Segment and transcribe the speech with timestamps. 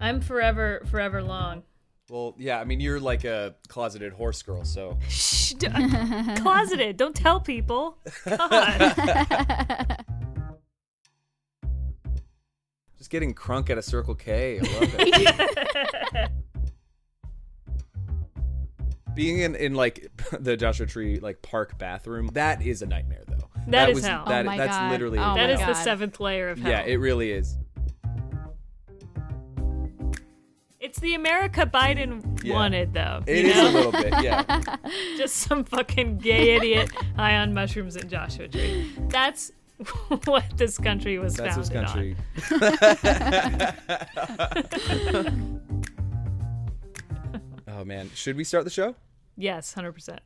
[0.00, 1.62] I'm forever, forever long.
[2.08, 4.98] Well, yeah, I mean, you're like a closeted horse girl, so.
[5.08, 5.68] Shh, d-
[6.38, 6.96] closeted.
[6.96, 7.98] Don't tell people.
[8.26, 8.94] God.
[12.98, 14.58] Just getting crunk at a Circle K.
[14.58, 16.30] I love it.
[19.14, 20.08] Being in, in like
[20.38, 23.48] the Joshua Tree like park bathroom, that is a nightmare though.
[23.68, 24.24] That is was hell.
[24.26, 24.90] That, Oh my that's God.
[24.92, 26.70] literally Oh that my is the seventh layer of hell.
[26.70, 27.56] yeah, it really is.
[30.90, 32.54] It's the America Biden Yeah.
[32.54, 33.22] wanted, though.
[33.24, 33.70] It is know?
[33.70, 34.60] a little bit, yeah.
[35.16, 38.92] Just some fucking gay idiot high on mushrooms in Joshua Tree.
[39.08, 39.52] That's
[40.24, 42.16] what this country was That's founded country.
[47.68, 48.96] oh man, should we start the show?
[49.36, 50.20] Yes, hundred percent.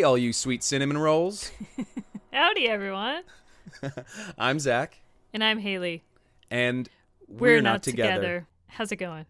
[0.00, 1.52] Hey, all you sweet cinnamon rolls.
[2.32, 3.22] Howdy, everyone.
[4.38, 4.98] I'm Zach,
[5.34, 6.02] And I'm Haley.
[6.50, 6.88] and
[7.28, 8.46] We're, we're, not, together.
[8.66, 9.26] How's it going?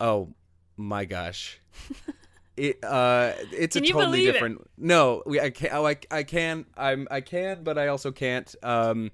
[0.00, 0.30] Oh
[0.78, 1.60] my gosh.
[2.56, 4.32] It uh it's Can a totally believe it?
[4.32, 8.10] different No, we I can't oh, I I can I'm I can but I also
[8.10, 8.54] can't.
[8.62, 9.10] Um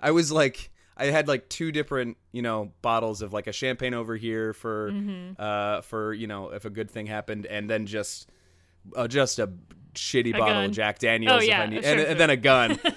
[0.00, 3.92] I was like I had like two different, you know, bottles of like a champagne
[3.92, 5.32] over here for Mm-hmm.
[5.38, 8.30] uh for, you know, if a good thing happened and then just
[8.96, 9.50] uh, just a
[9.94, 10.64] shitty A bottle gun.
[10.66, 12.78] of Jack Daniels Oh, if yeah, I need and, and then a gun.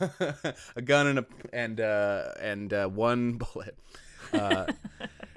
[0.76, 3.78] a gun and a and uh and uh one bullet.
[4.32, 4.66] Uh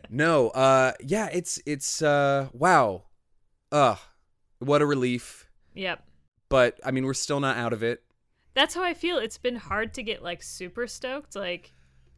[0.09, 3.03] no, uh yeah, it's it's uh wow.
[3.71, 3.97] Ugh.
[4.59, 5.49] What a relief.
[5.73, 6.03] Yep.
[6.49, 8.03] But I mean we're still not out of it.
[8.53, 9.17] That's how I feel.
[9.17, 11.35] It's been hard to get like super stoked.
[11.35, 11.73] Like,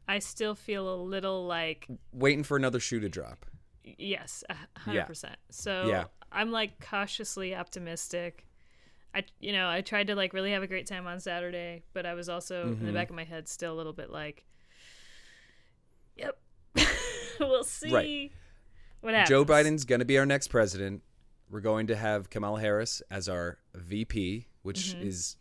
[0.08, 3.46] I still feel a little like Waiting for another shoe to drop.
[3.84, 4.44] yes,
[4.78, 5.06] hundred Yeah.
[5.06, 5.38] percent.
[5.50, 6.04] So Yeah.
[6.32, 8.46] I'm like cautiously optimistic.
[9.16, 12.06] I you know I tried to like really have a great time on Saturday, but
[12.06, 12.86] I was also in Mm-hmm.
[12.88, 14.46] the back of my head still a little bit like,
[16.16, 16.38] yep,
[17.40, 18.32] we'll see Right.
[19.02, 19.30] what happens.
[19.30, 21.02] Joe Biden's going to be our next president.
[21.50, 25.08] We're going to have Kamala Harris as our VP, which Mm-hmm.
[25.08, 25.38] is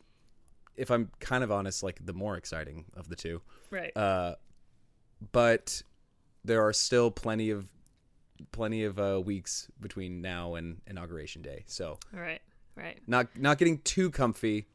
[0.77, 3.41] if I'm kind of honest like the more exciting of the two.
[3.71, 3.97] right?
[3.97, 4.35] Uh,
[5.33, 5.83] but
[6.45, 7.69] there are still plenty of
[8.53, 11.65] plenty of uh, weeks between now and inauguration day.
[11.67, 12.41] So right,
[12.77, 12.99] right.
[13.07, 14.67] not not getting too comfy,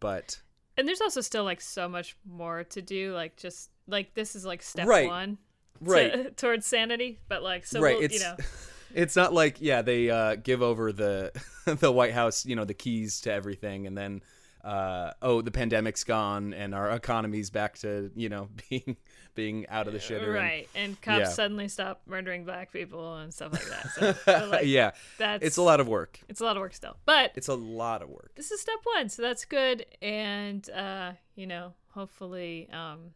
[0.00, 0.40] but
[0.76, 3.12] And there's also still like so much more to do.
[3.14, 5.08] Like just like this is like step Right.
[5.08, 5.36] one,
[5.84, 6.36] to- Right.
[6.36, 7.18] towards sanity.
[7.28, 7.96] But like so, right.
[7.96, 8.36] we'll, it's you know,
[8.94, 11.32] it's not like yeah they uh, give over the
[11.66, 14.22] the White House you know the keys to everything and then
[14.64, 18.96] uh, oh the pandemic's gone and our economy's back to you know being
[19.34, 20.32] being out of the shitter.
[20.34, 20.68] right.
[20.74, 21.28] And cops yeah.
[21.30, 24.16] suddenly stop murdering black people and stuff like that.
[24.26, 26.20] So like, yeah, that's it's a lot of work.
[26.28, 28.32] It's a lot of work still, but It's a lot of work.
[28.36, 29.86] this is step one, so that's good.
[30.02, 33.12] And uh, you know, hopefully, um,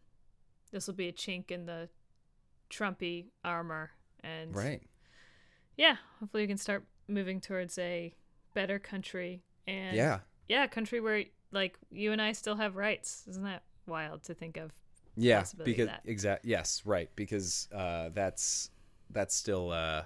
[0.73, 1.89] this will be a chink in the
[2.71, 3.91] Trumpy armor,
[4.25, 4.83] and Right.
[5.77, 8.13] yeah, hopefully we can start moving towards a
[8.55, 10.21] better country and Yeah.
[10.49, 13.25] yeah, a country where like you and I still have rights.
[13.29, 14.73] Isn't that wild to think of?
[15.17, 16.51] Yeah, because exactly.
[16.51, 18.71] yes, right, because uh, that's
[19.11, 20.03] that's still uh,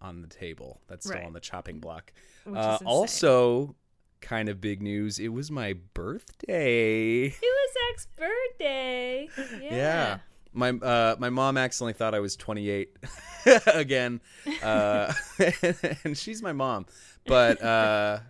[0.00, 0.80] on the table.
[0.88, 1.26] That's still Right.
[1.26, 2.12] on the chopping block.
[2.44, 3.76] Which Uh, is also,
[4.20, 5.18] kind of big news.
[5.18, 7.26] It was my birthday.
[7.26, 9.28] it was Zach's birthday.
[9.60, 9.74] Yeah.
[9.76, 10.18] Yeah.
[10.56, 12.96] My uh, my mom accidentally thought I was 28
[13.66, 14.20] again,
[14.62, 15.12] uh,
[16.04, 16.86] and she's my mom.
[17.26, 18.20] But uh,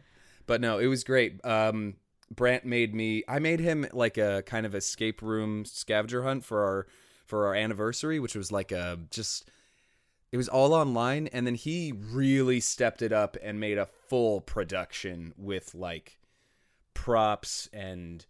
[0.46, 1.44] but no, it was great.
[1.44, 1.96] Um,
[2.34, 3.22] Brant made me.
[3.28, 6.86] I made him like a kind of escape room scavenger hunt for our
[7.26, 9.48] for our anniversary, which was like a just.
[10.32, 14.40] It was all online, and then he really stepped it up and made a full
[14.40, 16.18] production with like
[16.92, 18.24] props and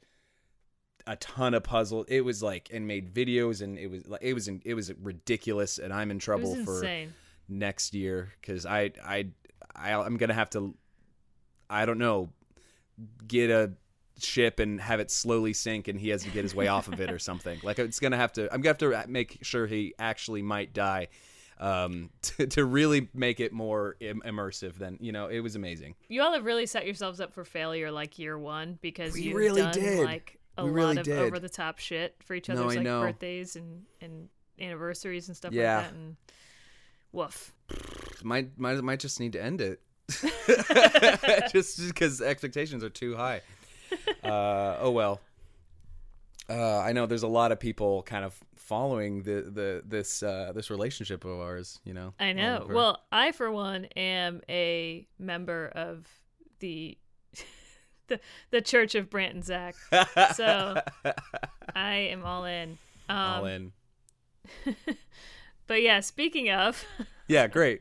[1.06, 2.04] a ton of puzzle.
[2.08, 5.78] It was like and made videos and it was like it was it was ridiculous
[5.78, 7.14] and I'm in trouble for insane.
[7.48, 9.26] next year cuz I I
[9.74, 10.74] I I'm going to have to
[11.68, 12.30] I don't know
[13.26, 13.72] get a
[14.20, 17.00] ship and have it slowly sink and he has to get his way off of
[17.00, 17.58] it or something.
[17.62, 20.42] Like it's going to have to I'm going to have to make sure he actually
[20.42, 21.08] might die
[21.60, 25.94] um to, to really make it more Im- immersive than you know it was amazing
[26.08, 29.62] You all have really set yourselves up for failure like year one because you've really
[29.62, 30.04] done did.
[30.04, 31.18] like a We lot really of did.
[31.18, 33.00] over the top shit for each No, other's I like know.
[33.02, 34.28] birthdays and, and
[34.60, 35.76] anniversaries and stuff Yeah.
[35.76, 36.16] like that and
[37.12, 37.52] woof.
[38.24, 39.80] might might might just need to end it
[41.52, 43.40] just because expectations are too high
[44.24, 45.20] uh oh well
[46.48, 50.52] Uh, I know there's a lot of people kind of following the the this uh,
[50.54, 51.80] this relationship of ours.
[51.84, 52.12] You know.
[52.20, 52.66] I know.
[52.68, 56.06] Well, I for one am a member of
[56.60, 56.98] the
[58.08, 59.74] the the Church of Brant and Zach.
[60.34, 60.80] so-
[61.74, 62.76] I am all in.
[63.08, 63.72] Um, all in.
[65.66, 66.84] But yeah, speaking of,
[67.26, 67.80] Yeah, great.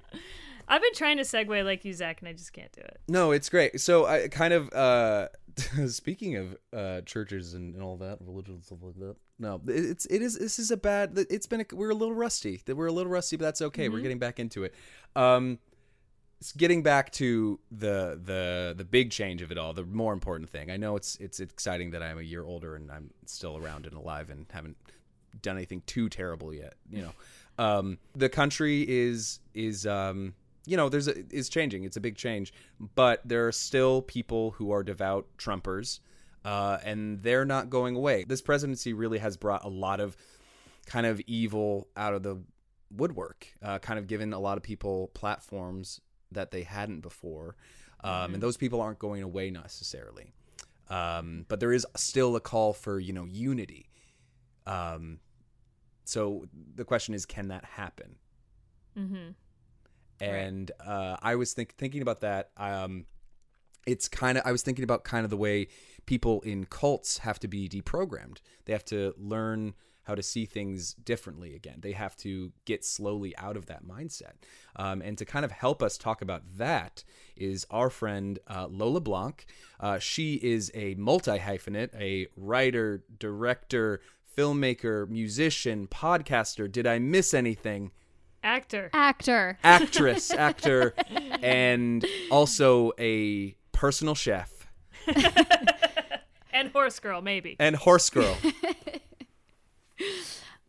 [0.69, 3.01] I've been trying to segue like you, Zach, and I just can't do it.
[3.09, 3.81] No, it's great.
[3.81, 5.27] So I kind of uh
[5.87, 9.15] speaking of uh churches and, and all that, religion and stuff like that.
[9.39, 12.61] No, it's it is this is a bad it's been a, we're a little rusty.
[12.65, 13.89] That we're a little rusty, but that's okay.
[13.89, 14.73] We're getting back into it.
[15.15, 15.59] Um
[16.57, 20.71] getting back to the the the big change of it all, the more important thing.
[20.71, 23.95] I know it's it's exciting that I'm a year older and I'm still around and
[23.95, 24.77] alive and haven't
[25.41, 27.11] done anything too terrible yet, you know.
[27.57, 30.33] Um the country is is um
[30.65, 31.83] you know, there's a, is changing.
[31.83, 32.53] It's a big change,
[32.95, 35.99] but there are still people who are devout Trumpers,
[36.45, 38.23] uh, and they're not going away.
[38.23, 40.15] This presidency really has brought a lot of
[40.85, 42.41] kind of evil out of the
[42.95, 45.99] woodwork, uh, kind of given a lot of people platforms
[46.31, 47.55] that they hadn't before,
[48.03, 50.33] um, and those people aren't going away necessarily.
[50.89, 53.89] Um, but there is still a call for you know unity.
[54.65, 55.19] Um,
[56.05, 56.45] so
[56.75, 58.15] the question is, can that happen?
[58.97, 59.31] Mm-hmm.
[60.23, 62.51] And uh, I was think- thinking about that.
[62.57, 63.05] Um,
[63.85, 65.67] it's kind of I was thinking about kind of the way
[66.05, 68.37] people in cults have to be deprogrammed.
[68.65, 69.73] They have to learn
[70.03, 71.79] how to see things differently again.
[71.79, 74.33] They have to get slowly out of that mindset.
[74.75, 77.03] Um, and to kind of help us talk about that
[77.37, 79.45] is our friend uh, Lola Blanc.
[79.79, 84.01] Uh, she is a multi hyphenate, a writer, director,
[84.37, 86.69] filmmaker, musician, podcaster.
[86.69, 87.91] Did I miss anything?
[88.43, 88.89] Actor.
[88.93, 89.57] Actor.
[89.63, 90.93] actress, actor,
[91.41, 94.51] and also a personal chef
[96.53, 97.55] and horse girl, maybe.
[97.59, 98.37] and horse girl.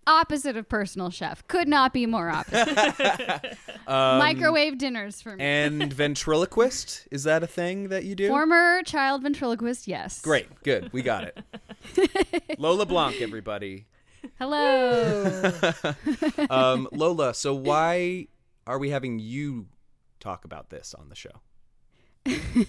[0.06, 1.46] Opposite of personal chef.
[1.48, 3.56] Could not be more opposite.
[3.86, 5.44] Um, Microwave dinners for me.
[5.44, 7.06] and ventriloquist.
[7.10, 8.28] Is that a thing that you do?
[8.28, 10.22] Former child ventriloquist, yes.
[10.22, 12.58] Great, good, we got it.
[12.58, 13.84] Lola Blanc, everybody.
[14.38, 15.52] Hello.
[16.50, 18.26] Um, Lola, so why
[18.66, 19.66] are we having you
[20.20, 21.30] talk about this on the show?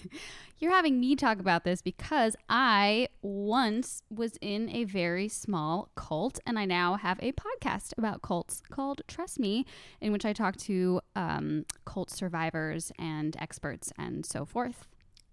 [0.60, 6.40] You're having me talk about this because I once was in a very small cult,
[6.46, 9.66] and I now have a podcast about cults called Trust Me,
[10.02, 14.88] in which I talk to um, cult survivors and experts and so forth.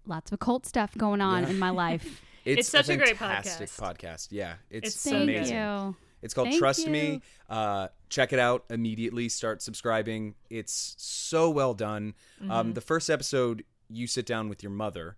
[0.05, 1.49] Lots of cult stuff going on Yeah.
[1.49, 2.21] in my life.
[2.45, 4.27] It's such a great fantastic podcast.
[4.31, 5.55] Yeah, it's, It's so Thank amazing.
[5.55, 5.95] you.
[6.23, 6.91] It's called Thank Trust you.
[6.91, 7.21] Me.
[7.49, 9.29] Uh, check it out immediately.
[9.29, 10.33] Start subscribing.
[10.49, 12.15] It's so well done.
[12.41, 12.51] Mm-hmm.
[12.51, 15.17] Um, the first episode, you sit down with your mother,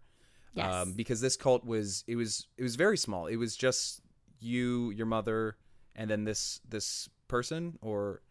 [0.53, 0.73] Yes.
[0.73, 3.27] um, because this cult was it was it was very small.
[3.27, 4.01] It was just
[4.39, 5.57] you, your mother,
[5.95, 8.21] and then this this person or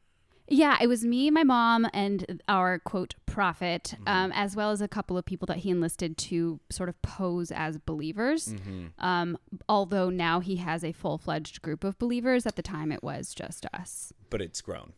[0.48, 4.08] Yeah, it was me, my mom, and our quote prophet, Mm-hmm.
[4.08, 7.50] um, as well as a couple of people that he enlisted to sort of pose
[7.50, 8.48] as believers.
[8.48, 8.86] Mm-hmm.
[9.04, 9.38] Um,
[9.68, 12.46] although now he has a full fledged group of believers.
[12.46, 14.12] At the time, it was just us.
[14.30, 14.92] but it's grown.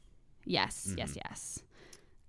[0.45, 1.59] Yes, yes, yes.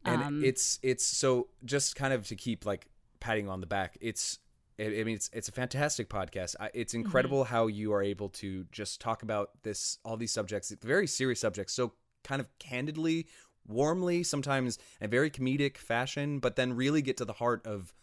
[0.05, 2.87] and Um, it's it's so just kind of to keep like
[3.19, 4.39] patting on the back it's
[4.79, 8.29] i I mean it's it's a fantastic podcast I, it's incredible how you are able
[8.41, 11.93] to just talk about this all these subjects very serious subjects so
[12.27, 13.27] kind of candidly
[13.65, 17.93] warmly sometimes in a very comedic fashion but then really get to the heart of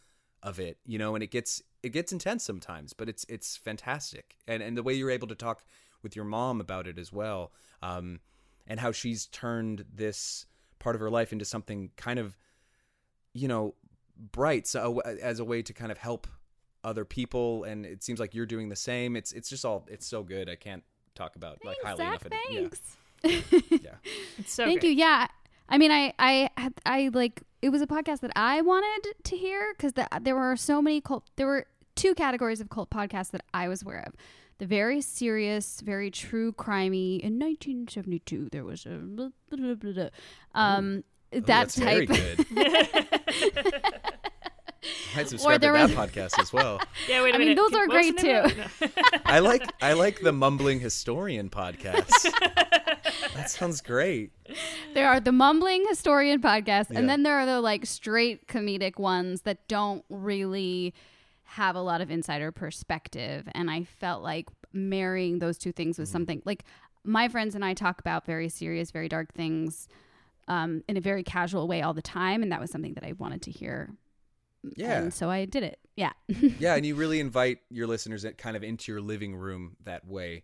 [0.43, 4.37] of it you know and it gets it gets intense sometimes but it's it's fantastic.
[4.47, 5.65] And and the way you're able to talk
[6.03, 7.53] with your mom about it as well
[7.83, 8.21] um
[8.67, 10.47] and how she's turned this
[10.79, 12.37] part of her life into something kind of
[13.33, 13.75] you know
[14.33, 16.27] bright so as a way to kind of help
[16.85, 19.17] other people and it seems like you're doing the same.
[19.17, 20.49] It's it's just all it's so good.
[20.49, 22.81] I can't talk about like thanks, highly Zach, enough thanks.
[22.85, 23.97] yeah yeah
[24.39, 24.91] It's so Thank great.
[24.93, 24.99] you.
[24.99, 25.27] Yeah.
[25.69, 29.37] I mean, I, I, had- I like it was a podcast that I wanted to
[29.37, 31.25] hear because the, there were so many cult.
[31.37, 31.67] There were
[31.97, 34.13] two categories of cult podcasts that I was aware of.
[34.59, 37.19] The very serious, very true crimey.
[37.21, 40.09] In 1972, there was a blah, blah, blah, blah, blah.
[40.55, 41.03] um
[41.33, 42.47] Oh, that that's very type.
[45.15, 47.49] good i subscribe to there that was- podcast as well Yeah, wait a I mean,
[47.49, 47.57] minute.
[47.63, 48.91] those Can- are what great, the name of it?
[49.05, 49.19] No.
[49.25, 52.11] i like i like the mumbling historian podcast
[53.35, 54.33] that sounds great
[54.95, 56.99] There are the mumbling historian podcasts, Yeah.
[57.01, 60.95] and then there are the like straight comedic ones that don't really
[61.45, 63.47] have a lot of insider perspective.
[63.55, 66.03] And I felt like marrying those two things Mm-hmm.
[66.03, 66.65] was something like
[67.05, 69.89] my friends and I talk about very serious, very dark things
[70.49, 73.13] um, in a very casual way all the time, and that was something that I
[73.13, 73.95] wanted to hear.
[74.77, 75.03] Yeah.
[75.03, 75.79] and so I did it.
[75.97, 76.13] Yeah,
[76.59, 80.43] yeah and you really invite your listeners kind of into your living room that way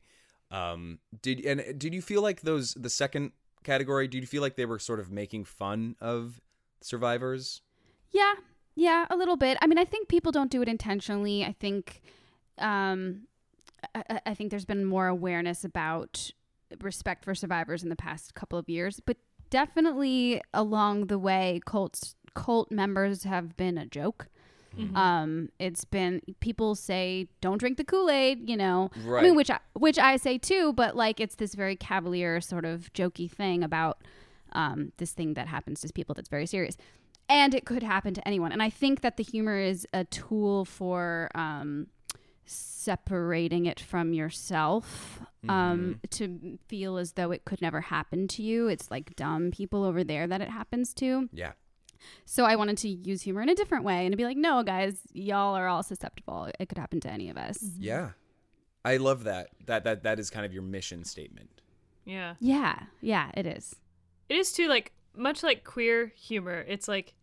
[0.51, 3.33] Um, did and did you feel like those the second
[3.65, 4.09] category?
[4.09, 6.41] Did you feel like they were sort of making fun of
[6.81, 7.63] survivors?
[8.13, 8.35] Yeah,
[8.75, 9.59] yeah, a little bit.
[9.61, 11.45] I mean, I think people don't do it intentionally.
[11.45, 12.01] I think,
[12.59, 13.27] um,
[13.95, 16.31] I, I think there's been more awareness about
[16.81, 19.17] respect for survivors in the past couple of years, but
[19.51, 24.29] definitely along the way, cults cult members have been a joke.
[24.79, 24.95] Mhm.
[24.97, 28.91] Um, it's been people say don't drink the Kool Aid, you know.
[29.19, 32.65] I mean, which I, which I say too, but like it's this very cavalier sort
[32.65, 33.99] of jokey thing about
[34.53, 36.77] um, this thing that happens to people that's very serious,
[37.29, 38.53] and it could happen to anyone.
[38.53, 41.89] And I think that the humor is a tool for um,
[42.47, 48.69] separating it from yourself um, to feel as though it could never happen to you.
[48.69, 51.29] It's like dumb people over there that it happens to.
[51.33, 51.53] Yeah.
[52.25, 54.63] So I wanted to use humor in a different way and to be like, no,
[54.63, 56.49] guys, y'all are all susceptible.
[56.59, 57.59] It could happen to any of us.
[57.59, 57.83] Mm-hmm.
[57.83, 58.11] Yeah.
[58.85, 59.49] I love that.
[59.67, 61.61] That that that is kind of your mission statement.
[62.07, 62.35] Yeah.
[62.41, 63.77] Yeah, yeah, it is.
[64.29, 66.65] It is too like much like queer humor.
[66.67, 67.15] It's like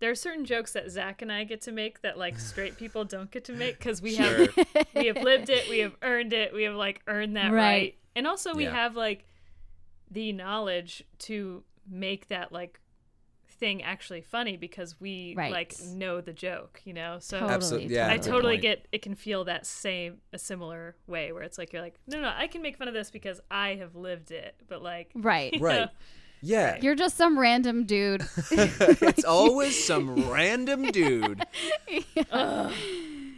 [0.00, 3.04] there are certain jokes that Zach and I get to make that like straight people
[3.14, 4.56] don't get to make because we have
[4.96, 7.98] we have lived it, we have earned it, we have like earned that right, Right.
[8.16, 8.72] and also we Yeah.
[8.72, 9.24] have like
[10.10, 12.80] the knowledge to make that like
[13.64, 15.50] thing actually funny because we Right.
[15.52, 17.16] like know the joke, you know.
[17.20, 17.54] So Totally.
[17.54, 17.94] Absolutely.
[17.94, 18.10] Yeah.
[18.10, 18.62] I totally point.
[18.62, 22.20] get it can feel that same a similar way where it's like you're like no
[22.20, 25.54] no I can make fun of this because I have lived it, but like Right.
[25.58, 25.80] Right.
[25.80, 25.88] know,
[26.42, 26.76] Yeah.
[26.82, 28.26] You're just some random dude.
[28.50, 31.42] it's always some random dude.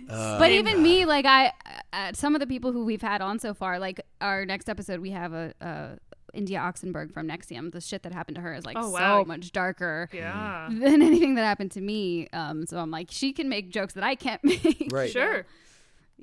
[0.08, 1.52] Uh, but even me, like I,
[1.92, 5.00] uh, some of the people who we've had on so far, like our next episode,
[5.00, 5.98] we have a, a
[6.36, 7.72] India Oxenberg from NXIVM.
[7.72, 10.68] The shit that happened to her is like Oh, so much darker yeah.
[10.70, 12.28] than anything that happened to me.
[12.32, 14.88] Um, so I'm like, she can make jokes that I can't make.
[14.92, 15.10] Right.
[15.10, 15.46] Sure.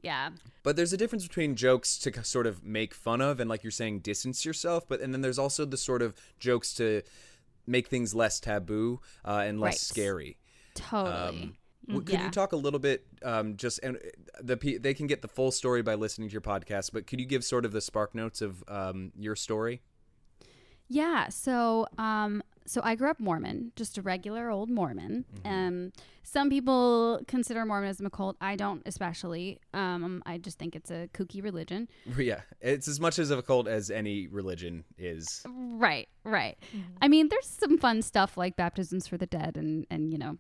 [0.02, 0.30] Yeah.
[0.64, 3.72] But there's a difference between jokes to sort of make fun of and like you're
[3.72, 7.02] saying distance yourself, but and then there's also the sort of jokes to
[7.66, 9.80] make things less taboo uh, and less Right.
[9.80, 10.38] scary.
[10.76, 11.14] Totally.
[11.16, 11.56] Um,
[11.88, 12.26] w- could Yeah.
[12.26, 14.00] you talk a little bit um, just and uh,
[14.42, 17.26] the they can get the full story by listening to your podcast, but could you
[17.26, 19.82] give sort of the spark notes of um, your story?
[20.94, 21.30] Yeah.
[21.30, 25.26] So, um, so I grew up Mormon, just a regular old Mormon.
[25.36, 25.48] Mm-hmm.
[25.48, 28.38] Um, some people consider Mormonism a cult.
[28.40, 29.60] I don't, especially.
[29.74, 31.90] Um, I just think it's a kooky religion.
[32.18, 35.44] Yeah, it's as much as of a cult as any religion is.
[35.50, 36.08] Right.
[36.24, 36.58] Right.
[37.02, 40.38] I mean, there's some fun stuff like baptisms for the dead, and and you know,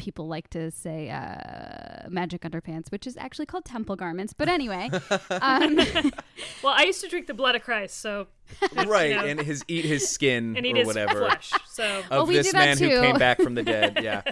[0.00, 4.32] people like to say uh, magic underpants, which is actually called temple garments.
[4.32, 4.90] But anyway,
[5.30, 5.76] um,
[6.62, 8.26] Well, I used to drink the blood of Christ, so
[8.86, 9.24] right, know.
[9.24, 11.52] and his eat his skin and eat or his whatever flesh.
[11.68, 13.00] So of Well, we this do that man who too.
[13.00, 13.98] came back from the dead.
[14.02, 14.22] Yeah,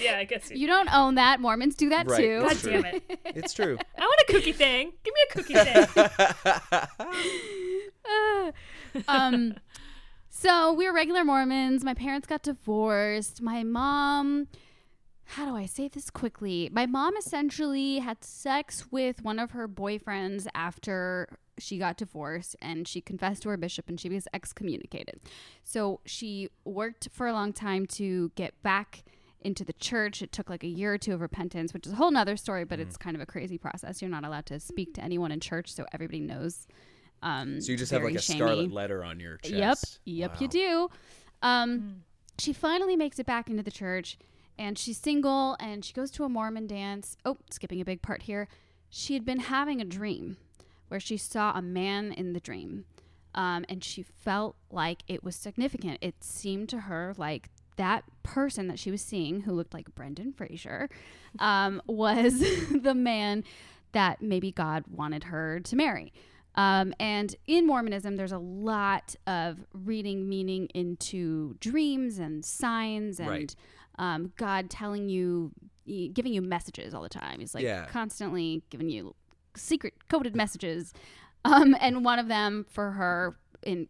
[0.00, 0.50] yeah, I guess.
[0.50, 1.40] you don't own that.
[1.40, 2.18] Mormons do that Right.
[2.20, 2.40] too.
[2.40, 3.02] God damn it!
[3.26, 3.76] it's true.
[3.98, 4.92] I want a cookie thing.
[5.04, 5.86] Give me a cookie thing.
[9.08, 9.54] um
[10.28, 14.46] so we were regular mormons my parents got divorced my mom
[15.26, 16.68] how do i say this quickly?
[16.72, 21.28] My mom essentially had sex with one of her boyfriends after
[21.58, 25.20] she got divorced and she confessed to her bishop and she was excommunicated.
[25.64, 29.04] So she worked for a long time to get back
[29.40, 30.22] into the church.
[30.22, 32.64] It took like a year or two of repentance which is a whole nother story
[32.64, 34.00] but it's kind of a crazy process.
[34.02, 36.66] You're not allowed to speak to anyone in church so everybody knows
[37.22, 38.38] um, So you just have like a shamey.
[38.40, 40.00] scarlet letter on your chest.
[40.04, 40.88] Yep, yep, you do.
[41.42, 42.02] Um,
[42.38, 44.18] She finally makes it back into the church,
[44.58, 47.16] and she's single, and she goes to a Mormon dance.
[47.24, 48.48] Oh, skipping a big part here.
[48.88, 50.36] She had been having a dream
[50.88, 52.84] where she saw a man in the dream,
[53.34, 55.98] um, and she felt like it was significant.
[56.00, 60.32] It seemed to her like that person that she was seeing, who looked like Brendan
[60.32, 60.88] Fraser,
[61.38, 62.38] um, was
[62.70, 63.44] the man
[63.92, 66.12] that maybe God wanted her to marry.
[66.54, 73.28] Um, and in Mormonism, there's a lot of reading meaning into dreams and signs and
[73.28, 73.54] Right.
[73.98, 75.52] Um, God telling you,
[75.86, 77.40] giving you messages all the time.
[77.40, 77.86] He's like Yeah.
[77.86, 79.14] constantly giving you
[79.56, 80.92] secret coded messages.
[81.44, 83.88] Um, and one of them for her in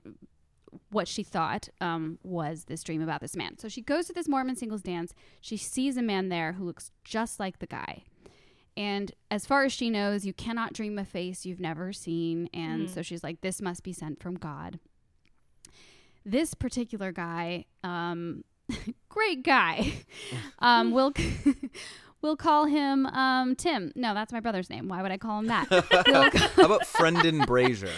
[0.90, 3.56] what she thought um, was this dream about this man.
[3.58, 5.14] So she goes to this Mormon singles dance.
[5.40, 8.04] She sees a man there who looks just like the guy.
[8.76, 12.50] And as far as she knows, you cannot dream a face you've never seen.
[12.52, 14.78] And so she's like, this must be sent from God.
[16.25, 18.44] This particular guy, um,
[19.08, 19.92] great guy,
[20.58, 21.12] um, we'll,
[22.23, 23.92] we'll call him um, Tim.
[23.94, 24.88] No, that's my brother's name.
[24.88, 25.68] Why would I call him that?
[25.70, 27.90] We'll ca- How about Brendan Fraser?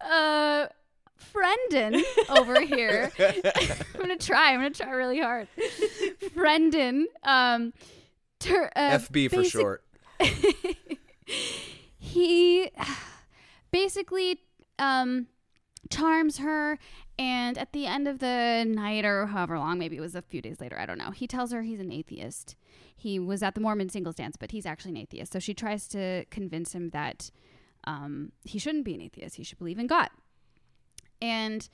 [0.00, 0.66] uh,
[1.32, 3.10] Brendan over here.
[3.18, 4.52] I'm gonna try.
[4.52, 5.48] I'm gonna try really hard.
[6.34, 7.72] Brendan, um,
[8.38, 9.84] ter- uh, FB for basic- short.
[11.98, 12.70] he
[13.70, 14.40] basically
[14.78, 15.26] um,
[15.90, 16.78] charms her.
[17.18, 20.40] And at the end of the night, or however long, maybe it was a few
[20.40, 22.56] days later, I don't know, he tells her he's an atheist.
[22.96, 25.32] He was at the Mormon singles dance, but he's actually an atheist.
[25.32, 27.30] So she tries to convince him that
[27.84, 29.36] um, he shouldn't be an atheist.
[29.36, 30.08] He should believe in God.
[31.20, 31.68] And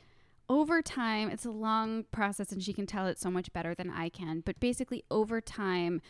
[0.49, 3.91] over time, it's a long process, and she can tell it so much better than
[3.91, 4.41] I can.
[4.45, 6.01] But basically, over time,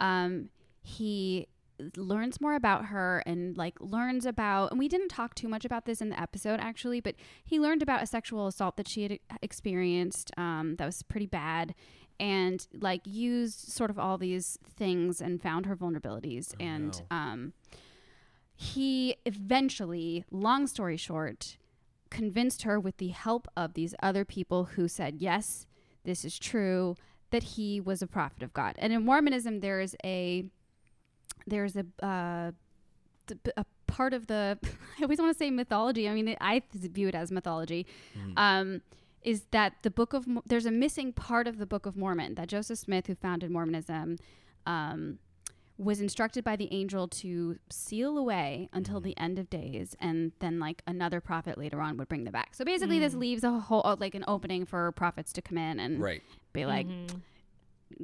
[0.00, 0.50] um,
[0.82, 1.48] he
[1.96, 5.84] learns more about her and like learns about and we didn't talk too much about
[5.84, 7.14] this in the episode actually but
[7.44, 11.74] he learned about a sexual assault that she had experienced um, that was pretty bad
[12.18, 17.16] and like used sort of all these things and found her vulnerabilities Oh, and no.
[17.16, 17.52] um,
[18.54, 21.58] he eventually long story short
[22.10, 25.66] convinced her with the help of these other people who said yes
[26.04, 26.94] this is true
[27.30, 30.44] that he was a prophet of god and in mormonism there is a
[31.46, 32.52] there's a uh,
[33.56, 34.58] a part of the
[34.98, 36.08] I always want to say mythology.
[36.08, 37.86] I mean, I view it as mythology.
[38.18, 38.32] Mm-hmm.
[38.36, 38.82] Um,
[39.22, 42.36] is that the book of Mo- there's a missing part of the Book of Mormon
[42.36, 44.18] that Joseph Smith, who founded Mormonism,
[44.66, 45.18] um,
[45.78, 50.60] was instructed by the angel to seal away until the end of days, and then
[50.60, 52.54] like another prophet later on would bring them back.
[52.54, 55.80] So basically, this leaves a whole uh, like an opening for prophets to come in
[55.80, 56.22] and Right.
[56.52, 57.20] be like, Mhm.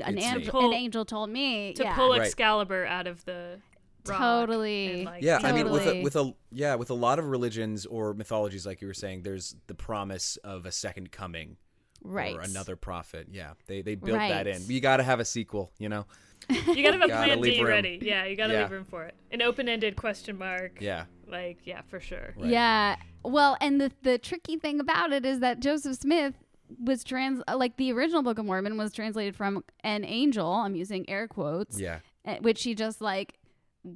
[0.01, 1.95] An, It's angel, a- an angel told me to yeah.
[1.97, 2.23] pull Right.
[2.23, 3.61] Excalibur out of the
[4.05, 5.05] Totally.
[5.05, 8.15] like, Yeah, I mean, with a, with a yeah, with a lot of religions or
[8.15, 11.57] mythologies, like you were saying, there's the promise of a second coming
[12.03, 13.29] right or another prophet.
[13.31, 14.63] Yeah, they they built that in.
[14.67, 16.07] You got to have a sequel, you know.
[16.49, 17.69] you gotta have a Gotta plan leave D room.
[17.71, 17.99] ready.
[18.03, 18.63] Yeah, you gotta Yeah.
[18.63, 19.15] leave room for it.
[19.31, 20.79] An open-ended question mark.
[20.81, 22.35] Yeah, Like, yeah, for sure.
[22.37, 22.51] Right.
[22.51, 22.97] Yeah.
[23.25, 26.35] Well, and the the tricky thing about it is that Joseph Smith
[26.79, 30.47] was trans like the original Book of Mormon was translated from an angel.
[30.53, 31.79] I'm using air quotes.
[31.81, 33.39] yeah, eh, Which he just like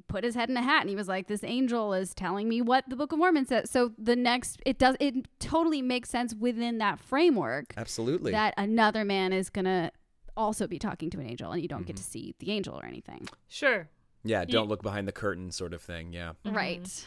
[0.09, 2.61] put his head in a hat and he was like this angel is telling me
[2.61, 6.35] what the book of mormon says so the next it does it totally makes sense
[6.35, 8.33] within that framework absolutely.
[8.33, 9.89] that another man is gonna
[10.35, 12.03] also be talking to an angel and you don't get Mm-hmm.
[12.03, 13.87] to see the angel or anything Sure.
[14.25, 16.11] yeah, don't look behind the curtain, sort of thing.
[16.11, 17.05] Yeah, Right.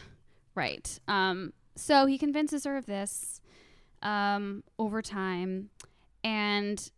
[0.55, 0.99] Right.
[1.07, 3.41] Um, so he convinces her of this
[4.01, 5.69] um, over time.
[6.23, 6.91] And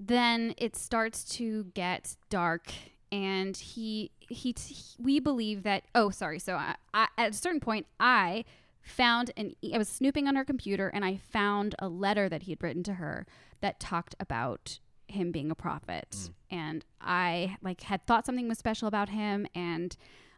[0.00, 2.72] then it starts to get dark.
[3.12, 6.38] And he, he, he we believe that, oh, sorry.
[6.38, 8.44] So I, I, at a certain point, I
[8.82, 12.42] found an, e- I was snooping on her computer and I found a letter that
[12.42, 13.26] he had written to her
[13.60, 16.30] that talked about him being a prophet.
[16.50, 19.96] And I like had thought something was special about him and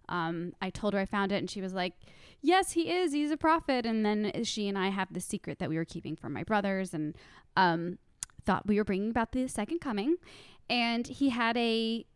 [0.08, 1.94] um, I told her I found it, and she was like,
[2.42, 3.12] "Yes, he is.
[3.12, 6.16] He's a prophet." And then she and I have the secret that we were keeping
[6.16, 7.16] from my brothers, and
[7.56, 7.98] um,
[8.44, 10.16] thought we were bringing about the second coming.
[10.70, 12.06] And he had a.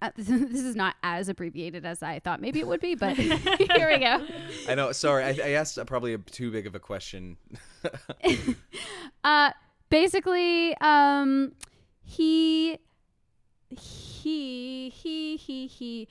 [0.00, 3.88] Uh, this is not as abbreviated as I thought maybe it would be, but here
[3.88, 4.26] we go.
[4.68, 4.92] I know.
[4.92, 7.36] Sorry, I, I asked probably a, too big of a question.
[9.24, 9.52] Uh,
[9.88, 11.52] basically, um,
[12.02, 12.78] he,
[13.70, 16.08] he, he, he, he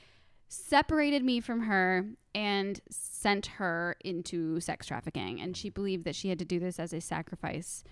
[0.52, 6.30] separated me from her and sent her into sex trafficking, and she believed that she
[6.30, 7.84] had to do this as a sacrifice.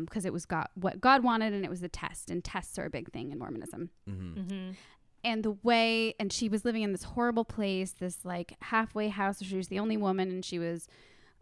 [0.00, 2.86] Because it was God, what God wanted, and it was a test, and tests are
[2.86, 3.90] a big thing in Mormonism.
[4.10, 4.70] Mm-hmm.
[5.22, 9.40] And the way, and she was living in this horrible place, this like halfway house.
[9.40, 10.88] Where she was the only woman, and she was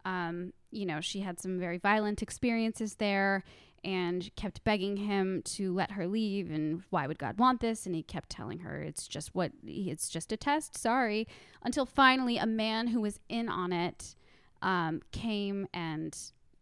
[0.05, 3.43] um, you know, she had some very violent experiences there
[3.87, 7.95] and kept begging him to let her leave and why would God want this and
[7.95, 11.25] he kept telling her it's just what it's just a test sorry
[11.63, 14.13] until finally a man who was in on it
[14.61, 16.17] um, came and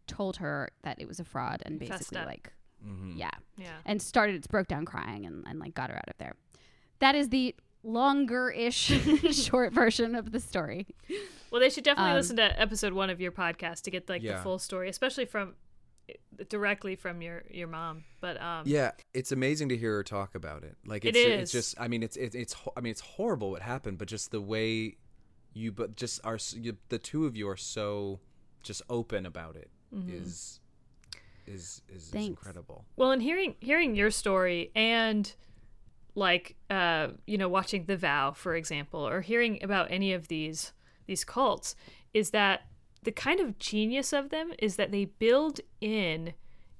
[0.06, 2.26] told her that it was a fraud and basically up.
[2.26, 2.52] like
[2.86, 3.14] Mhm.
[3.18, 3.78] yeah Yeah.
[3.84, 6.34] and started its broke down crying and, and like got her out of there
[7.00, 8.92] that is the longer ish
[9.32, 10.86] short version of the story
[11.50, 14.22] Well, they should definitely Um, listen to episode one of your podcast to get like
[14.22, 14.36] Yeah.
[14.36, 15.54] the full story, especially from
[16.48, 18.04] directly from your your mom.
[18.20, 20.76] But um, Yeah, it's amazing to hear her talk about it.
[20.86, 23.62] Like It it's it's just I mean it's it's, it's i mean it's horrible what
[23.62, 24.96] happened, but just the way
[25.52, 28.20] you but just are you, the two of you are so
[28.62, 29.70] just open about it
[30.08, 30.60] is
[31.46, 32.28] is is, is Thanks.
[32.28, 32.84] incredible.
[32.96, 35.32] Well, and hearing hearing your story and
[36.14, 40.72] like uh you know watching The Vow for example or hearing about any of these
[41.06, 41.76] these cults
[42.12, 42.62] is that
[43.06, 46.34] the kind of genius of them is that they build in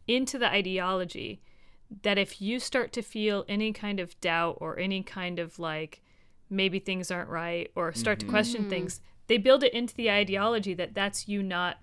[0.09, 1.41] into the ideology
[2.03, 6.03] that if you start to feel any kind of doubt or any kind of like
[6.51, 8.35] maybe things aren't right or start to mm-hmm.
[8.35, 8.69] question hmm.
[8.69, 11.77] things they build it into the ideology that that's you not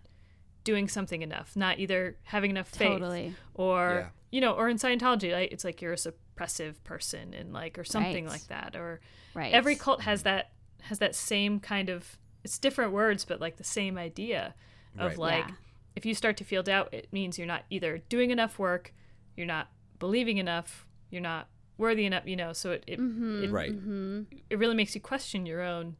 [0.65, 3.33] doing something enough not either having enough faith Totally.
[3.53, 4.09] or Yeah.
[4.29, 7.85] you know or in scientology like, it's like you're a suppressive person and like or
[7.85, 8.33] something Right.
[8.33, 8.99] like that or
[9.33, 10.51] right every cult has that
[10.81, 14.53] has that same kind of it's different words, but like the same idea
[14.97, 15.17] of Right.
[15.17, 15.55] like Yeah.
[15.95, 18.93] if you start to feel doubt, it means you're not either doing enough work,
[19.35, 22.53] you're not believing enough, you're not worthy enough, you know.
[22.53, 23.43] So it it, Mm-hmm.
[23.45, 23.73] it, Right.
[24.49, 25.95] it really makes you question your own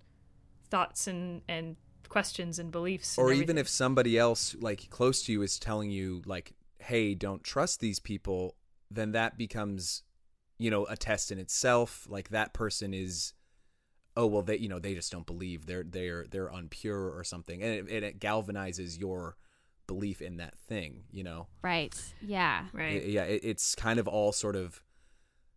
[0.69, 1.75] thoughts and and
[2.10, 3.17] questions and beliefs.
[3.17, 7.15] and or even if somebody else like close to you is telling you like hey
[7.15, 8.56] don't trust these people
[8.91, 10.03] then that becomes
[10.60, 13.34] you know a test in itself like that person is
[14.15, 17.62] oh well they you know they just don't believe they're they're they're unpure or something
[17.63, 19.36] and it, and it galvanizes your
[19.88, 21.93] belief in that thing you know Right.
[22.21, 22.65] Yeah.
[22.73, 23.02] right.
[23.02, 24.82] I- yeah it, it's kind of all sort of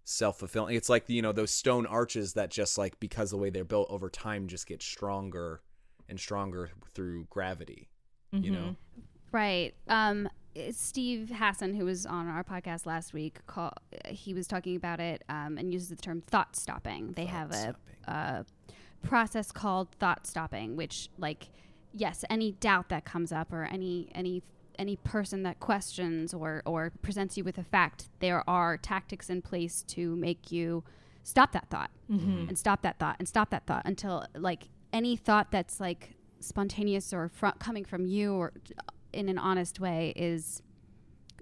[0.05, 3.65] self-fulfilling it's like you know those stone arches that just like because the way they're
[3.65, 5.63] built over time just get stronger
[6.09, 7.89] and stronger through gravity
[8.33, 8.77] you know
[9.33, 9.75] Right.
[9.89, 10.29] Um,
[10.71, 13.73] Steve Hassan, who was on our podcast last week, call,
[14.09, 17.13] he was talking about it um, and uses the term thought stopping.
[17.13, 17.75] They have a,
[18.07, 18.47] a
[19.03, 21.49] process called thought stopping, which, like,
[21.93, 24.43] yes, any doubt that comes up or any any
[24.79, 29.43] any person that questions or or presents you with a fact, there are tactics in
[29.43, 30.85] place to make you
[31.23, 31.91] stop that thought
[32.49, 37.13] and stop that thought and stop that thought until like any thought that's like spontaneous
[37.13, 38.53] or fr- coming from you or
[39.17, 40.63] in an honest way is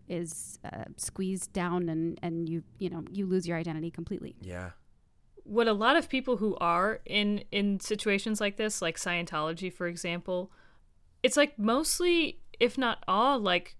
[0.09, 4.71] is uh, squeezed down and and you you know you lose your identity completely Yeah.
[5.45, 9.87] what a lot of people who are in in situations like this like scientology for
[9.87, 10.53] example
[11.23, 13.77] it's like mostly if not all like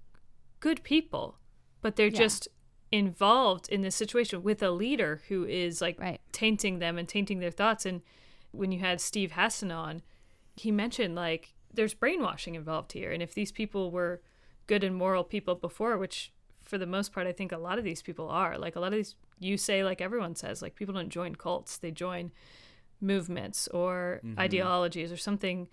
[0.61, 1.39] good people
[1.83, 2.19] but they're Yeah.
[2.27, 2.49] just
[2.91, 6.21] involved in this situation with a leader who is like Right.
[6.33, 8.01] tainting them and tainting their thoughts and
[8.51, 10.03] when you had steve hassan on
[10.57, 13.13] he mentioned like there's brainwashing involved here.
[13.13, 14.21] And if these people were
[14.67, 16.33] good and moral people before which
[16.63, 18.87] for the most part i think a lot of these people are like a lot
[18.87, 22.33] of these you say like everyone says like people don't join cults they join
[22.99, 25.69] movements or ideologies or something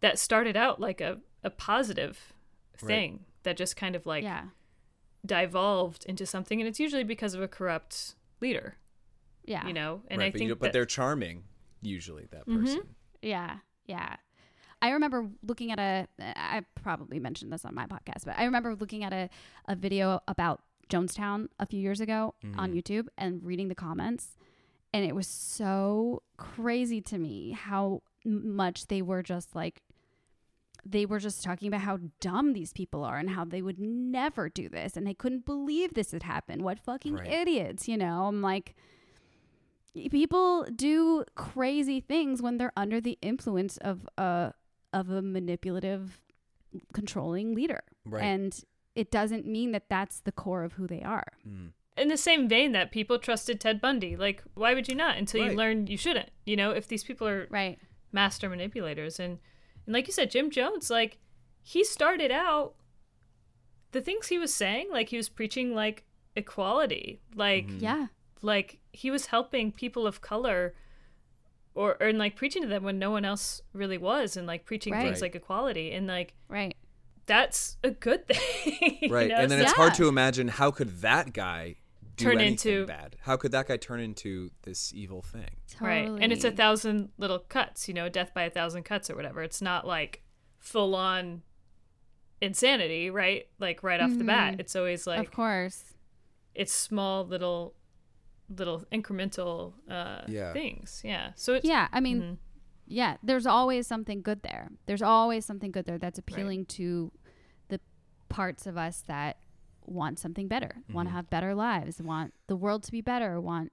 [0.00, 2.32] that started out like a, a positive
[2.76, 4.44] thing that just kind of like yeah.
[5.24, 6.60] devolved into something.
[6.60, 8.76] And it's usually because of a corrupt leader
[9.44, 9.66] yeah.
[9.66, 10.02] you know?
[10.08, 10.72] And right, i but, think you, but that, Mm-hmm.
[10.72, 11.42] they're charming
[11.80, 12.82] usually that person.
[13.20, 14.16] Yeah, yeah.
[14.82, 16.08] I remember looking at a.
[16.20, 19.30] I probably mentioned this on my podcast, but I remember looking at a,
[19.68, 22.78] a video about Jonestown a few years ago on mm-hmm.
[22.78, 24.36] YouTube and reading the comments,
[24.92, 29.82] and it was so crazy to me how much they were just like.
[30.84, 34.48] They were just talking about how dumb these people are and how they would never
[34.48, 36.62] do this and they couldn't believe this had happened.
[36.62, 37.28] What fucking Right.
[37.28, 38.24] idiots, you know?
[38.26, 38.74] I'm like,
[40.10, 44.54] people do crazy things when they're under the influence of a
[44.92, 46.20] of a manipulative
[46.92, 47.82] controlling leader.
[48.04, 48.22] Right.
[48.24, 48.58] and
[48.94, 51.32] it doesn't mean that that's the core of who they are.
[51.48, 51.70] Mm.
[51.96, 55.16] in the same vein that people trusted ted bundy like why would you not?
[55.16, 55.50] Until Right.
[55.52, 57.78] you learn you shouldn't you know if these people are right.
[58.12, 59.18] master manipulators.
[59.20, 59.38] And
[59.86, 61.18] and like you said jim jones like
[61.62, 62.74] he started out
[63.92, 66.04] the things he was saying like he was preaching like
[66.36, 67.20] equality.
[67.34, 68.06] Like yeah.
[68.40, 70.74] like he was helping people of color
[71.74, 74.64] or, or and like preaching to them when no one else really was and like
[74.64, 75.02] preaching Right.
[75.02, 76.76] things like equality and like right
[77.26, 79.28] that's a good thing you Right.
[79.28, 79.36] know?
[79.36, 81.76] and then So- it's hard to imagine how could that guy
[82.16, 83.16] do Turn into- bad?
[83.22, 85.48] How could that guy turn into this evil thing?
[85.80, 89.16] right and it's a thousand little cuts you know death by a thousand cuts or
[89.16, 90.22] whatever it's not like
[90.58, 91.42] full on
[92.40, 94.26] insanity right like right off the mm-hmm.
[94.26, 95.94] bat it's always like of course
[96.54, 97.74] it's small little
[98.58, 100.52] little incremental uh Yeah.
[100.52, 101.00] things.
[101.04, 101.32] Yeah.
[101.36, 102.36] So it's yeah i mean Mhm.
[102.86, 104.70] yeah there's always something good there.
[104.86, 107.10] There's always something good there that's appealing to
[107.68, 107.80] the
[108.28, 109.36] parts of us that
[109.84, 113.72] want something better want to have better lives want the world to be better want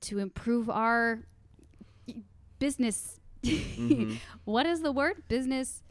[0.00, 1.24] to improve our
[2.58, 3.20] business.
[4.44, 5.22] What is the word?
[5.28, 5.82] Business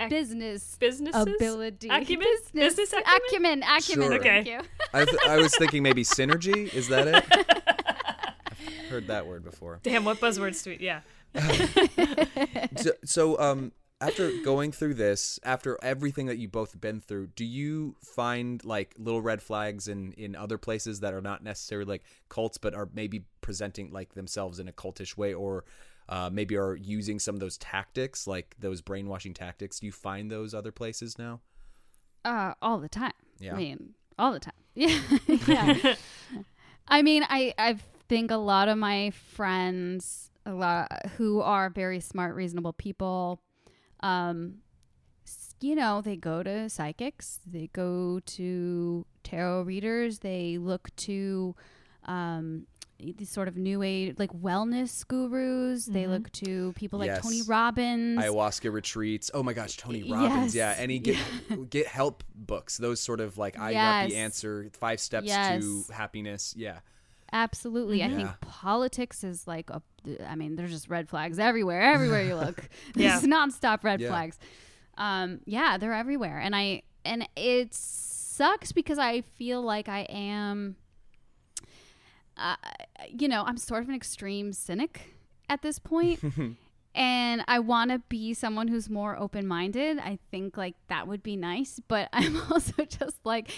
[0.00, 4.22] ac- business businesses ability acumen business, business acumen acumen acumen Sure.
[4.22, 4.60] thank you
[4.92, 6.72] I, th- I was thinking maybe synergy.
[6.74, 7.24] Is that it?
[7.28, 9.78] I've heard that word before.
[9.82, 11.00] damn what buzzwords do we yeah
[12.76, 17.44] so, so um after going through this after everything that you both been through do
[17.44, 22.02] you find like little red flags in in other places that are not necessarily like
[22.28, 25.64] cults but are maybe presenting like themselves in a cultish way or
[26.10, 29.80] uh, maybe are using some of those tactics like those brainwashing tactics.
[29.80, 31.40] Do you find those other places now?
[32.24, 33.12] Uh all the time.
[33.38, 33.54] Yeah.
[33.54, 34.54] i mean all the time.
[34.74, 35.00] Yeah.
[35.46, 35.94] Yeah.
[36.88, 37.76] I mean, I I
[38.08, 43.40] think a lot of my friends, a lot who are very smart, reasonable people,
[44.00, 44.56] um,
[45.60, 51.54] you know, they go to psychics, they go to tarot readers, they look to,
[52.04, 52.66] um,
[53.16, 55.86] these sort of new age like wellness gurus.
[55.86, 56.08] They Mhm.
[56.10, 57.22] look to people like Yes.
[57.22, 58.18] Tony Robbins.
[58.18, 59.30] ayahuasca retreats.
[59.34, 60.54] Oh my gosh, Tony Robbins.
[60.54, 61.16] Yeah, any get
[61.70, 62.76] get help books.
[62.78, 65.62] Those sort of like I got the answer, five steps Yes.
[65.62, 66.54] to happiness.
[66.56, 66.80] Yeah.
[67.32, 68.02] Absolutely.
[68.02, 69.80] I think politics is like a
[70.26, 71.82] I mean, there's just red flags everywhere.
[71.82, 72.68] Everywhere you look.
[72.96, 73.18] Yeah.
[73.18, 74.08] There's nonstop red Yeah.
[74.08, 74.38] flags.
[74.98, 76.38] Um, yeah, they're everywhere.
[76.38, 80.76] And I and it sucks because I feel like I am
[82.36, 82.56] uh,
[83.08, 85.14] you know, I'm sort of an extreme cynic
[85.48, 86.20] at this point.
[86.94, 89.98] and I want to be someone who's more open minded.
[89.98, 93.50] I think like that would be nice, but I'm also just like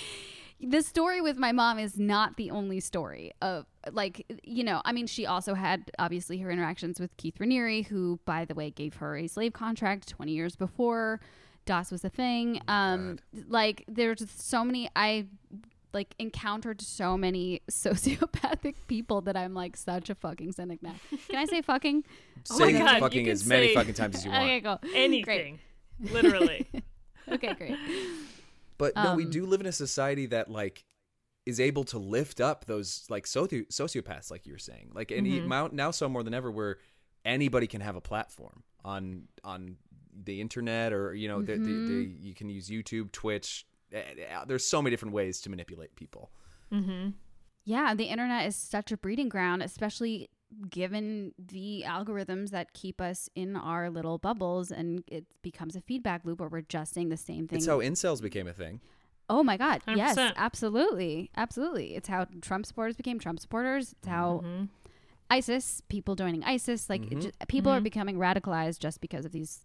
[0.63, 4.93] the story with my mom is not the only story of like you know I
[4.93, 8.95] mean she also had obviously her interactions with Keith Raniere who by the way gave
[8.97, 11.21] her a slave contract 20 years before
[11.65, 15.27] DOS was a thing um like there's so many I
[15.93, 20.95] like encountered so many sociopathic people that I'm like such a fucking cynic now.
[21.29, 22.05] Can I say fucking?
[22.51, 24.43] Oh my Say God, you fucking can as many say- fucking times as you want.
[24.45, 24.79] Okay, go.
[24.95, 25.59] Anything,
[26.01, 26.67] literally.
[27.31, 27.77] Okay, great.
[28.79, 30.85] But no, we Um, do live in a society that like
[31.47, 34.91] is able to lift up those like soci- sociopaths, like you were saying.
[34.95, 35.47] Like and Mhm.
[35.49, 36.79] now, now so more than ever, where
[37.25, 39.77] anybody can have a platform on on
[40.15, 43.67] the internet, or you know, the, the, the, you can use YouTube, Twitch.
[43.93, 46.31] Eh, eh, There's so many different ways to manipulate people.
[46.73, 47.11] mm-hmm.
[47.65, 50.31] Yeah, the internet is such a breeding ground, especially
[50.69, 56.25] given the algorithms that keep us in our little bubbles and it becomes a feedback
[56.25, 57.59] loop where we're just saying the same thing.
[57.59, 58.81] It's how incels became a thing.
[59.31, 59.81] oh my god.
[59.87, 60.33] Yes, 100%.
[60.37, 61.31] absolutely.
[61.37, 61.95] Absolutely.
[61.95, 63.93] It's how Trump supporters became Trump supporters.
[63.93, 64.65] It's how Mm-hmm.
[65.31, 67.23] ISIS, people joining ISIS, like it Mhm.
[67.23, 67.85] ju- people are Mhm.
[67.85, 69.65] becoming radicalized just because of these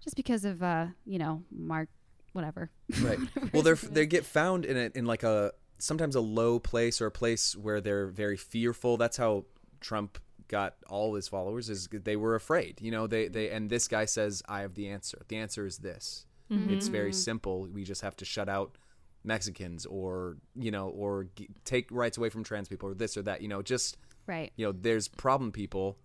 [0.00, 1.88] just because of uh, you know, Mark
[2.36, 2.70] whatever.
[3.00, 3.18] Right.
[3.52, 7.06] well, they're they get found in a, in like a sometimes a low place or
[7.06, 8.96] a place where they're very fearful.
[8.96, 9.46] That's how
[9.80, 10.18] Trump
[10.48, 12.80] got all his followers is they were afraid.
[12.80, 15.22] You know, they they and this guy says I have the answer.
[15.28, 16.26] The answer is this.
[16.50, 16.74] Mm-hmm.
[16.74, 17.66] It's very simple.
[17.72, 18.78] We just have to shut out
[19.24, 23.22] Mexicans or, you know, or g- take rights away from trans people or this or
[23.22, 23.40] that.
[23.42, 23.96] You know, just
[24.28, 24.52] right.
[24.54, 25.98] you know, there's problem people.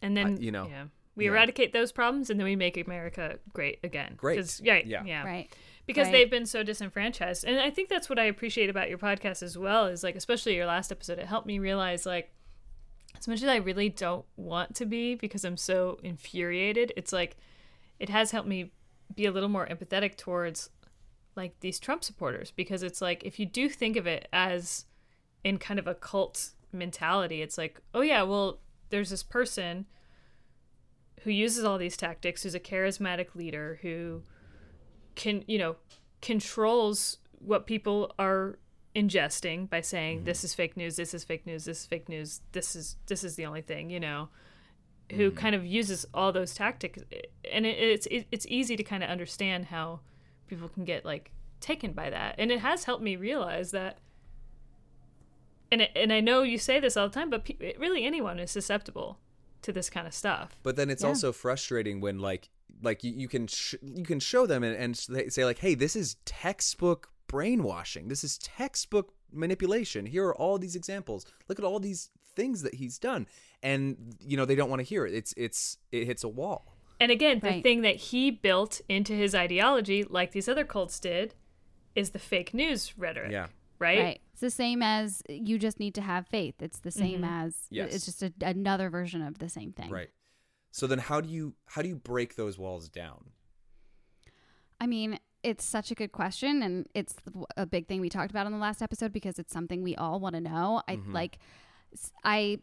[0.00, 0.84] And then I- you know, yeah.
[1.16, 1.30] We yeah.
[1.30, 4.14] eradicate those problems, and then we make America great again.
[4.16, 4.36] Great.
[4.36, 5.04] 'Cause- yeah, Yeah.
[5.04, 5.54] yeah, Right.
[5.86, 6.12] because Right.
[6.12, 9.58] they've been so disenfranchised and i think that's what i appreciate about your podcast as
[9.58, 12.32] well is like especially your last episode it helped me realize like
[13.18, 17.36] as much as i really don't want to be because i'm so infuriated it's like
[17.98, 18.72] it has helped me
[19.14, 20.70] be a little more empathetic towards
[21.36, 24.86] like these trump supporters because it's like if you do think of it as
[25.44, 29.84] in kind of a cult mentality it's like oh yeah well there's this person
[31.24, 34.22] who uses all these tactics who's a charismatic leader who
[35.14, 35.76] can you know
[36.22, 38.58] controls what people are
[38.94, 40.26] ingesting by saying mm-hmm.
[40.26, 43.24] this is fake news this is fake news this is fake news this is this
[43.24, 44.28] is the only thing you know
[45.12, 45.38] who mm-hmm.
[45.38, 47.02] kind of uses all those tactics.
[47.52, 50.00] And it, it's it, it's easy to kind of understand how
[50.46, 52.36] people can get like taken by that.
[52.38, 53.98] And it has helped me realize that
[55.72, 58.38] and it, and I know you say this all the time but pe- really anyone
[58.38, 59.18] is susceptible
[59.64, 61.08] to this kind of stuff But then it's Yeah.
[61.10, 62.50] also frustrating when like
[62.82, 65.74] like you, you can sh- you can show them and, and say say, like, hey,
[65.74, 68.08] this is textbook brainwashing.
[68.08, 70.06] This is textbook manipulation.
[70.06, 71.24] Here are all these examples.
[71.48, 73.26] Look at all these things that he's done,
[73.62, 75.14] and you know they don't want to hear it.
[75.14, 76.76] It's it's it hits a wall.
[77.00, 77.62] And again, the Right.
[77.62, 81.34] thing that he built into his ideology, like these other cults did,
[81.94, 83.32] is the fake news rhetoric.
[83.32, 83.48] Yeah.
[83.78, 83.98] Right?
[83.98, 84.20] Right.
[84.34, 86.56] It's the same as you just need to have faith.
[86.60, 87.46] It's the same Mm-hmm.
[87.46, 87.94] as Yes.
[87.94, 89.90] it's just a, another version of the same thing.
[89.90, 90.10] Right.
[90.72, 93.30] So then, how do you how do you break those walls down?
[94.80, 97.14] I mean, it's such a good question, and it's
[97.56, 100.18] a big thing we talked about in the last episode because it's something we all
[100.18, 100.82] want to know.
[100.88, 101.12] I Mhm.
[101.12, 101.38] like,
[102.24, 102.58] I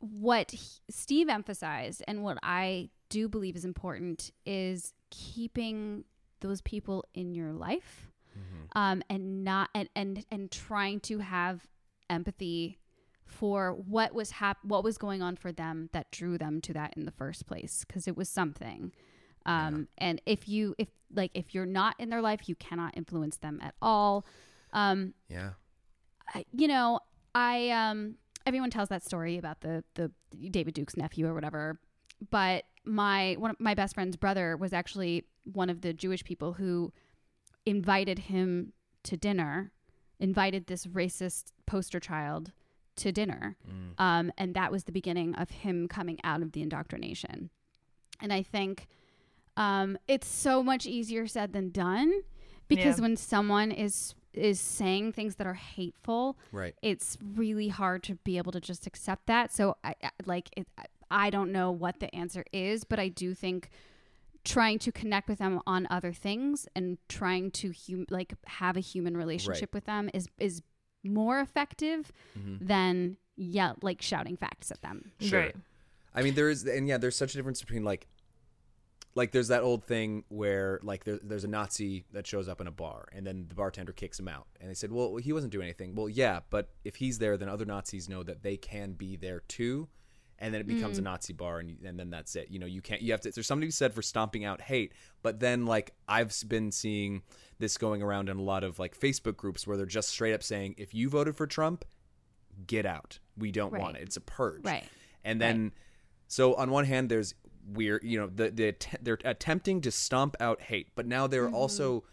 [0.00, 6.04] what he- Steve emphasized, and what I do believe is important is keeping
[6.40, 8.10] those people in your life,
[8.74, 11.66] um, and not and and and trying to have
[12.10, 12.78] empathy
[13.24, 16.94] for what was hap- what was going on for them that drew them to that
[16.96, 18.92] in the first place because it was something.
[19.44, 23.36] Um and if you if like if you're not in their life you cannot influence
[23.36, 24.26] them at all.
[24.72, 25.50] Um Yeah.
[26.34, 27.00] I, you know
[27.36, 30.10] i um everyone tells that story about the the
[30.50, 31.78] david duke's nephew or whatever
[32.30, 36.54] but my one of my best friend's brother was actually one of the jewish people
[36.54, 36.92] who
[37.66, 39.72] invited him to dinner
[40.18, 42.52] invited this racist poster child
[42.96, 44.00] to dinner Mm.
[44.02, 47.50] um, and that was the beginning of him coming out of the indoctrination
[48.20, 48.86] and i think
[49.58, 52.12] um, it's so much easier said than done
[52.68, 53.02] because Yeah.
[53.02, 56.74] when someone is is saying things that are hateful, Right.
[56.82, 59.50] it's really hard to be able to just accept that.
[59.50, 60.68] So I, I like it,
[61.10, 63.70] I don't know what the answer is, but I do think
[64.46, 68.80] trying to connect with them on other things and trying to hum- like have a
[68.80, 70.62] human relationship with them is is
[71.04, 72.66] more effective Mm-hmm.
[72.66, 75.12] than yeah like shouting facts at them.
[75.20, 75.40] Sure.
[75.40, 75.56] Right.
[76.14, 78.06] I mean, there is, and yeah, there's such a difference between like,
[79.14, 82.66] like there's that old thing where like there, there's a Nazi that shows up in
[82.66, 85.52] a bar, and then the bartender kicks him out, and they said, well, he wasn't
[85.52, 85.94] doing anything.
[85.94, 89.40] Well, yeah, but if he's there, then other Nazis know that they can be there
[89.48, 89.88] too,
[90.38, 91.04] and then it becomes a mm.
[91.04, 92.50] Nazi bar, and and then that's it.
[92.50, 93.02] You know, you can't.
[93.02, 93.30] You have to.
[93.30, 97.22] There's something to be said for stomping out hate, but then like I've been seeing
[97.58, 100.42] this going around in a lot of like Facebook groups where they're just straight up
[100.42, 101.84] saying, if you voted for Trump,
[102.66, 103.18] get out.
[103.36, 104.02] We don't want it.
[104.02, 104.64] It's a purge.
[104.64, 104.84] Right.
[105.24, 105.72] And then,
[106.28, 107.34] so on one hand, there's
[107.72, 111.54] weird, you know, the, the they're attempting to stomp out hate, but now they're mm-hmm.
[111.54, 112.04] also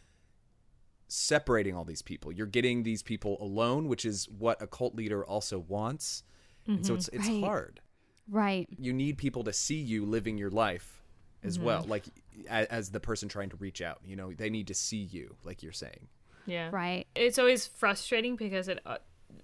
[1.07, 2.31] separating all these people.
[2.31, 6.23] You're getting these people alone, which is what a cult leader also wants.
[6.65, 6.99] And so mm-hmm.
[6.99, 7.43] it's it's Right.
[7.43, 7.81] hard.
[8.29, 8.67] Right.
[8.77, 11.01] You need people to see you living your life
[11.43, 12.05] as well, like
[12.47, 13.99] as, as the person trying to reach out.
[14.05, 16.07] You know, they need to see you, like you're saying.
[16.45, 16.69] Yeah.
[16.71, 17.05] Right.
[17.15, 18.97] It's always frustrating because it uh,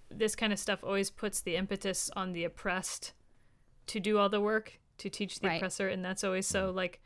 [0.09, 3.13] this kind of stuff always puts the impetus on the oppressed
[3.87, 5.55] to do all the work to teach the Right.
[5.57, 7.01] oppressor and that's always so like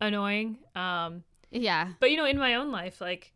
[0.00, 0.58] annoying.
[0.74, 1.92] Um Yeah.
[2.00, 3.32] but you know in my own life like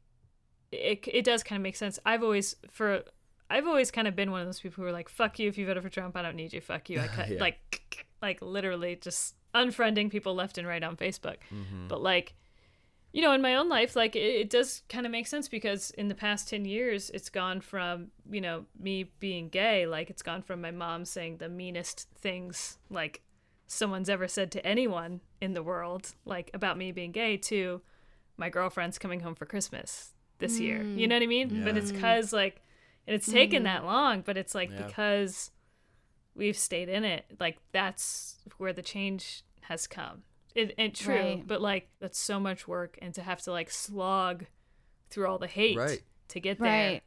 [0.73, 1.99] it it does kind of make sense.
[2.05, 3.03] I've always for
[3.49, 5.59] I've always kind of been one of those people who are like fuck you if
[5.59, 6.61] you voted for Trump, I don't need you.
[6.61, 7.01] Fuck you.
[7.01, 7.41] I cut Yeah.
[7.41, 11.37] like like literally just unfriending people left and right on Facebook.
[11.53, 11.89] Mm-hmm.
[11.89, 12.35] But like
[13.13, 15.91] you know, in my own life, like it, it does kind of make sense because
[15.93, 20.21] in the past 10 years, it's gone from, you know, me being gay, like it's
[20.21, 23.23] gone from my mom saying the meanest things like
[23.67, 27.81] someone's ever said to anyone in the world, like about me being gay, to
[28.37, 30.83] my girlfriend's coming home for Christmas this year.
[30.83, 31.09] You mm.
[31.09, 31.65] know what I mean?
[31.65, 32.61] But it's because, like,
[33.07, 33.37] and it's mm-hmm.
[33.37, 34.87] taken that long, but it's like Yeah.
[34.87, 35.51] because
[36.35, 40.23] we've stayed in it, like, that's where the change has come.
[40.55, 41.47] It, and true, Right.
[41.47, 44.47] but like that's so much work, and to have to like slog
[45.11, 46.03] through all the hate Right.
[46.29, 47.03] to get there Right.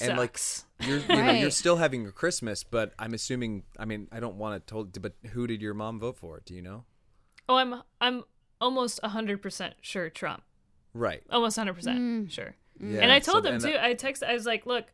[0.00, 0.66] And, like, sucks.
[0.86, 3.64] You're you know, you're still having your Christmas, but I'm assuming.
[3.78, 6.42] I mean, I don't want to told, but who did your mom vote for?
[6.44, 6.84] Do you know?
[7.48, 8.22] oh, I'm I'm
[8.60, 10.42] almost hundred percent sure Trump.
[10.94, 11.22] Right.
[11.30, 12.30] Almost hundred percent mm.
[12.30, 12.54] sure.
[12.78, 13.72] Yeah, and I so- told them uh, too.
[13.72, 14.28] that- I texted.
[14.28, 14.86] I was like, look,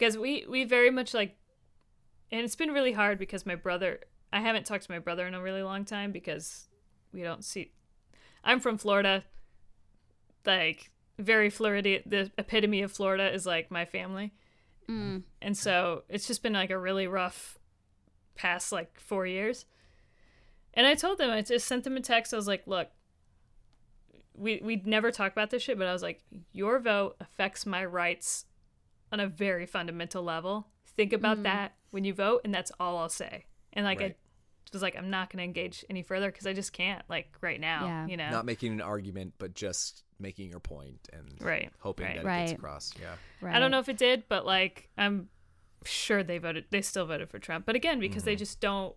[0.00, 1.36] because we we very much like,
[2.32, 4.00] and it's been really hard because my brother.
[4.32, 6.68] I haven't talked to my brother in a really long time because
[7.12, 7.72] we don't see.
[8.42, 9.24] I'm from Florida.
[10.46, 11.98] Like very Florida.
[12.06, 14.32] The epitome of Florida is like my family,
[14.88, 15.24] Mm.
[15.42, 17.58] and so it's just been like a really rough
[18.36, 19.66] past like four years.
[20.72, 22.32] And I told them, I just sent them a text.
[22.32, 22.88] I was like, look,
[24.34, 27.84] we we'd never talk about this shit, but I was like, your vote affects my
[27.84, 28.46] rights
[29.12, 30.68] on a very fundamental level.
[30.96, 31.42] Think about hmm.
[31.44, 33.46] that when you vote, and that's all I'll say.
[33.72, 34.12] And like Right.
[34.12, 37.02] I was like, I'm not going to engage any further because I just can't.
[37.08, 38.06] Like right now, Yeah.
[38.06, 38.30] you know.
[38.30, 42.16] Not making an argument, but just making your point and Right, hoping right.
[42.16, 42.40] that it Right.
[42.46, 42.92] gets across.
[43.00, 43.16] Yeah.
[43.40, 43.54] Right.
[43.54, 45.28] I don't know if it did, but like I'm
[45.84, 46.66] sure they voted.
[46.70, 48.38] They still voted for Trump, but again, because they mm-hmm.
[48.38, 48.94] just don't.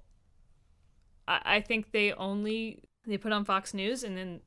[1.27, 4.41] I, I think they only they put on Fox News, and then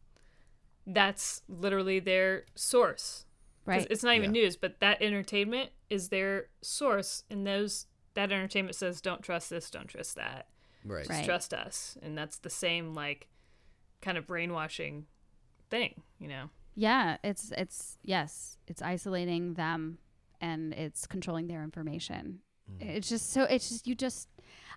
[0.86, 3.25] that's literally their source.
[3.66, 3.86] 'Cause Right.
[3.90, 4.42] It's not even Yeah.
[4.42, 9.70] news, but that entertainment is their source, and those that entertainment says don't trust this,
[9.70, 10.48] don't trust that,
[10.84, 11.08] Right.
[11.08, 11.24] Right.
[11.24, 13.28] trust us, and that's the same like
[14.00, 15.06] kind of brainwashing
[15.68, 16.50] thing, you know.
[16.74, 19.98] Yeah, it's it's yes, it's isolating them
[20.40, 22.42] and it's controlling their information.
[22.70, 22.82] Mm.
[22.82, 24.28] It's just so it's just you just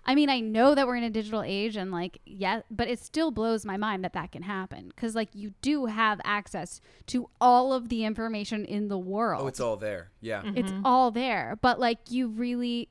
[0.04, 2.98] I mean, I know that we're in a digital age and like yeah, but it
[2.98, 7.28] still blows my mind that that can happen cuz like you do have access to
[7.40, 9.42] all of the information in the world.
[9.44, 10.10] Oh, it's all there.
[10.20, 10.42] Yeah.
[10.56, 12.88] It's all there, but like you really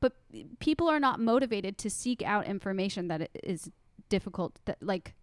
[0.00, 0.14] but
[0.58, 3.58] people are not motivated to seek out information that i-
[4.08, 5.14] difficult that like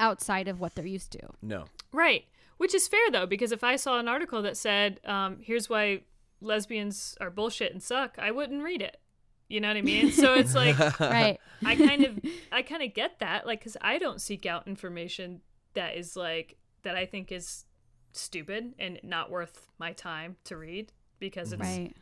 [0.00, 1.20] outside of what they're used to.
[1.40, 1.64] No.
[1.92, 2.24] Right.
[2.56, 6.02] Which is fair though, because if I saw an article that said, um, "Here's why
[6.40, 9.00] lesbians are bullshit and suck," I wouldn't read it.
[9.48, 10.10] You know what I mean?
[10.10, 11.38] So it's like right.
[11.64, 12.18] I kind of,
[12.50, 15.40] I kind of get that, like, because I don't seek out information
[15.74, 17.64] that is like that I think is
[18.12, 21.92] stupid and not worth my time to read because it's Right.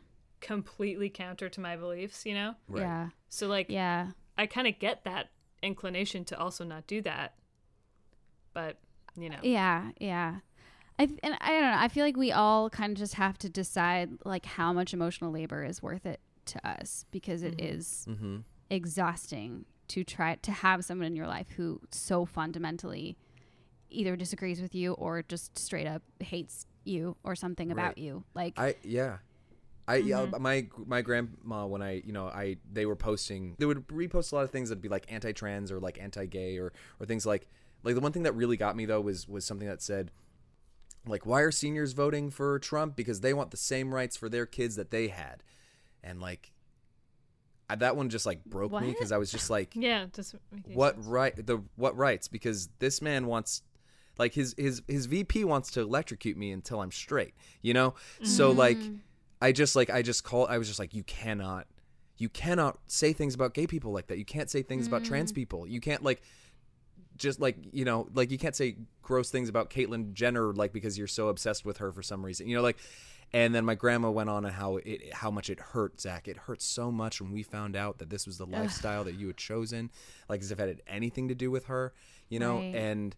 [0.41, 2.25] completely counter to my beliefs.
[2.25, 2.55] You know?
[2.67, 2.81] Right.
[2.81, 3.09] Yeah.
[3.29, 4.11] So like, Yeah.
[4.37, 5.29] I kind of get that
[5.61, 7.35] inclination to also not do that,
[8.53, 8.77] but
[9.17, 10.39] you know, Yeah, yeah.
[10.99, 11.77] I th- and I don't know.
[11.77, 15.31] I feel like we all kind of just have to decide like how much emotional
[15.31, 18.37] labor is worth it to us because it is Mm-hmm.
[18.69, 23.17] exhausting to try to have someone in your life who so fundamentally
[23.89, 28.23] either disagrees with you or just straight up hates you or something about you.
[28.33, 29.17] Like I yeah.
[29.87, 33.85] I yeah, my my grandma when I you know I they were posting they would
[33.89, 37.25] repost a lot of things that'd be like anti-trans or like anti-gay or or things
[37.25, 37.47] like
[37.83, 40.11] like the one thing that really got me though was was something that said
[41.05, 44.45] like why are seniors voting for Trump because they want the same rights for their
[44.45, 45.43] kids that they had
[46.03, 46.51] and like
[47.69, 50.35] I, that one just like broke me because I was just like Yeah, just
[50.65, 51.07] what sense.
[51.07, 52.27] right the what rights?
[52.27, 53.61] Because this man wants
[54.17, 57.95] like his his his VP wants to electrocute me until I'm straight you know?
[58.23, 58.99] So like mm.
[59.41, 61.67] I just like I just call I was just like you cannot
[62.17, 64.17] you cannot say things about gay people like that.
[64.17, 65.35] You can't say things about trans mm.
[65.35, 65.67] people.
[65.67, 66.21] You can't like
[67.17, 70.97] just like you know like you can't say gross things about Caitlyn Jenner like because
[70.97, 72.77] you're so obsessed with her for some reason you know like
[73.33, 76.27] and then my grandma went on and how it how much it hurt Zach.
[76.27, 79.27] It hurt so much when we found out that this was the lifestyle that you
[79.27, 79.89] had chosen
[80.29, 81.93] like as if it had anything to do with her
[82.29, 82.57] you know?
[82.57, 82.75] Right.
[82.75, 83.15] and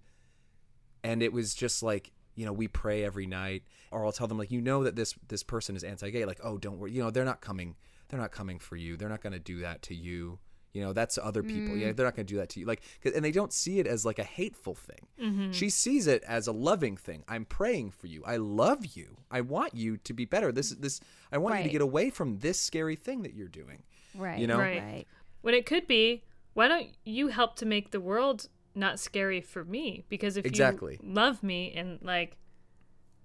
[1.03, 4.37] and it was just like you know we pray every night or i'll tell them
[4.37, 6.25] like you know that this this person is anti-gay.
[6.25, 7.75] Like oh don't worry you know they're not coming
[8.09, 8.97] they're not coming for you.
[8.97, 10.39] They're not going to do that to you
[10.75, 11.95] you know that's other people yeah mm-hmm.
[11.95, 14.05] they're not going to do that to you Like, and they don't see it as
[14.05, 15.51] like a hateful thing mm-hmm.
[15.51, 19.41] she sees it as a loving thing i'm praying for you i love you i
[19.41, 20.99] want you to be better this this
[21.31, 23.83] i want you to get away from this scary thing that you're doing
[24.17, 24.39] right.
[24.39, 24.57] you know?
[24.57, 24.81] Right.
[24.81, 25.07] right.
[25.41, 26.23] When it could be,
[26.53, 30.05] why don't you help to make the world not scary for me?
[30.09, 30.99] Because if Exactly.
[31.01, 32.37] you love me and like,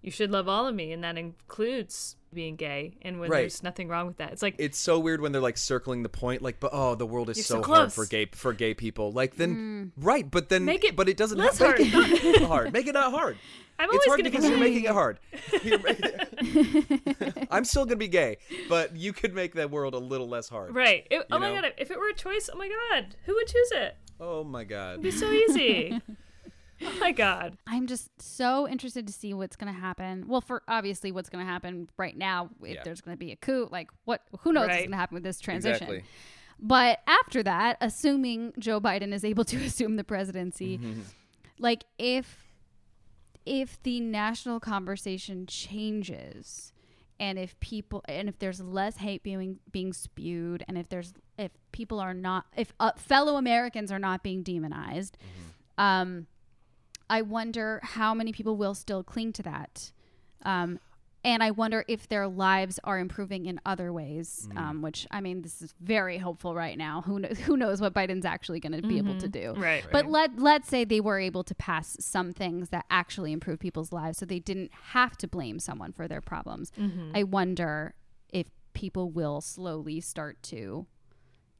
[0.03, 2.97] you should love all of me, and that includes being gay.
[3.03, 3.41] And when Right.
[3.41, 6.09] there's nothing wrong with that, it's like it's so weird when they're like circling the
[6.09, 9.11] point like but oh the world is so, so hard for gay for gay people
[9.11, 10.05] like then mm.
[10.05, 12.11] right but then Make it but it doesn't less have, make hard.
[12.13, 13.37] it not hard make it not hard
[13.81, 15.19] I'm it's always hard gonna because be you're making it hard
[17.51, 18.37] i'm still gonna be gay
[18.69, 21.07] but you could make that world a little less hard Right.
[21.11, 21.73] It- oh my god!
[21.79, 23.97] If it were a choice, oh my god, who would choose it?
[24.21, 26.01] oh my god It'd be so easy.
[26.83, 27.57] Oh my god.
[27.67, 30.27] I'm just so interested to see what's going to happen.
[30.29, 32.83] Well, for obviously what's going to happen right now, if Yeah.
[32.85, 35.25] there's going to be a coup, like what, who knows what's going to happen with
[35.25, 35.75] this transition.
[35.89, 36.05] exactly
[36.59, 41.01] But after that, assuming Joe Biden is able to assume the presidency, Mm-hmm.
[41.59, 42.47] like if
[43.47, 46.73] if the national conversation changes
[47.19, 51.51] and if people and if there's less hate being being spewed and if there's if
[51.73, 55.83] people are not if uh, fellow Americans are not being demonized Mm-hmm.
[55.83, 56.27] um
[57.11, 59.93] I wonder how many people will still cling to that
[60.45, 60.79] um
[61.23, 64.57] and I wonder if their lives are improving in other ways, Mm.
[64.59, 67.03] um, which I mean, this is very hopeful right now.
[67.03, 67.39] Who knows?
[67.41, 69.53] Who knows what Biden's actually going to be able to do?
[69.55, 69.85] Right.
[69.93, 73.93] But let let's say they were able to pass some things that actually improve people's
[73.93, 76.73] lives, so they didn't have to blame someone for their problems.
[77.15, 77.93] I wonder
[78.33, 80.87] if people will slowly start to,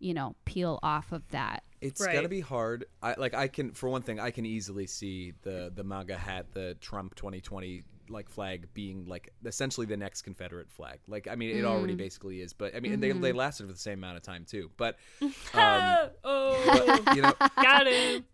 [0.01, 1.63] you know, peel off of that.
[1.81, 2.13] it's Right.
[2.15, 5.73] gonna be hard i like i can for one thing i can easily see the
[5.75, 10.99] the maga hat the trump 2020 like flag being like essentially the next confederate flag
[11.09, 13.79] like i mean it already basically is but i mean they, they lasted for the
[13.79, 15.31] same amount of time too but um
[16.25, 18.27] oh, you know got him.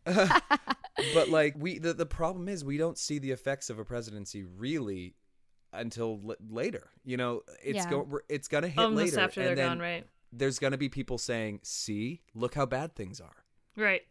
[1.14, 4.45] but like we the, the problem is we don't see the effects of a presidency
[4.45, 5.14] really
[5.73, 7.91] until l- later you know it's Yeah.
[7.91, 10.07] go it's gonna hit Almost later after they're and then gone, right?
[10.33, 13.45] There's gonna be people saying see look how bad things are
[13.77, 14.03] Right.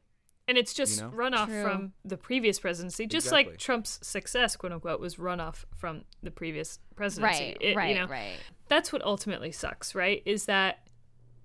[0.47, 1.09] And it's just know?
[1.09, 1.63] runoff True.
[1.63, 3.53] from the previous presidency, just Exactly.
[3.53, 7.43] like Trump's success, quote unquote, was runoff from the previous presidency.
[7.45, 8.37] Right, It- right, you know, right.
[8.67, 10.21] That's what ultimately sucks, right?
[10.23, 10.87] Is that,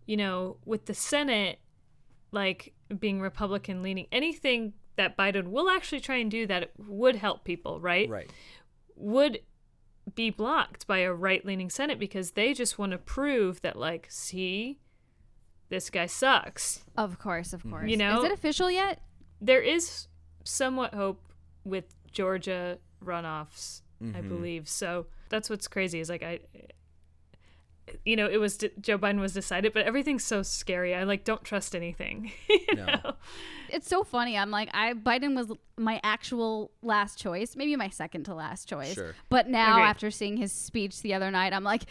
[0.05, 1.61] you know, with the Senate,
[2.31, 7.45] like being Republican leaning, anything that Biden will actually try and do that would help
[7.45, 8.07] people, right?
[8.07, 8.31] right
[8.97, 9.41] Would
[10.15, 14.07] be blocked by a right leaning Senate because they just want to prove that, like,
[14.11, 14.79] see,
[15.69, 16.85] this guy sucks.
[16.97, 17.71] Of course, of mm-hmm.
[17.71, 17.91] course.
[17.91, 19.01] You know- is it official yet?
[19.41, 20.07] there is
[20.45, 21.23] somewhat hope
[21.65, 24.29] with Georgia runoffs, I mm-hmm.
[24.29, 24.69] believe.
[24.69, 26.41] So that's what's crazy is like I,
[28.05, 30.95] you know, it was Joe Biden was decided, but everything's so scary.
[30.95, 32.33] I like don't trust anything.
[32.49, 32.87] you No.
[32.87, 33.13] know?
[33.69, 34.37] It's so funny.
[34.37, 38.95] I'm like, I Biden was my actual last choice, maybe my second to last choice.
[38.95, 39.15] Sure.
[39.29, 39.85] But now, Agreed.
[39.85, 41.85] after seeing his speech the other night, I'm like,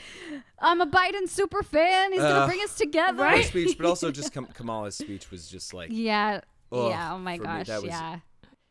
[0.59, 2.11] I'm a Biden super fan.
[2.11, 3.25] He's gonna Uh, bring us together.
[3.29, 6.41] Her speech, but also just Kam- Kamala's speech was just like Yeah.
[6.71, 7.13] Ugh, yeah.
[7.13, 7.83] Oh my for me, gosh.
[7.83, 8.19] yeah.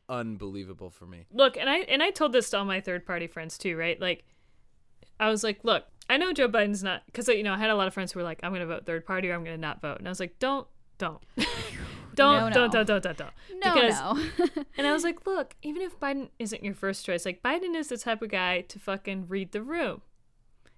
[0.09, 1.27] unbelievable for me.
[1.33, 4.01] Look, and I and I told this to all my third party friends too, right?
[4.01, 4.25] Like,
[5.21, 7.75] I was like, look, I know Joe Biden's not because you know I had a
[7.75, 9.57] lot of friends who were like, I'm going to vote third party or I'm going
[9.57, 11.23] to not vote, and I was like, don't, don't,
[12.15, 13.33] don't, No, don't, don't, don't, don't, don't,
[13.65, 14.65] No, because no.
[14.79, 17.89] And I was like, look, even if Biden isn't your first choice, like Biden is
[17.89, 20.03] the type of guy to fucking read the room.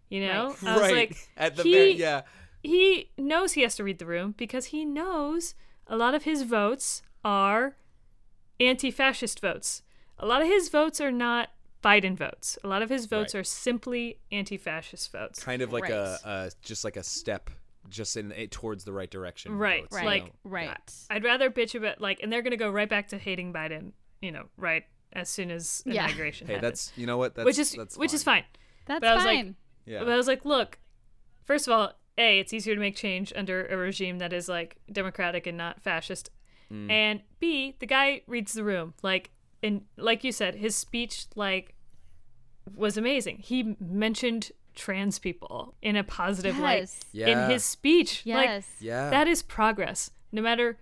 [0.08, 0.56] You know?
[0.62, 2.22] I was right like, at the he, very yeah.
[2.62, 5.54] he knows he has to read the room because he knows
[5.86, 7.76] a lot of his votes are
[8.58, 9.82] anti fascist votes.
[10.18, 11.50] A lot of his votes are not
[11.82, 12.58] Biden votes.
[12.64, 15.42] A lot of his votes are simply anti-fascist votes.
[15.42, 15.92] Kind of like Right.
[15.92, 17.50] a, a just like a step
[17.88, 19.56] just in it towards the right direction.
[19.56, 20.04] Right, votes, Right.
[20.06, 20.30] Like- know?
[20.44, 20.92] right.
[21.08, 23.92] I'd rather bitch about like, and they're gonna go right back to hating Biden.
[24.20, 26.04] You know, right as soon as Yeah.
[26.04, 26.46] inauguration.
[26.46, 26.70] Hey, happens.
[26.88, 27.34] that's you know what?
[27.34, 28.42] That's, which is that's which is fine.
[28.42, 28.50] fine.
[28.86, 29.56] That's But I was like- fine.
[29.86, 30.00] Yeah.
[30.00, 30.78] But I was like, look,
[31.42, 34.76] first of all, a it's easier to make change under a regime that is like
[34.92, 36.30] democratic and not fascist,
[36.70, 36.90] Mm.
[36.90, 39.30] and b the guy reads the room like
[39.62, 41.74] and like you said, his speech like
[42.74, 43.38] was amazing.
[43.38, 47.26] He mentioned trans people in a positive light yeah.
[47.44, 48.22] in his speech.
[48.26, 48.66] Like Yes.
[48.80, 49.10] yeah.
[49.10, 50.10] that is progress.
[50.32, 50.78] No matter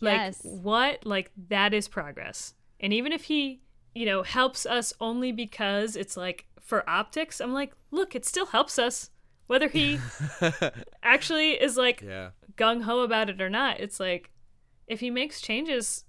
[0.00, 0.40] like Yes.
[0.42, 2.54] what, like that is progress.
[2.80, 3.62] And even if he,
[3.94, 8.46] you know, helps us only because it's like for optics, I'm like, look, it still
[8.46, 9.10] helps us.
[9.46, 9.98] Whether he
[11.02, 12.30] actually is like yeah.
[12.56, 14.30] gung ho about it or not, it's like
[14.86, 16.04] if he makes changes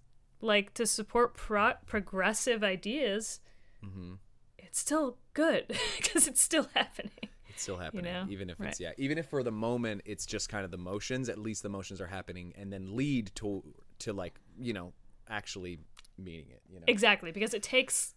[0.46, 3.40] like to support pro- progressive ideas,
[3.84, 4.14] hmm
[4.58, 5.68] it's still good
[5.98, 7.30] because it's still happening.
[7.50, 8.26] It's still happening, know?
[8.30, 8.70] even if Right.
[8.70, 11.30] it's yeah, even if for the moment it's just kind of the motions.
[11.30, 13.64] At least the motions are happening, and then lead to
[14.00, 14.94] to like you know
[15.30, 15.80] actually
[16.18, 16.62] meaning it.
[16.70, 16.86] You know.
[16.88, 18.14] Exactly, because it takes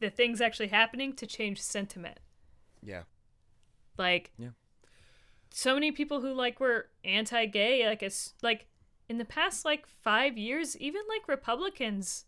[0.00, 2.18] the things actually happening to change sentiment.
[2.82, 3.02] yeah.
[3.98, 4.50] Like, Yeah.
[5.50, 8.66] so many people who like were anti-gay, like it's like
[9.08, 12.24] in the past like five years, even like Republicans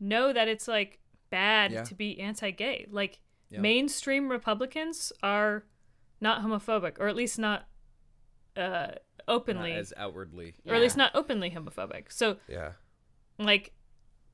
[0.00, 0.98] know that it's like
[1.30, 1.84] bad Yeah.
[1.84, 2.86] to be anti-gay.
[2.90, 3.60] Like Yeah.
[3.60, 5.64] mainstream Republicans are
[6.20, 7.66] not homophobic, or at least not
[8.56, 8.60] uh,
[8.92, 10.54] Not openly, as outwardly.
[10.64, 12.12] or at least not openly homophobic.
[12.12, 12.74] So Yeah.
[13.38, 13.72] like,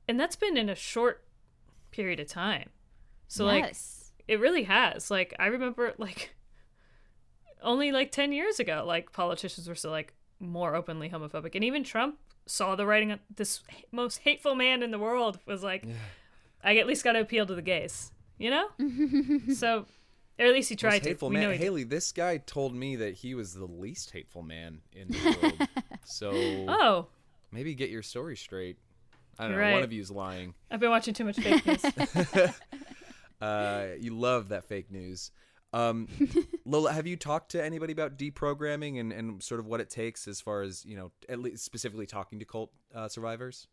[0.07, 1.25] and that's been in a short
[1.89, 2.69] period of time.
[3.27, 3.73] So like
[4.27, 5.09] it really has.
[5.09, 6.35] Like I remember like
[7.63, 11.83] only like 10 years ago like politicians were still like more openly homophobic and even
[11.83, 12.17] Trump
[12.47, 13.61] saw the writing on this
[13.91, 15.85] most hateful man in the world was like
[16.63, 18.67] I at least got to appeal to the gays, you know?
[19.53, 19.85] so
[20.39, 21.09] or at least he tried Most to.
[21.09, 21.43] hateful we man.
[21.43, 21.57] know he.
[21.57, 25.69] Haley, this guy told me that he was the least hateful man in the world.
[26.05, 26.31] so
[26.67, 27.07] Oh,
[27.51, 28.77] maybe get your story straight.
[29.37, 29.57] I don't know.
[29.57, 29.83] You're One right.
[29.83, 30.53] of you's lying.
[30.71, 31.83] I've been watching too much fake news.
[33.41, 35.31] Uh, you love that fake news.
[35.73, 36.07] Um,
[36.65, 40.27] Lola, have you talked to anybody about deprogramming and, and sort of what it takes
[40.27, 43.67] as far as you know, at least specifically talking to cult uh, survivors?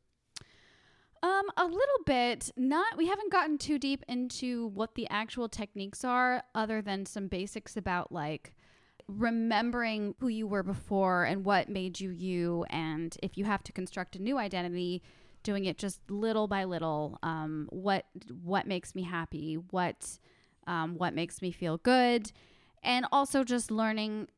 [1.23, 2.51] Um, a little bit.
[2.57, 2.97] Not.
[2.97, 7.77] We haven't gotten too deep into what the actual techniques are, other than some basics
[7.77, 8.55] about like
[9.09, 13.73] remembering who you were before and what made you you, and if you have to
[13.73, 15.03] construct a new identity,
[15.43, 17.19] doing it just little by little.
[17.25, 18.05] Um, what
[18.45, 19.55] what makes me happy?
[19.71, 20.19] What
[20.69, 22.31] um, what makes me feel good?
[22.83, 24.29] And also just learning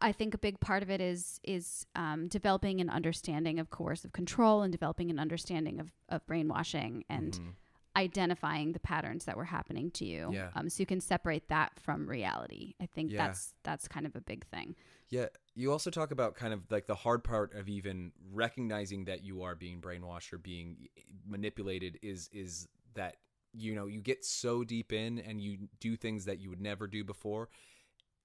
[0.00, 4.12] I think a big part of it is is um, developing an understanding of coercive
[4.12, 7.54] control and developing an understanding of, of brainwashing and Mhm.
[7.96, 10.30] identifying the patterns that were happening to you.
[10.32, 10.50] Yeah.
[10.54, 12.74] Um, so you can separate that from reality.
[12.80, 13.26] I think Yeah.
[13.26, 14.76] that's that's kind of a big thing.
[15.08, 19.24] Yeah, you also talk about kind of like the hard part of even recognizing that
[19.24, 20.88] you are being brainwashed or being
[21.26, 23.16] manipulated is is that
[23.52, 26.86] you know you get so deep in and you do things that you would never
[26.86, 27.48] do before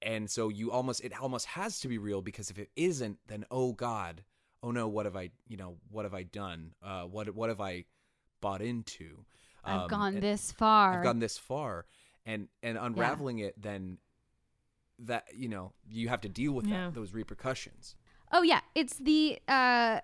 [0.01, 3.45] and so you almost it almost has to be real because if it isn't then
[3.51, 4.24] oh god
[4.61, 7.61] oh no what have i you know what have i done uh what what have
[7.61, 7.84] i
[8.41, 9.24] bought into
[9.65, 10.97] I've Um, gone this far.
[10.97, 11.86] I've gone this far,
[12.26, 13.97] and and unraveling it, then
[14.99, 16.88] that you know you have to deal with Yeah.
[16.88, 17.95] that those repercussions.
[18.32, 20.01] Oh yeah, it's the uh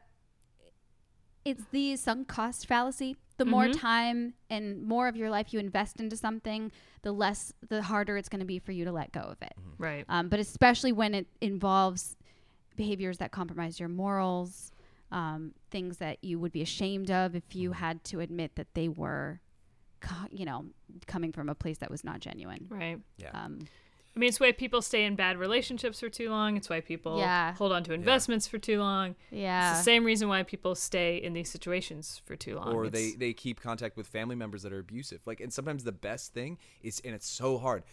[1.45, 3.15] it's the sunk cost fallacy.
[3.40, 3.80] The more Mhm.
[3.80, 6.72] time and more of your life you invest into something,
[7.02, 9.54] the less the harder it's going to be for you to let go of it.
[9.78, 10.06] right.
[10.10, 12.18] Um, but especially when it involves
[12.76, 14.72] behaviors that compromise your morals,
[15.12, 18.88] um, things that you would be ashamed of if you had to admit that they
[18.90, 19.40] were,
[20.02, 20.66] co- you know,
[21.08, 22.68] coming from a place that was not genuine.
[22.70, 23.00] Right.
[23.18, 23.60] Yeah, Um,
[24.16, 26.57] I mean, it's why people stay in bad relationships for too long.
[26.57, 27.53] It's why people Yeah.
[27.55, 29.16] hold on to investments for too long.
[29.32, 29.70] Yeah.
[29.72, 32.74] It's the same reason why people stay in these situations for too long.
[32.74, 35.26] or they It's- they keep contact with family members that are abusive.
[35.26, 37.84] Like, and sometimes the best thing is, and it's so hard,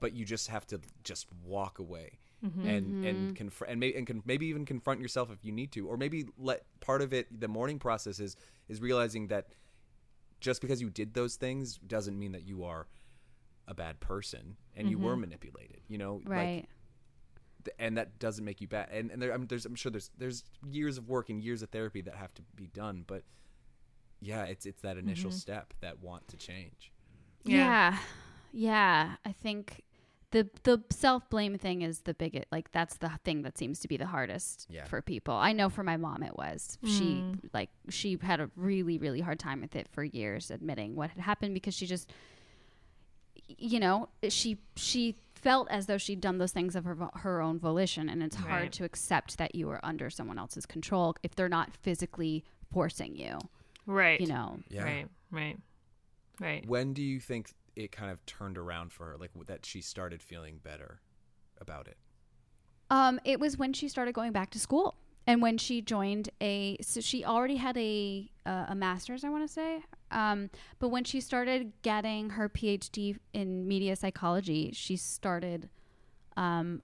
[0.00, 2.18] but you just have to just walk away.
[2.44, 2.66] Mm-hmm.
[2.68, 5.88] And and confront and, may- and can maybe even confront yourself if you need to,
[5.88, 8.36] or maybe let part of it the mourning process is
[8.68, 9.48] is realizing that
[10.40, 12.86] just because you did those things doesn't mean that you are
[13.66, 15.22] a bad person and you were mm-hmm.
[15.22, 15.80] manipulated.
[15.88, 16.66] You know, like right.
[17.64, 18.88] th- and that doesn't make you bad.
[18.92, 21.70] And and there, I'm, there's I'm sure there's there's years of work and years of
[21.70, 23.22] therapy that have to be done, but
[24.20, 25.38] yeah, it's it's that initial mm-hmm.
[25.38, 26.92] step that want to change.
[27.44, 27.56] Yeah.
[27.56, 27.98] Yeah.
[28.52, 29.10] Yeah.
[29.24, 29.82] I think
[30.30, 32.46] the the self blame thing is the biggest.
[32.50, 34.84] Like that's the thing that seems to be the hardest Yeah.
[34.84, 35.34] for people.
[35.34, 36.76] I know for my mom it was.
[36.84, 37.32] She hmm.
[37.52, 41.22] like she had a really really hard time with it for years, admitting what had
[41.22, 42.12] happened because she just,
[43.48, 47.58] you know, she she felt as though she'd done those things of her her own
[47.58, 51.48] volition, and it's hard to accept that you are under someone else's control if they're
[51.48, 53.38] not physically forcing you.
[53.86, 54.20] Right.
[54.20, 54.58] You know.
[54.70, 54.84] Yeah.
[54.84, 55.08] Right.
[55.30, 55.58] Right.
[56.40, 56.66] Right.
[56.66, 59.16] When do you think it kind of turned around for her?
[59.16, 61.00] Like that she started feeling better
[61.60, 61.96] about it?
[62.90, 64.94] Um, it was when she started going back to school
[65.26, 66.76] and when she joined a.
[66.80, 69.82] So she already had a uh, a master's, I want to say.
[70.14, 75.68] Um, but when she started getting her PhD in media psychology, she started
[76.36, 76.82] um,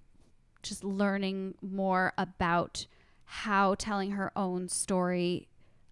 [0.63, 2.87] just learning more about
[3.25, 5.49] how telling her own story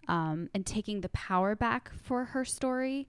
[0.07, 3.07] um, and taking the power back for her story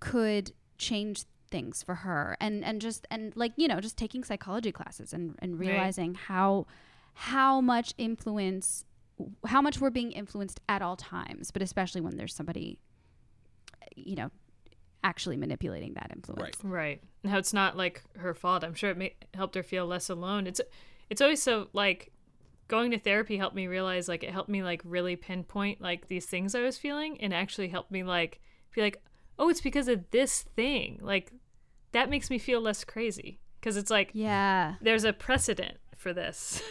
[0.00, 4.70] could change things for her and and just and like you know just taking psychology
[4.70, 5.68] classes and and Right.
[5.68, 6.64] realizing how
[7.12, 8.84] how much influence
[9.46, 12.78] how much we're being influenced at all times but especially when there's somebody
[14.06, 14.30] you know
[15.02, 16.70] actually manipulating that influence Right.
[16.72, 17.02] Right.
[17.22, 18.62] And how it's not like her fault.
[18.64, 20.46] I'm sure it may- helped her feel less alone.
[20.46, 20.60] It's
[21.08, 22.12] it's always so like
[22.68, 26.26] going to therapy helped me realize like it helped me like really pinpoint like these
[26.26, 28.40] things I was feeling and actually helped me like
[28.74, 29.02] be like,
[29.38, 31.32] "Oh, it's because of this thing." Like
[31.92, 36.62] that makes me feel less crazy because it's like yeah there's a precedent for this.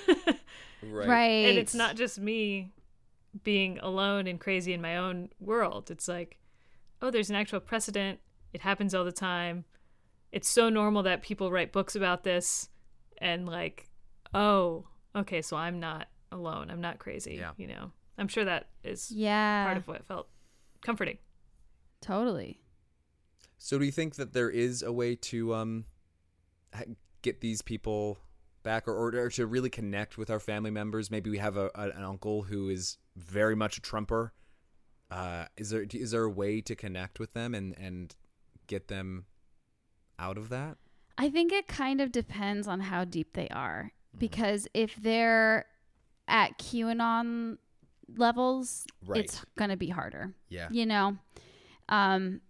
[0.83, 2.73] right, and it's not just me
[3.43, 5.91] being alone and crazy in my own world.
[5.91, 6.38] It's like,
[7.01, 8.19] oh, there's an actual precedent.
[8.53, 9.65] It happens all the time.
[10.31, 12.69] It's so normal that people write books about this
[13.17, 13.89] and like,
[14.33, 14.85] oh,
[15.15, 16.69] okay, so I'm not alone.
[16.69, 17.35] I'm not crazy.
[17.39, 17.51] Yeah.
[17.57, 20.27] You know, I'm sure that is yeah part of what felt
[20.81, 21.17] comforting.
[22.01, 22.61] totally
[23.57, 25.85] So do you think that there is a way to um
[27.21, 28.17] get these people
[28.63, 31.09] back or, or, or to really connect with our family members?
[31.09, 34.33] Maybe we have a, a, an uncle who is very much a Trumper.
[35.11, 38.15] Uh, is there is there a way to connect with them and and
[38.67, 39.25] get them
[40.19, 40.77] out of that?
[41.17, 43.91] I think it kind of depends on how deep they are.
[44.11, 44.19] Mm-hmm.
[44.19, 45.65] Because if they're
[46.27, 47.57] at QAnon
[48.17, 49.21] levels, Right.
[49.23, 50.33] it's going to be harder.
[50.49, 50.67] Yeah.
[50.71, 51.17] You know?
[51.89, 52.41] Um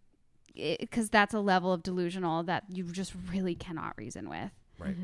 [0.55, 4.51] because that's a level of delusional that you just really cannot reason with.
[4.77, 4.95] Right.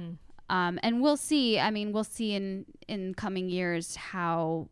[0.49, 1.58] Um, and we'll see.
[1.58, 4.68] I mean, we'll see in in coming years how,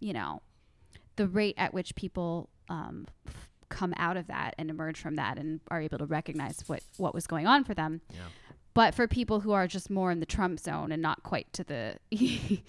[0.00, 0.40] you know,
[1.20, 5.36] the rate at which people um, f- come out of that and emerge from that
[5.36, 8.00] and are able to recognize what what was going on for them.
[8.08, 8.20] Yeah.
[8.72, 11.62] But for people who are just more in the Trump zone and not quite to
[11.62, 11.96] the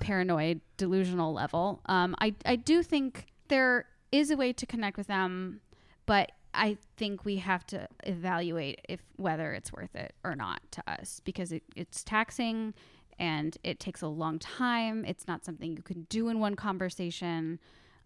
[0.00, 5.06] paranoid delusional level, um, I I do think there is a way to connect with
[5.06, 5.60] them,
[6.04, 10.82] but I think we have to evaluate if whether it's worth it or not to
[10.88, 12.74] us because it, it's taxing
[13.16, 15.04] and it takes a long time.
[15.04, 17.60] It's not something you can do in one conversation.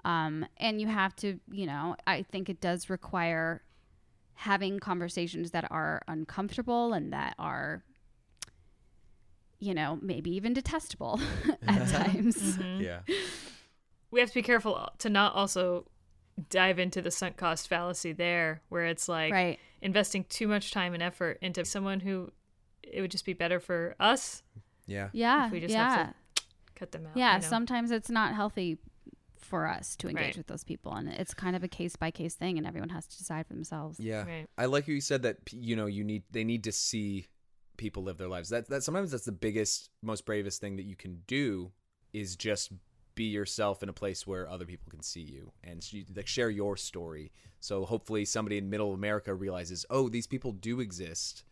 [0.07, 3.63] Um, and you have to, you know, I think it does require
[4.35, 7.83] having conversations that are uncomfortable and that are,
[9.59, 11.19] you know, maybe even detestable
[11.67, 12.59] at times.
[12.79, 13.01] Yeah.
[14.11, 15.87] we have to be careful to not also
[16.51, 19.59] dive into the sunk cost fallacy there where it's like Right.
[19.81, 22.31] investing too much time and effort into someone who
[22.83, 24.43] it would just be better for us
[24.87, 25.09] Yeah.
[25.13, 25.47] Yeah.
[25.47, 25.97] if we just yeah.
[25.97, 26.43] have to
[26.77, 27.17] cut them out.
[27.17, 27.37] yeah.
[27.37, 27.49] you know?
[27.49, 28.79] Sometimes it's not healthy
[29.47, 30.37] for us to engage Right.
[30.37, 30.93] with those people.
[30.93, 33.55] And it's kind of a case by case thing, and everyone has to decide for
[33.55, 33.99] themselves.
[33.99, 34.25] Yeah.
[34.25, 34.47] Right.
[34.59, 37.27] I like how you said that you know you need they need to see
[37.77, 38.49] people live their lives.
[38.51, 41.73] That that sometimes that's the biggest most bravest thing that you can do
[42.13, 42.73] is just
[43.15, 46.77] be yourself in a place where other people can see you and like share your
[46.77, 47.33] story.
[47.61, 51.45] So hopefully somebody in middle America realizes, "Oh, these people do exist."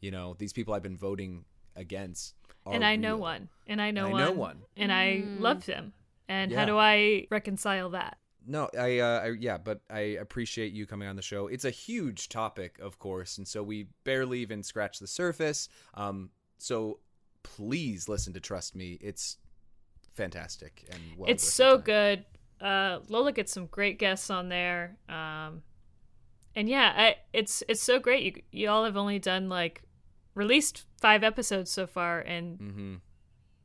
[0.00, 1.44] You know, these people I've been voting
[1.76, 2.34] against
[2.66, 4.62] are and I know one, and I know I one, know one.
[4.76, 5.40] and I mm.
[5.40, 5.92] love them.
[6.32, 8.18] And how do I reconcile that?
[8.46, 11.46] No, I, uh, I yeah, but I appreciate you coming on the show.
[11.46, 15.68] It's a huge topic, of course, and so we barely even scratched the surface.
[15.94, 16.98] Um, so
[17.42, 18.98] please listen to Trust Me.
[19.00, 19.36] It's
[20.14, 22.24] fantastic and well it's so good.
[22.60, 24.96] Uh, Lola gets some great guests on there.
[25.08, 25.62] Um,
[26.54, 28.22] and yeah, I, it's it's so great.
[28.24, 29.82] You you all have only done like
[30.34, 33.00] released five episodes so far, and Mhm.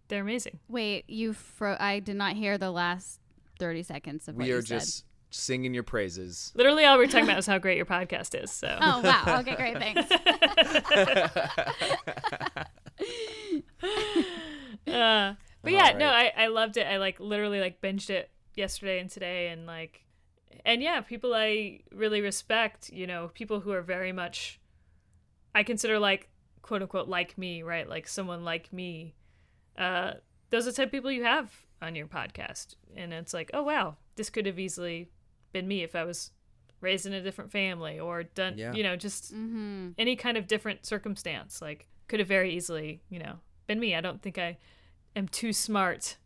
[0.07, 0.59] They're amazing.
[0.67, 3.19] Wait, you fro- I did not hear the last
[3.59, 4.79] 30 seconds of what We you are said.
[4.79, 6.51] just singing your praises.
[6.55, 8.51] Literally, all we're talking about is how great your podcast is.
[8.51, 9.23] So Oh, wow.
[9.39, 9.77] Okay, great.
[9.77, 10.09] Thanks.
[14.87, 15.33] Uh,
[15.63, 16.07] but yeah, All no.
[16.07, 16.87] I, I loved it.
[16.87, 20.05] I like literally like binged it yesterday and today and like
[20.65, 24.61] and yeah, people I really respect, you know, people who are very much
[25.53, 26.29] I consider like
[26.61, 27.87] quote unquote like me, right?
[27.87, 29.13] Like someone like me.
[29.77, 30.13] Uh,
[30.49, 31.51] those are the type of people you have
[31.81, 35.09] on your podcast, and it's like, oh wow, this could have easily
[35.53, 36.31] been me if I was
[36.81, 38.73] raised in a different family or done, Yeah.
[38.73, 39.89] you know, just Mm-hmm.
[39.97, 41.61] any kind of different circumstance.
[41.61, 43.95] Like could have very easily, you know, been me.
[43.95, 44.57] I don't think I
[45.15, 46.17] am too smart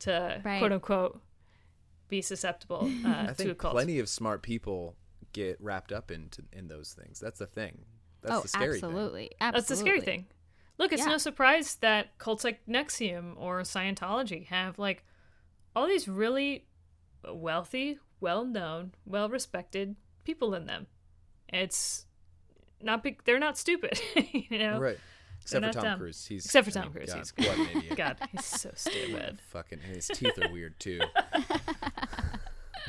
[0.00, 0.58] to Right.
[0.58, 1.20] quote unquote
[2.08, 3.72] be susceptible uh, I to a think cult.
[3.74, 4.96] plenty of smart people
[5.32, 7.18] get wrapped up into in those things.
[7.18, 7.84] That's the thing.
[8.22, 8.90] That's oh, the scary thing.
[8.90, 9.30] absolutely.
[9.40, 10.26] That's the scary thing.
[10.78, 11.12] Look, it's Yeah.
[11.12, 15.04] no surprise that cults like NXIVM or Scientology have like
[15.74, 16.66] all these really
[17.28, 20.86] wealthy, well-known, well-respected people in them.
[21.48, 22.06] It's
[22.82, 23.24] not big.
[23.24, 24.00] They're not stupid,
[24.32, 24.78] you know.
[24.78, 24.98] Right.
[25.42, 25.98] Except for Tom dumb.
[26.00, 26.26] Cruise.
[26.26, 27.96] He's Except for I Tom mean, Cruise, God, he's- what an idiot.
[27.96, 29.40] God, he's so stupid.
[29.50, 31.00] Fucking his teeth are weird too.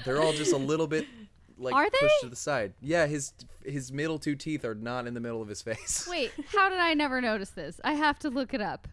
[0.06, 1.06] They're all just a little bit
[1.58, 2.28] like Are pushed they?
[2.28, 2.74] to the side.
[2.82, 3.34] Yeah, his
[3.66, 6.08] his middle two teeth are not in the middle of his face.
[6.12, 7.80] Wait, how did I never notice this?
[7.84, 8.88] I have to look it up.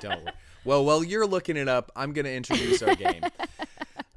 [0.00, 0.32] Don't worry.
[0.64, 3.22] Well, while you're looking it up, I'm going to introduce our game.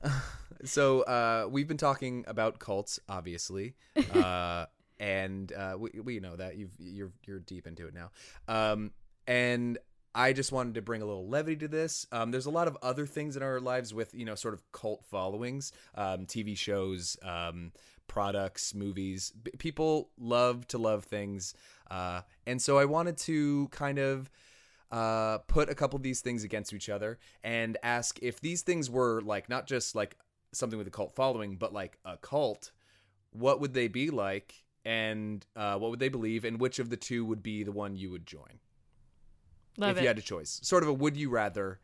[0.64, 3.76] so uh, we've been talking about cults, obviously,
[4.14, 4.66] uh,
[5.00, 8.12] and uh, we, we know that you've you're you're deep into it now.
[8.48, 8.92] Um,
[9.28, 9.78] and
[10.18, 12.08] I just wanted to bring a little levity to this.
[12.14, 14.72] Um, there's a lot of other things in our lives with you know sort of
[14.72, 17.74] cult followings, um, TV shows, um,
[18.08, 19.34] products, movies.
[19.44, 21.54] B- people love to love things,
[21.92, 24.32] uh, and so I wanted to kind of
[24.90, 28.90] uh, put a couple of these things against each other and ask if these things
[28.90, 30.16] were like not just like
[30.54, 32.72] something with a cult following, but like a cult,
[33.32, 36.96] what would they be like, and uh, what would they believe, and which of the
[36.96, 38.62] two would be the one you would join
[39.78, 40.02] Love if it.
[40.02, 40.60] you had a choice?
[40.64, 41.80] Sort of a would you rather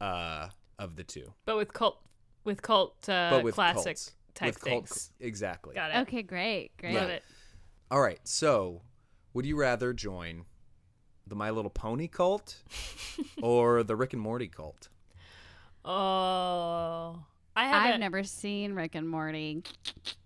[0.00, 2.00] uh, of the two, but with cult,
[2.44, 4.12] with cult uh, but with classic cults.
[4.34, 5.10] type with cult, things.
[5.20, 5.74] exactly.
[5.74, 5.96] Got it.
[6.02, 6.94] Okay, great, great.
[6.94, 7.22] Love it.
[7.90, 8.82] All right, so
[9.34, 10.44] would you rather join
[11.26, 12.56] the My Little Pony cult
[13.42, 14.88] or the Rick and Morty cult?
[15.84, 17.18] Oh,
[17.56, 18.00] I I've haven't.
[18.00, 19.62] never seen Rick and Morty,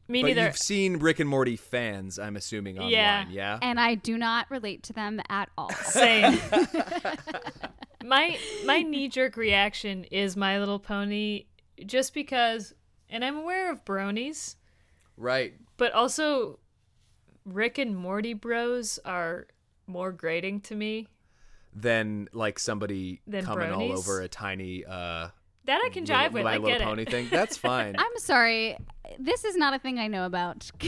[0.09, 0.45] me but neither.
[0.47, 3.25] you've seen Rick and Morty fans, I'm assuming online, Yeah.
[3.29, 3.59] yeah.
[3.63, 5.71] and I do not relate to them at all.
[5.85, 6.39] Same.
[8.05, 11.45] my my knee jerk reaction is My Little Pony,
[11.85, 12.73] just because,
[13.09, 14.57] and I'm aware of bronies,
[15.17, 15.55] Right.
[15.77, 16.59] but also
[17.45, 19.47] Rick and Morty bros are
[19.87, 21.09] more grating to me.
[21.79, 25.29] Than like somebody Than coming all over a tiny uh
[25.67, 26.45] That I can jive little, with.
[26.45, 27.11] My I Little get Pony it.
[27.11, 27.29] thing.
[27.31, 27.97] That's fine.
[27.99, 28.77] I'm sorry,
[29.19, 30.71] this is not a thing I know about.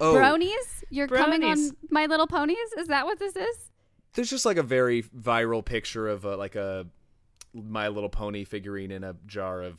[0.00, 0.84] oh, Bronies?
[0.90, 1.58] You're coming on
[1.90, 2.56] My Little Ponies?
[2.78, 3.70] Is that what this is?
[4.16, 6.86] there's just like a very viral picture of a, like a
[7.54, 9.78] My Little Pony figurine in a jar of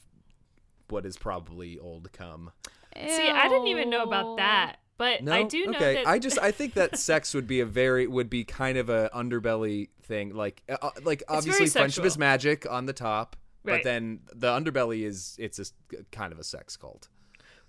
[0.89, 2.51] what is probably old cum.
[2.95, 5.95] See, I didn't even know about that, but No, I do know okay.
[5.95, 6.07] that.
[6.07, 9.09] I just I think that sex would be a very would be kind of a
[9.13, 10.33] underbelly thing.
[10.33, 13.35] Like uh, uh, like obviously friendship is magic on the top,
[13.67, 13.83] but Right.
[13.83, 15.73] then the underbelly is it's a s-
[16.11, 17.09] kind of a sex cult.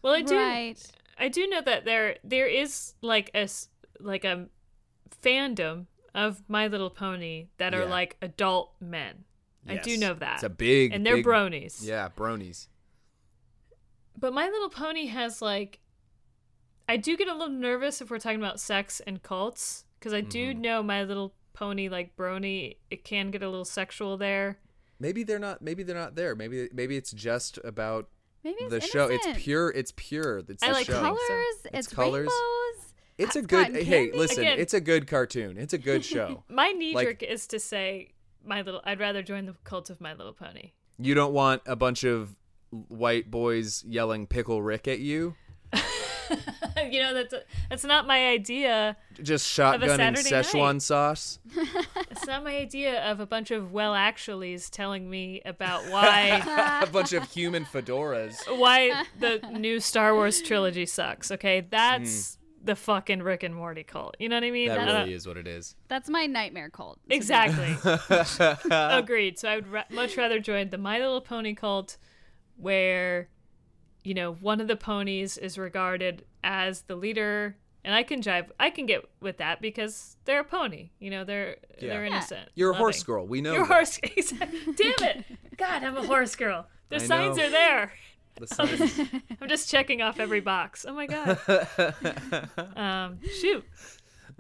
[0.03, 0.37] well, I do.
[0.37, 0.81] Right.
[1.19, 3.69] I do know that there there is like a s-
[4.01, 4.49] like a
[5.23, 7.91] fandom of My Little Pony that are Yeah.
[7.91, 9.25] like adult men.
[9.67, 10.35] I do know that.
[10.37, 11.85] It's a big and they're big- bronies.
[11.85, 12.69] Yeah, bronies.
[14.17, 15.81] But My Little Pony has like
[16.89, 20.21] I do get a little nervous if we're talking about sex and cults because I
[20.23, 20.61] do Mm-hmm.
[20.63, 24.59] know My Little Pony like brony it can get a little sexual there.
[25.01, 25.63] Maybe they're not.
[25.63, 26.35] Maybe they're not there.
[26.35, 28.09] Maybe maybe it's just about
[28.45, 29.07] Maybe it's the show.
[29.09, 29.71] It's pure.
[29.71, 30.39] It's pure.
[30.49, 31.01] It's I the like show.
[31.01, 31.21] colors.
[31.65, 32.29] It's It's, colors.
[32.31, 32.85] rainbows.
[33.19, 33.75] It's a good.
[33.75, 34.13] Hey, candy.
[34.19, 34.41] listen.
[34.45, 35.57] Again- it's a good cartoon.
[35.59, 36.45] It's a good show.
[36.49, 38.11] My knee Like- jerk is to say
[38.45, 40.73] My Little I'd rather join the cult of My Little Pony.
[40.99, 42.37] you don't want a bunch of
[42.71, 45.35] white boys yelling "pickle Rick" at you.
[46.91, 47.35] you know that's
[47.71, 48.97] that's not my idea.
[49.23, 50.83] Just a shotgunning Szechuan night.
[50.83, 51.39] sauce.
[52.11, 56.87] It's not my idea of a bunch of well actuallys telling me about why a
[56.87, 58.37] bunch of human fedoras.
[58.59, 61.31] why the new Star Wars trilogy sucks.
[61.31, 62.67] Okay, that's hmm.
[62.67, 64.17] the fucking Rick and Morty cult.
[64.19, 64.69] You know what I mean?
[64.69, 65.75] That really is what it is.
[65.89, 66.99] That's my nightmare cult.
[67.09, 67.77] Exactly.
[68.71, 69.39] Agreed.
[69.39, 71.97] So I would ra- much rather join the My Little Pony cult,
[72.57, 73.29] where,
[74.05, 78.49] you know, one of the ponies is regarded as the leader, and I can jive.
[78.61, 80.91] I can get with that because they're a pony.
[80.99, 81.89] You know, they're Yeah.
[81.89, 82.11] they're Yeah.
[82.13, 82.49] innocent.
[82.55, 82.85] You're a loving.
[82.85, 83.27] horse girl.
[83.27, 83.53] We know.
[83.53, 83.75] You're a that.
[83.75, 84.01] horse.
[84.17, 84.61] exactly.
[84.75, 85.25] Damn it!
[85.57, 86.67] God, I'm a horse girl.
[86.91, 87.47] The I signs know.
[87.47, 87.93] are there.
[88.41, 89.01] The signs.
[89.41, 90.85] I'm just checking off every box.
[90.89, 91.39] Oh my god.
[92.77, 93.65] um, shoot.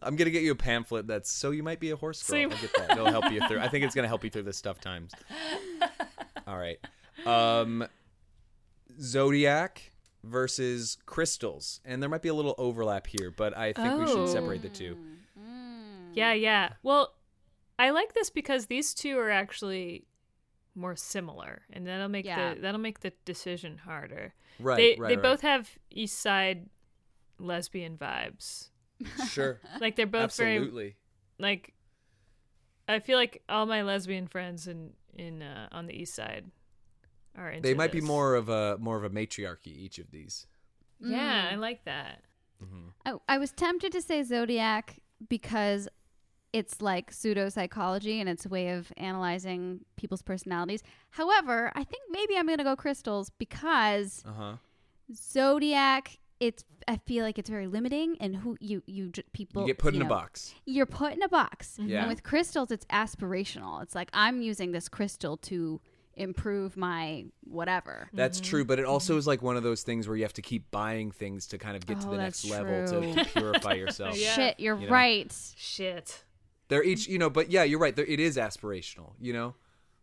[0.01, 2.43] I'm gonna get you a pamphlet that's so you might be a horse So girl.
[2.43, 2.91] you- I'll get that.
[2.93, 3.59] It'll help you through.
[3.61, 5.13] I think it's gonna help you through this tough times.
[6.47, 6.79] All right.
[7.27, 7.87] Um,
[9.01, 9.91] Zodiac
[10.25, 14.29] versus crystals, and there might be a little overlap here, but I think we should
[14.29, 14.97] separate the two.
[16.15, 16.73] Yeah, yeah.
[16.83, 17.15] Well,
[17.79, 20.05] I like this because these two are actually
[20.75, 22.55] more similar, and that'll make Yeah.
[22.55, 24.35] the that'll make the decision harder.
[24.59, 24.77] Right.
[24.77, 25.23] they right, they right.
[25.23, 26.69] both have East Side
[27.39, 28.71] lesbian vibes.
[29.29, 29.61] Sure.
[29.81, 30.97] Like they're both very Absolutely.
[31.39, 31.75] like.
[32.89, 36.47] I feel like all my lesbian friends in in uh, on the East Side
[37.39, 40.47] are into They might be more of a more of a matriarchy each of these.
[41.01, 41.61] Yeah, I mm.
[41.61, 42.23] like that.
[42.63, 42.89] Mm-hmm.
[43.07, 45.89] I, I was tempted to say zodiac because
[46.53, 50.83] it's like pseudo psychology and it's a way of analyzing people's personalities.
[51.11, 54.55] However, I think maybe I'm going to go crystals because Uh-huh.
[55.15, 59.79] zodiac it's I feel like it's very limiting and who you you people You get
[59.79, 60.55] put in know, a box.
[60.65, 61.77] You're put in a box.
[61.79, 61.91] Mm-hmm.
[61.91, 62.01] Yeah.
[62.01, 63.83] And with crystals it's aspirational.
[63.83, 65.81] It's like I'm using this crystal to
[66.19, 68.09] improve my whatever.
[68.13, 68.91] That's true, but it mm-hmm.
[68.91, 69.19] also mm-hmm.
[69.19, 71.77] is like one of those things where you have to keep buying things to kind
[71.77, 74.19] of get to Oh, the next that's level to, to purify yourself.
[74.19, 74.35] Yeah.
[74.35, 74.93] Shit, you're You know.
[74.93, 75.53] right.
[75.57, 76.25] Shit.
[76.69, 77.95] They're each, you know, but yeah, you're right.
[77.97, 79.55] They're, it is aspirational, you know?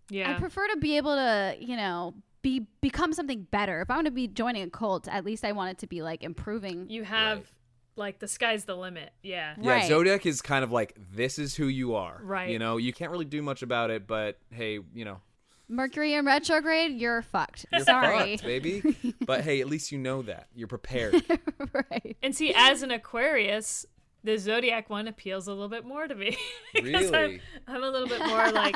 [0.10, 0.32] Yeah.
[0.32, 3.82] I prefer to be able to, you know, be become something better.
[3.82, 6.02] If I want to be joining a cult, at least I want it to be
[6.02, 6.90] like improving.
[6.90, 7.48] you have Right.
[7.96, 9.12] like the sky's the limit.
[9.24, 9.56] Yeah.
[9.60, 9.88] Yeah, Right.
[9.88, 12.20] Zodiac is kind of like this is who you are.
[12.24, 12.50] Right.
[12.50, 15.22] You know, you can't really do much about it, but hey, you know,
[15.68, 17.66] Mercury in retrograde, you're fucked.
[17.72, 18.38] you're Sorry.
[18.38, 18.96] fucked, baby.
[19.26, 20.48] but hey, at least you know that.
[20.56, 21.16] You're prepared.
[21.74, 22.18] right.
[22.22, 23.86] And see, as an Aquarius,
[24.24, 26.38] the zodiac one appeals a little bit more to me.
[26.74, 27.42] because Really?
[27.68, 28.76] I'm, I'm a little bit more like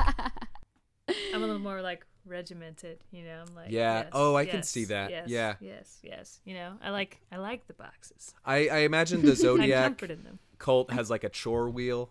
[1.34, 3.44] I'm a little more like regimented, you know.
[3.48, 4.00] I'm like Yeah.
[4.00, 5.10] yes, Oh, I can see that.
[5.10, 5.54] Yes, Yeah.
[5.60, 6.40] Yes, yes.
[6.44, 8.34] You know, I like I like the boxes.
[8.44, 10.38] I, I imagine the I'm Zodiac in them.
[10.58, 12.10] cult has like a chore wheel.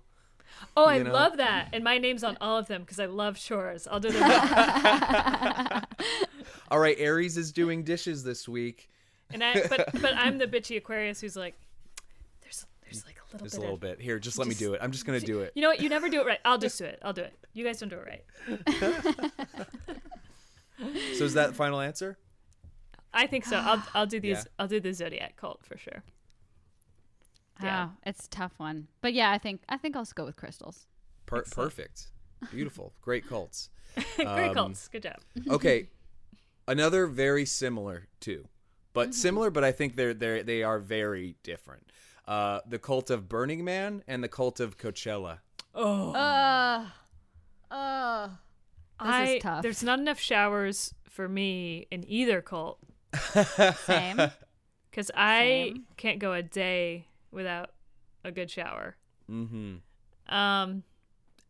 [0.75, 1.11] Oh, I know?
[1.11, 1.69] love that.
[1.73, 3.87] And my name's on all of them because I love chores.
[3.89, 4.23] I'll do them.
[6.71, 8.89] All right, Aries is doing dishes this week.
[9.31, 11.55] and I but but I'm the bitchy Aquarius who's like
[12.41, 14.01] there's there's like a little Just bit a little of, bit.
[14.01, 14.79] Here, just let me do it.
[14.83, 15.51] I'm just gonna do it.
[15.55, 15.81] You know what?
[15.81, 16.39] You never do it right.
[16.45, 16.99] I'll just do it.
[17.03, 17.33] I'll do it.
[17.53, 18.23] You guys don't do it right.
[21.15, 22.17] So is that the final answer?
[23.13, 23.57] I think so.
[23.57, 24.37] I'll I'll do these.
[24.37, 24.43] Yeah.
[24.59, 26.03] I'll do the zodiac cult for sure.
[27.61, 27.65] Yeah.
[27.67, 28.87] Yeah, it's a tough one.
[29.01, 30.87] But yeah, I think I think I'll just go with crystals.
[31.25, 32.07] Per- perfect.
[32.51, 32.93] Beautiful.
[33.01, 33.69] Great cults.
[34.15, 34.87] Great Um, cults.
[34.87, 35.17] Good job.
[35.49, 35.89] Okay.
[36.67, 38.47] Another very similar too.
[38.93, 41.91] But similar, but I think they're they they are very different.
[42.27, 45.39] Uh, the cult of Burning Man and the cult of Coachella.
[45.73, 46.85] Oh, Uh
[47.71, 48.35] uh this
[48.99, 49.61] I is tough.
[49.63, 52.79] there's not enough showers for me in either cult
[53.85, 54.17] Same.
[54.89, 55.39] because I
[55.73, 55.85] Same.
[55.97, 57.71] can't go a day without
[58.23, 58.95] a good shower.
[59.29, 60.33] Mm-hmm.
[60.33, 60.83] Um,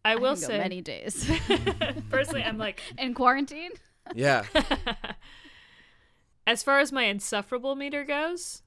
[0.05, 1.29] I will can go say many days
[2.09, 3.71] personally, I'm like in quarantine.
[4.15, 4.43] Yeah.
[6.47, 8.61] as far as my insufferable meter goes,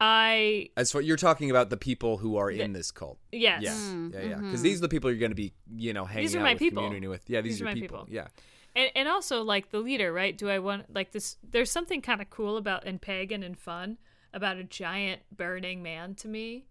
[0.00, 3.18] I As for you're talking about the people who are in this cult.
[3.32, 3.62] yes.
[3.62, 3.72] Yeah.
[3.74, 4.36] Mm, Yeah, yeah.
[4.36, 6.42] Because these are the people you're going to be, you know, hanging These are out
[6.44, 6.82] my with, people.
[6.82, 7.28] community with.
[7.30, 7.98] Yeah, these, These are are my people.
[8.04, 8.14] people.
[8.14, 8.26] Yeah.
[8.74, 12.20] and and also like the leader right do i want like this there's something kind
[12.20, 13.96] of cool about and pagan and fun
[14.36, 16.66] about a giant burning man to me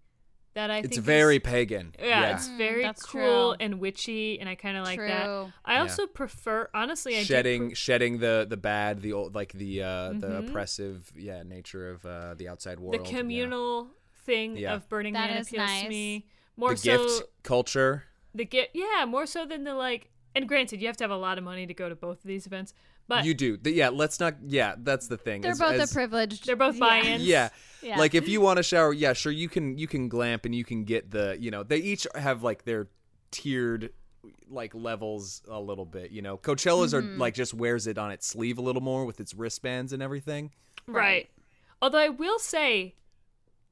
[0.53, 1.93] that i It's think is- very pagan.
[1.99, 2.35] yeah, Yeah.
[2.35, 3.65] it's very that's cool true.
[3.65, 5.51] and witchy and i kind of like that True.
[5.65, 5.81] i Yeah.
[5.81, 10.09] also prefer honestly i shedding pre- shedding the the bad, the old like the uh
[10.13, 10.47] the Mhm.
[10.49, 12.93] oppressive, yeah, nature of uh the outside world.
[12.93, 13.17] the yeah.
[13.17, 13.89] communal
[14.27, 14.75] thing Yeah.
[14.75, 15.83] of burning That man is appeals nice.
[15.83, 18.03] to me more the so gift culture.
[18.33, 21.17] the gift yeah more so than the like and granted you have to have a
[21.27, 22.73] lot of money to go to both of these events
[23.07, 23.57] but you do.
[23.57, 25.41] The, yeah, let's not yeah, that's the thing.
[25.41, 26.45] They're As- both as- a privileged.
[26.45, 26.79] they're both yeah.
[26.79, 27.49] buy-ins Yeah.
[27.81, 27.99] Yeah.
[27.99, 30.63] Like if you want to shower, yeah, sure you can you can glamp and you
[30.65, 32.87] can get the, you know, they each have like their
[33.31, 33.91] tiered
[34.49, 36.35] like levels a little bit, you know.
[36.37, 37.19] Coachella's are Mm-hmm.
[37.21, 40.51] like just wears it on its sleeve a little more with its wristbands and everything.
[40.87, 41.29] Right.
[41.81, 42.95] Although I will say,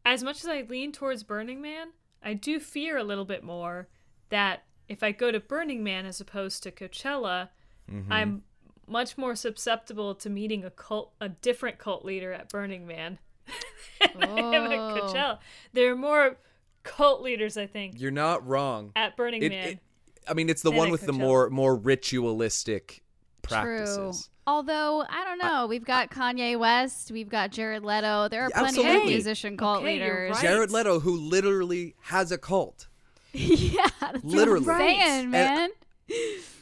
[0.06, 1.88] as much as I lean towards Burning Man,
[2.22, 3.88] I do fear a little bit more
[4.30, 7.50] that if I go to Burning Man as opposed to Coachella,
[7.92, 8.14] Mm-hmm.
[8.14, 8.44] I'm
[8.88, 13.20] much more susceptible to meeting a cult, a different cult leader at Burning Man
[14.00, 15.00] than I am at Oh.
[15.14, 15.40] Coachella.
[15.74, 16.38] There are more
[16.84, 18.92] cult leaders, I think, You're not wrong.
[18.96, 19.68] at Burning It- Man.
[19.70, 19.80] it-
[20.28, 23.04] I mean, it's the one at with the more more ritualistic
[23.46, 23.58] True.
[23.58, 24.30] practices.
[24.48, 28.28] Although I don't know, we've got Kanye West, we've got Jared Leto.
[28.30, 30.32] There are Yeah, plenty of musician cult Okay, leaders.
[30.34, 30.42] right.
[30.42, 32.88] Jared Leto, who literally has a cult.
[33.34, 34.66] yeah, that's Literally.
[34.66, 35.70] what I'm saying, man.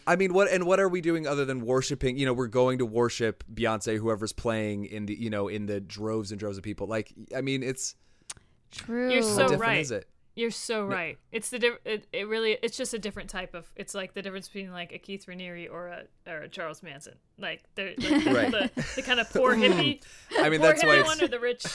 [0.07, 2.17] I mean, what and what are we doing other than worshiping?
[2.17, 5.79] You know, we're going to worship Beyonce, whoever's playing in the you know in the
[5.79, 6.87] droves and droves of people.
[6.87, 7.95] Like, I mean, it's
[8.71, 9.11] True.
[9.11, 9.79] You're so different right.
[9.81, 10.07] is it?
[10.33, 11.17] You're so right.
[11.33, 14.21] It's the diff- it, it really it's just a different type of it's like the
[14.21, 17.15] difference between like a Keith Raniere or a or a Charles Manson.
[17.37, 18.51] Like they're like the, Right.
[18.51, 20.01] the, the kind of poor hippie
[20.39, 21.65] I mean, poor that's why hippie it's one or the rich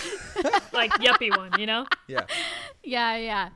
[0.73, 1.87] like yuppie one, you know?
[2.09, 2.25] yeah.
[2.83, 3.49] Yeah, yeah.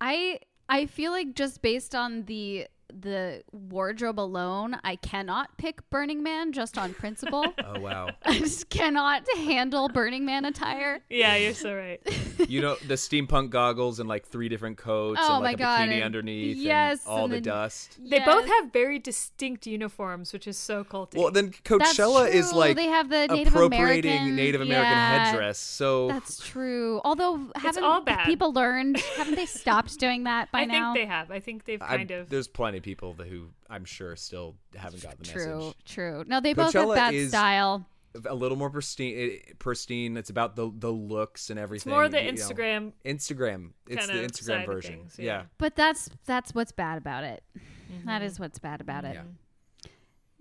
[0.00, 0.40] I
[0.70, 2.66] I feel like just based on the
[2.98, 7.44] the wardrobe alone, I cannot pick Burning Man just on principle.
[7.72, 8.08] Oh wow.
[8.24, 11.00] I just cannot handle Burning Man attire.
[11.08, 12.00] Yeah, you're so right.
[12.48, 15.66] you know the steampunk goggles and like three different coats Oh and like my a
[15.66, 17.98] God, bikini and- underneath yes, and all and the then- dust.
[18.02, 21.16] They both have very distinct uniforms, which is so culty.
[21.16, 22.58] Well, then Coachella is true.
[22.58, 25.58] like they have the Native appropriating American Native American yeah, headdress.
[25.58, 27.00] So That's true.
[27.04, 28.26] Although haven't all bad.
[28.26, 28.98] people learned?
[29.16, 30.90] Haven't they stopped doing that by I now?
[30.92, 31.30] I think they have.
[31.30, 32.28] I think they've I- kind of.
[32.30, 35.74] there's plenty of people who I'm sure still haven't got the True, message.
[35.84, 36.12] true.
[36.12, 36.24] true.
[36.26, 37.86] No, they both have Coachella bad is- style.
[38.28, 39.38] A little more pristine.
[39.60, 40.16] Pristine.
[40.16, 41.92] It's about the the looks and It's everything.
[41.92, 42.38] more the you know.
[42.42, 42.92] Instagram.
[43.04, 43.70] Instagram.
[43.88, 44.92] It's the Instagram version.
[45.02, 45.24] things, yeah.
[45.24, 45.42] yeah.
[45.58, 47.44] But that's that's what's bad about it.
[47.56, 48.08] Mm-hmm.
[48.08, 49.14] That is what's bad about it.
[49.14, 49.22] Yeah.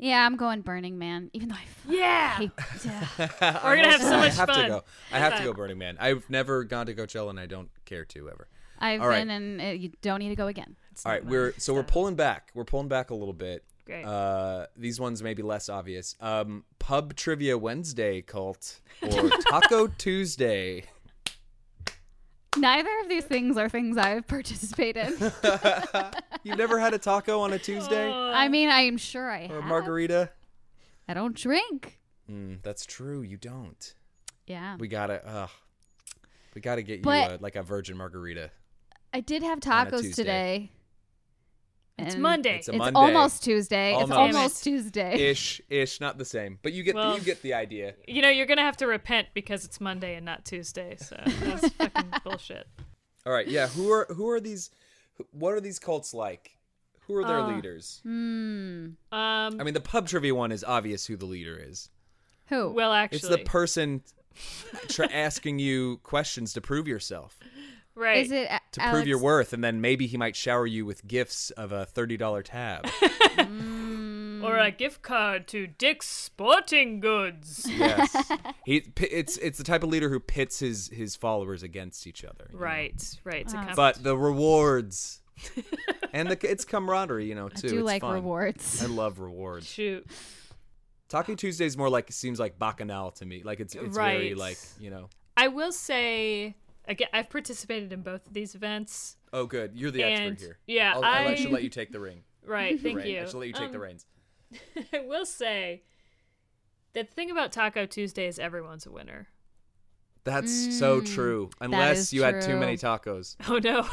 [0.02, 2.38] Yeah, I'm going Burning Man, even though I f- Yeah.
[2.38, 2.52] hate.
[3.64, 4.50] We're gonna have so much fun.
[4.50, 4.84] I much have to go.
[5.12, 5.98] I have to go Burning Man.
[6.00, 8.48] I've never gone to Coachella and I don't care to ever.
[8.80, 9.20] I've All right.
[9.28, 10.78] been, and uh, you don't need to go again.
[11.06, 12.52] All not we're so we're pulling back.
[12.54, 13.64] We're pulling back a little bit.
[13.86, 14.04] Great.
[14.06, 16.16] Uh, these ones may be less obvious.
[16.22, 20.84] Um, Pub Trivia Wednesday cult or Taco Tuesday.
[22.58, 25.22] Neither of these things are things I've participated.
[25.22, 25.32] in.
[26.44, 29.62] You've never had a taco on a Tuesday I mean, I'm sure I or a
[29.62, 29.66] have.
[29.66, 30.32] margarita?
[31.08, 32.00] I don't drink.
[32.30, 33.22] Mm, that's true.
[33.22, 33.94] You don't.
[34.48, 35.26] Yeah, We gotta.
[35.28, 35.48] Uh,
[36.56, 38.50] we gotta get you a, like a virgin margarita.
[39.14, 40.72] I did have tacos today.
[42.08, 42.58] It's Monday.
[42.60, 43.00] It's a It's Monday.
[43.00, 43.94] almost Tuesday.
[43.94, 44.12] Almost.
[44.12, 45.30] It's almost Tuesday.
[45.32, 47.96] Ish, ish, not the same, but you get Well- the, you get the idea.
[48.08, 50.98] you know, you're gonna have to repent because it's Monday and not Tuesday.
[51.00, 52.68] So that's fucking bullshit.
[53.26, 53.68] All right, yeah.
[53.68, 54.70] Who are who are these?
[55.32, 56.56] What are these cults like?
[57.08, 58.00] Who are their Uh, leaders?
[58.04, 58.86] Hmm.
[59.12, 59.60] Um.
[59.60, 61.90] I mean, the pub trivia one is obvious who the leader is.
[62.48, 62.72] Who?
[62.72, 64.02] well, actually, It's the person
[64.88, 67.38] tra- asking you questions to prove yourself,
[67.96, 68.18] right.
[68.26, 68.94] Is it A- to Alex?
[68.96, 72.18] prove your worth, and then maybe he might shower you with gifts of a thirty
[72.18, 72.88] dollar tab.
[74.44, 77.66] or a gift card to Dick's Sporting Goods.
[77.70, 78.16] yes,
[78.66, 78.82] he.
[78.82, 82.48] pi- It's it's the type of leader who pits his his followers against each other.
[82.52, 82.64] you know?
[82.64, 83.18] right.
[83.24, 83.42] Right.
[83.42, 83.64] It's a Wow.
[83.66, 85.22] comp- But the rewards
[86.14, 87.68] and the it's camaraderie, you know, too.
[87.68, 88.14] I do It's like fun.
[88.14, 88.84] rewards.
[88.84, 89.66] I love rewards.
[89.68, 90.06] shoot.
[91.10, 93.42] Taco Tuesday's more like seems like bacchanal to me.
[93.44, 94.38] Like it's it's very Right.
[94.38, 95.10] like you know.
[95.36, 96.56] I will say
[96.90, 99.16] again, I've participated in both of these events.
[99.32, 99.72] Oh, good.
[99.76, 100.58] You're the And- expert here.
[100.68, 102.24] yeah, I'll, I'll I- actually let you take the ring.
[102.46, 102.82] Right.
[102.82, 103.08] Thank Rein.
[103.08, 103.22] you.
[103.22, 104.06] I should let you take the Um, reins.
[104.94, 105.84] I will say
[106.94, 109.28] that the thing about Taco Tuesday is everyone's a winner.
[110.24, 111.50] That's so Mm, true.
[111.62, 113.36] Unless is you had too many tacos.
[113.48, 113.88] Oh no.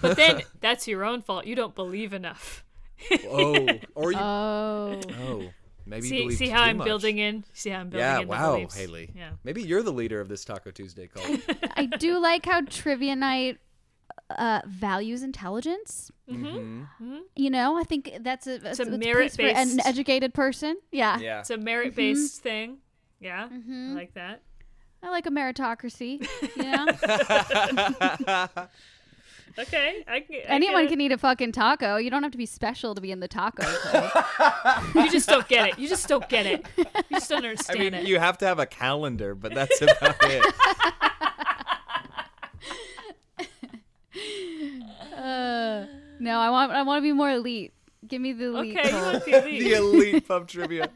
[0.00, 1.44] but then that's your own fault.
[1.46, 2.64] You don't believe enough.
[3.28, 4.18] Oh, or you.
[4.18, 5.00] Oh.
[5.20, 5.42] oh,
[5.86, 6.84] maybe you see believed see how too I'm much.
[6.86, 7.44] building in?
[7.52, 8.16] See how I'm building Yeah.
[8.20, 8.76] in the Wow, beliefs?
[8.76, 9.10] Haley.
[9.16, 9.30] Yeah.
[9.44, 11.40] Maybe you're the leader of this Taco Tuesday cult.
[11.76, 13.58] I do like how Trivia Night
[14.30, 16.10] uh, values intelligence.
[16.30, 17.18] mm-hmm.
[17.36, 20.76] You know, I think that's a, that's a a merit-based- an educated person.
[20.90, 21.18] Yeah.
[21.18, 21.40] Yeah.
[21.40, 22.42] It's a merit based Mm-hmm.
[22.42, 22.78] thing.
[23.20, 23.48] Yeah.
[23.50, 24.42] I like that.
[25.02, 26.26] I like a meritocracy.
[26.56, 26.86] You know,
[29.58, 30.04] Okay.
[30.06, 31.96] I can, I anyone get can eat a fucking taco.
[31.96, 33.64] You don't have to be special to be in the taco
[34.94, 35.78] You just don't get it.
[35.78, 36.66] You just don't get it.
[36.76, 38.06] You just don't understand I understand mean, it.
[38.06, 40.44] you have to have a calendar, but that's about it.
[45.16, 45.84] uh,
[46.20, 47.72] no, I want I want to be more elite.
[48.06, 48.78] Give me the elite.
[48.78, 49.62] okay, you want the elite.
[49.64, 50.90] the elite pub trivia.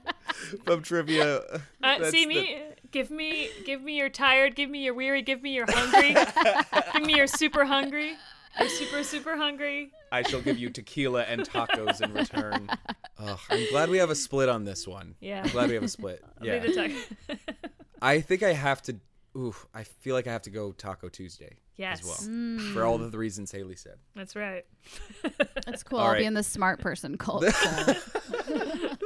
[0.64, 1.38] Pub trivia.
[1.38, 2.58] Uh, That's see the- me.
[2.92, 4.56] Give me, give me your tired.
[4.56, 5.22] Give me your weary.
[5.22, 6.12] Give me your hungry.
[6.92, 8.14] give me your super hungry.
[8.58, 9.92] You're super, super hungry.
[10.12, 12.68] I shall give you tequila and tacos in return.
[13.18, 15.14] Ugh, I'm glad we have a split on this one.
[15.20, 15.42] Yeah.
[15.44, 16.24] I'm glad we have a split.
[16.40, 16.58] Be Yeah.
[16.58, 16.94] the taco.
[18.02, 18.96] I think I have to.
[19.36, 22.72] Ooh, I feel like I have to go Taco Tuesday yes, as well Mm.
[22.74, 23.98] for all the reasons Haley said.
[24.16, 24.64] that's right.
[25.66, 26.00] That's cool.
[26.00, 26.18] All I'll right.
[26.18, 27.44] be in the smart person cult.
[27.44, 27.94] so.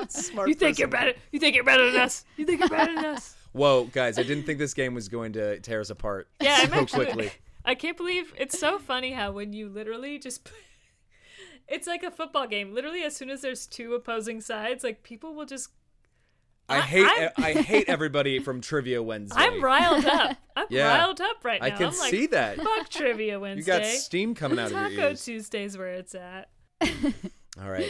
[0.09, 1.13] Smart You think you're better?
[1.31, 2.25] You think you're better than us?
[2.39, 3.37] You think you're better than us?
[3.53, 4.19] Whoa, guys!
[4.19, 7.31] I didn't think this game was going to tear us apart Yeah, so quickly.
[7.65, 10.49] I can't believe it's so funny how when you literally just.
[11.67, 12.75] It's like a football game.
[12.75, 15.71] Literally, as soon as there's two opposing sides, like people will just.
[16.69, 19.37] I I- hate I hate everybody from Trivia Wednesday.
[19.39, 20.37] I'm riled up.
[20.57, 20.89] I'm Yeah.
[20.99, 21.67] riled up right now.
[21.67, 22.57] I can like, see that.
[22.59, 23.73] Fuck trivia Wednesday.
[23.73, 24.97] You got steam coming out of your ears.
[24.97, 25.15] Taco.
[25.15, 26.49] Tuesday's where it's at.
[27.63, 27.89] All right.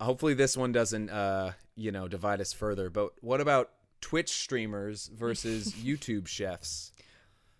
[0.00, 2.90] Hopefully this one doesn't uh, you know, divide us further.
[2.90, 3.70] But what about
[4.00, 6.92] Twitch streamers versus YouTube chefs?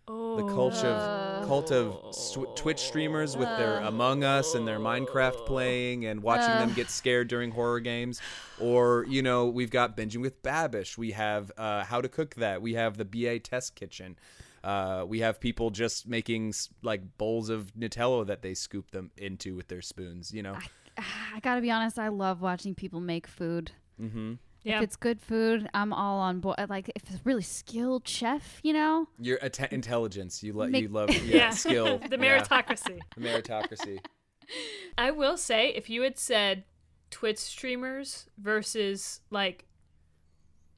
[0.08, 4.78] Oh, The cult of cult of st- Twitch streamers with their Among Us and their
[4.78, 8.20] Minecraft playing and watching them get scared during horror games,
[8.60, 10.96] or you know we've got binging with Babish.
[10.96, 12.62] We have uh, how to cook that.
[12.62, 14.16] We have the BA Test Kitchen.
[14.62, 19.56] Uh, we have people just making like bowls of Nutella that they scoop them into
[19.56, 20.32] with their spoons.
[20.32, 20.56] You know.
[20.98, 21.98] I gotta be honest.
[21.98, 23.72] I love watching people make food.
[24.00, 24.34] Mm-hmm.
[24.66, 24.78] Yeah.
[24.78, 26.56] If it's good food, I'm all on board.
[26.68, 29.06] Like if it's a really skilled chef, you know.
[29.20, 30.42] Your atta- intelligence.
[30.42, 30.70] You love.
[30.70, 31.10] Make- you love.
[31.10, 31.36] Yeah.
[31.36, 31.50] yeah.
[31.50, 31.98] Skill.
[32.10, 32.98] the yeah, meritocracy.
[33.16, 33.98] the meritocracy.
[34.98, 36.64] I will say, if you had said
[37.10, 39.66] Twitch streamers versus like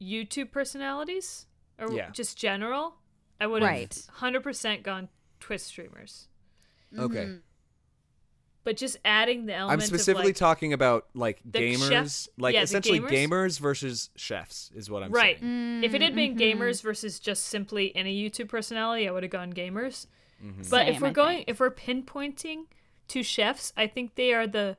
[0.02, 1.46] YouTube personalities
[1.78, 2.10] or Yeah.
[2.10, 2.96] just general,
[3.40, 3.90] I would have Right.
[4.18, 5.08] 100% gone
[5.40, 6.28] Twitch streamers.
[6.96, 7.24] Okay.
[7.24, 7.40] Mhm.
[8.68, 12.54] But just adding the element I'm specifically of like, talking about like gamers, chefs- like
[12.54, 13.08] yeah, essentially gamers.
[13.30, 15.24] gamers versus chefs is what I'm saying.
[15.24, 15.40] right.
[15.40, 15.84] saying.
[15.84, 16.38] If it had been Mhm.
[16.38, 20.06] gamers versus just simply any YouTube personality, I would have gone gamers.
[20.44, 20.64] Mm-hmm.
[20.68, 22.64] But if we're going, if we're pinpointing
[23.08, 24.76] to chefs, I think they are the,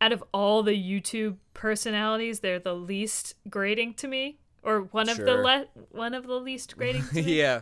[0.00, 5.16] out of all the YouTube personalities, they're the least grating to me, or one of
[5.16, 5.44] the Sure.
[5.44, 7.04] le- one of the least grating.
[7.06, 7.38] To me.
[7.38, 7.60] yeah.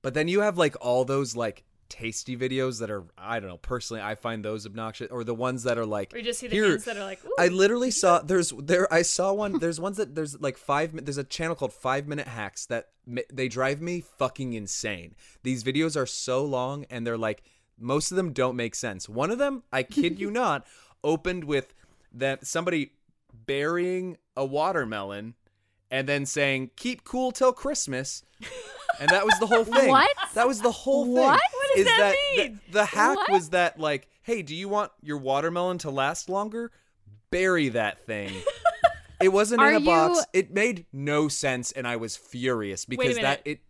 [0.00, 3.58] But then you have like all those like tasty videos that are I don't know,
[3.58, 6.46] personally I find those obnoxious or the ones that are like Or you just see
[6.46, 9.58] the Here, hands that are like, Ooh, I literally saw there's there I saw one
[9.58, 12.88] there's ones that there's like 5 there's a channel called 5 minute hacks that
[13.32, 15.14] they drive me fucking insane.
[15.42, 17.42] These videos are so long and they're like
[17.78, 19.08] most of them don't make sense.
[19.08, 20.66] One of them, I kid you not,
[21.02, 21.74] opened with
[22.12, 22.92] that somebody
[23.46, 25.34] burying a watermelon
[25.90, 28.22] and then saying keep cool till Christmas.
[29.00, 29.88] And that was the whole thing.
[29.88, 30.10] What?
[30.34, 31.14] That was the whole thing.
[31.14, 31.40] What?
[31.76, 32.60] Is that the- mean?
[32.70, 33.30] The, hack What?
[33.30, 36.70] was that like, hey, do you want your watermelon to last longer?
[37.30, 38.32] Bury that thing.
[39.20, 40.24] It wasn't Are in a box.
[40.32, 43.60] It made no sense, and I was furious because that it.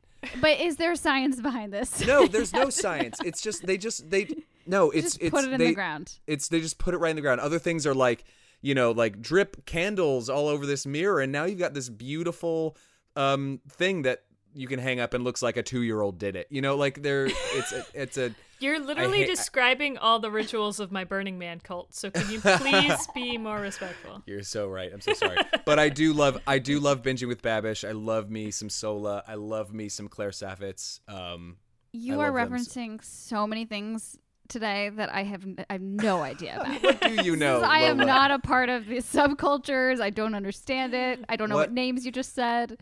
[0.40, 2.06] But is there science behind this?
[2.06, 3.18] No, there's no science.
[3.24, 4.28] It's just they just they
[4.66, 4.90] no.
[4.90, 6.18] It's Just it's put it in they, the ground.
[6.26, 7.40] It's they just put it right in the ground.
[7.40, 8.24] Other things are like
[8.62, 12.76] you know like drip candles all over this mirror, and now you've got this beautiful
[13.16, 14.22] um thing that
[14.54, 16.46] you can hang up and looks like a two year old did it.
[16.50, 20.80] You know, like there it's a, it's a you're literally hate- describing all the rituals
[20.80, 21.94] of my Burning Man cult.
[21.94, 24.22] So can you please be more respectful?
[24.26, 24.92] You're so right.
[24.92, 25.38] I'm so sorry.
[25.64, 27.88] but I do love I do love binging with Babish.
[27.88, 29.22] I love me some Sohla.
[29.26, 31.00] I love me some Claire Saffitz.
[31.08, 31.56] Um
[31.92, 35.72] You I are love them so- referencing so many things today that I have I
[35.74, 36.82] have no idea about.
[36.82, 37.60] What do you know?
[37.62, 40.00] I am not a part of the subcultures.
[40.02, 41.24] I don't understand it.
[41.30, 41.72] I don't know what, What?
[41.72, 42.76] names you just said.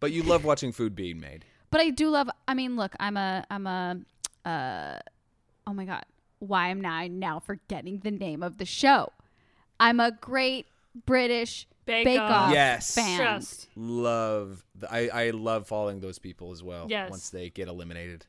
[0.00, 1.44] But you love watching food being made.
[1.70, 2.28] But I do love.
[2.48, 4.00] I mean, look, I'm a, I'm a,
[4.44, 4.98] uh,
[5.66, 6.04] oh my god,
[6.40, 9.12] why am I now forgetting the name of the show?
[9.78, 10.66] I'm a great
[11.06, 12.30] British Bake Bake Off.
[12.48, 12.94] Off Yes.
[12.94, 13.18] fan.
[13.18, 13.68] Trust.
[13.76, 16.86] Love the, I I love following those people as well.
[16.88, 17.10] Yes.
[17.10, 18.26] Once they get eliminated.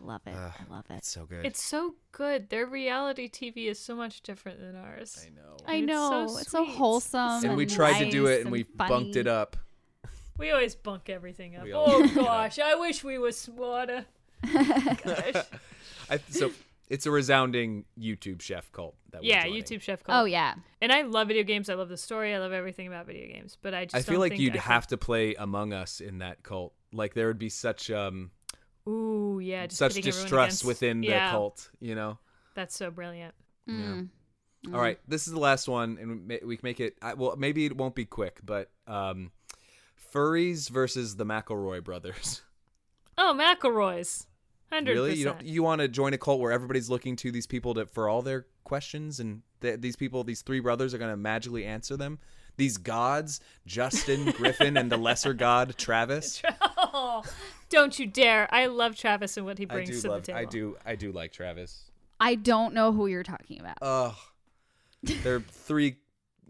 [0.00, 0.34] Love it.
[0.36, 0.94] Ugh, I love it.
[0.94, 1.44] It's so good.
[1.44, 2.50] It's so good.
[2.50, 5.26] Their reality TV is so much different than ours.
[5.26, 5.56] I know.
[5.66, 6.26] I It's know.
[6.28, 6.76] so it's so sweet.
[6.76, 7.44] wholesome.
[7.44, 8.88] and we and tried to do nice it and we funny.
[8.88, 9.56] bunked it up.
[10.38, 11.64] We always bunk everything up.
[11.64, 12.24] We Oh always bunk it up.
[12.26, 14.06] gosh, I wish we were smarter.
[14.52, 15.44] Gosh.
[16.10, 16.52] I, so
[16.88, 19.62] it's a resounding YouTube chef cult that we're yeah, joining.
[19.62, 20.22] YouTube chef cult.
[20.22, 20.54] Oh yeah.
[20.80, 21.68] And I love video games.
[21.68, 22.34] I love the story.
[22.34, 23.58] I love everything about video games.
[23.60, 25.72] But I just I feel don't like think you'd I could- have to play Among
[25.72, 26.72] Us in that cult.
[26.92, 28.30] Like there would be such um
[28.88, 32.18] Ooh, yeah, just such pitting everyone distrust against- within the yeah, cult, you know.
[32.54, 33.34] That's so brilliant.
[33.68, 34.08] Mm.
[34.72, 36.96] All right, this is the last one, and we ma- we can make it.
[37.02, 39.30] I, well, maybe it won't be quick, but um,
[40.12, 42.42] furries versus the McElroy brothers.
[43.20, 44.28] Oh, McElroy's.
[44.72, 44.86] 100%.
[44.86, 47.74] Really, you don't you want to join a cult where everybody's looking to these people
[47.74, 51.16] to for all their questions, and th- these people, these three brothers, are going to
[51.16, 52.20] magically answer them.
[52.58, 56.40] These gods, Justin, Griffin, and the lesser god Travis.
[56.90, 57.24] Oh,
[57.70, 58.48] don't you dare.
[58.54, 60.22] I love Travis and what he I brings do to love.
[60.22, 60.38] the table.
[60.38, 60.76] I do.
[60.86, 61.90] I do like Travis.
[62.20, 63.78] I don't know who you're talking about.
[63.82, 64.16] Oh.
[65.02, 65.96] They're three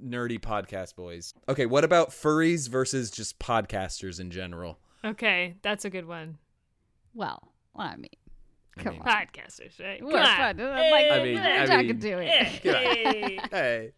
[0.04, 1.34] nerdy podcast boys.
[1.48, 4.78] Okay, what about furries versus just podcasters in general?
[5.04, 6.38] Okay, that's a good one.
[7.14, 8.08] Well, I mean,
[8.78, 9.06] I mean- on.
[9.06, 10.02] Podcasters, right?
[10.02, 10.56] We're Come on.
[10.56, 10.56] fun.
[10.58, 11.60] Like, Hey, I mean- come I on.
[11.60, 12.30] we're talking mean- to it.
[12.62, 13.92] Hey, Hey,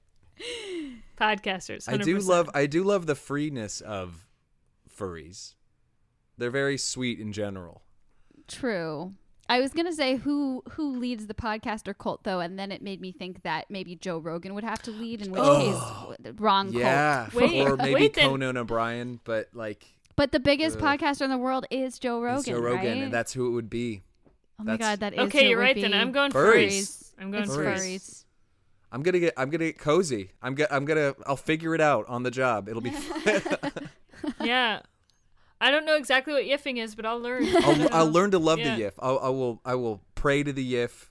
[1.19, 1.87] Podcasters.
[1.89, 1.93] 100%.
[1.93, 2.51] I do love.
[2.55, 4.27] I do love the freeness of
[4.95, 5.55] furries.
[6.39, 7.83] They're very sweet in general.
[8.49, 9.15] True.
[9.51, 13.01] I was gonna say who who leads the podcaster cult though, and then it made
[13.01, 16.15] me think that maybe Joe Rogan would have to lead, in which Oh.
[16.23, 17.35] case wrong Yeah, cult.
[17.43, 19.85] Wait, or maybe wait, then- Conan O'Brien, but like
[20.17, 20.83] But the biggest Ugh.
[20.99, 23.03] podcaster in the world is Joe Rogan, it's Joe Rogan, right?
[23.05, 24.03] and that's who it would be.
[24.61, 25.95] oh my god, that is Okay, you're right then.
[25.95, 26.67] I'm going Furries.
[26.69, 27.13] furries.
[27.21, 27.77] I'm going It's furries.
[27.79, 28.25] furries.
[28.93, 29.35] I'm gonna get.
[29.37, 30.33] I'm gonna get cozy.
[30.43, 30.69] I'm gonna.
[30.71, 31.15] I'm gonna.
[31.27, 32.69] I'll figure it out on the job.
[32.69, 32.93] It'll be.
[34.43, 34.81] Yeah.
[35.61, 37.45] I don't know exactly what yiffing is, but I'll learn.
[37.65, 38.77] I'll, I'll learn to love Yeah.
[38.77, 38.93] the yiff.
[38.99, 39.61] I'll, I will.
[39.65, 41.09] I will pray to the yiff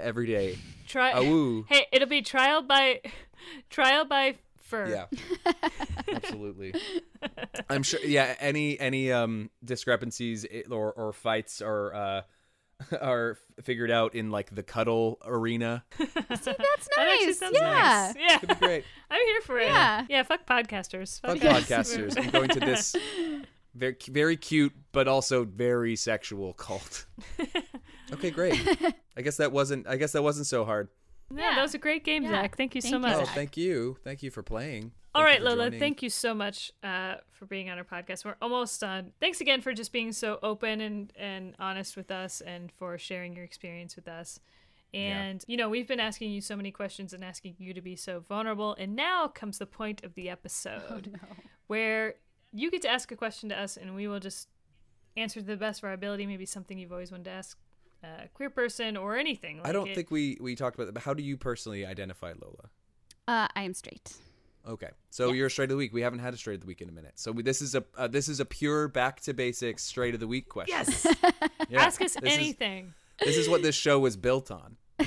[0.00, 0.58] every day.
[0.86, 1.12] Try.
[1.12, 1.64] Awoo.
[1.68, 3.00] Hey, it'll be trial by
[3.70, 4.88] trial by fur.
[4.88, 5.06] Yeah,
[6.12, 6.74] absolutely.
[7.68, 8.00] I'm sure.
[8.00, 12.22] Yeah, any any um discrepancies or or fights are uh
[13.00, 15.84] are figured out in like the cuddle arena.
[15.98, 16.56] See, that's That
[16.98, 17.38] nice.
[17.38, 17.70] sounds Yeah.
[17.70, 18.14] nice.
[18.18, 18.38] Yeah.
[18.38, 18.84] Could be great.
[19.10, 19.66] I'm here for it.
[19.68, 20.06] Yeah.
[20.08, 21.20] Yeah, fuck podcasters.
[21.20, 21.68] Fuck yes.
[21.68, 22.18] podcasters.
[22.22, 22.96] I'm going to this
[23.74, 27.06] very very cute but also very sexual cult.
[28.12, 28.60] Okay, great.
[29.16, 29.86] I guess that wasn't.
[29.86, 30.88] I guess that wasn't so hard.
[31.30, 31.54] No, Yeah.
[31.54, 32.30] that was a great game, Yeah.
[32.42, 32.56] Zach.
[32.58, 33.16] Thank you so Thank you, much.
[33.22, 33.96] Oh, thank you.
[34.04, 34.92] Thank you for playing.
[35.14, 35.80] All Thank right, Lola, joining.
[35.80, 38.26] thank you so much uh, for being on our podcast.
[38.26, 39.12] We're almost done.
[39.18, 43.34] Thanks again for just being so open and, and honest with us and for sharing
[43.34, 44.40] your experience with us.
[44.92, 47.96] And, you know, we've been asking you so many questions and asking you to be
[47.96, 48.76] so vulnerable.
[48.78, 51.18] And now comes the point of the episode
[51.66, 52.16] where
[52.52, 54.48] you get to ask a question to us and we will just
[55.16, 56.26] answer to the best of our ability.
[56.26, 57.58] Maybe something you've always wanted to ask
[58.02, 59.60] a queer person or anything.
[59.64, 60.92] I don't it- think we we talked about that.
[60.92, 62.70] But how do you personally identify Lola?
[63.28, 64.12] Uh, I am straight.
[64.68, 65.92] Okay, so you're a straight of the week.
[65.92, 67.14] We haven't had a straight of the week in a minute.
[67.16, 70.20] So we, this is a uh, this is a pure back to basics straight of
[70.20, 70.76] the week question.
[70.78, 71.06] Yes.
[71.68, 71.84] Yeah.
[71.84, 72.92] Ask us This is- anything.
[73.18, 74.76] This is what this show was built on.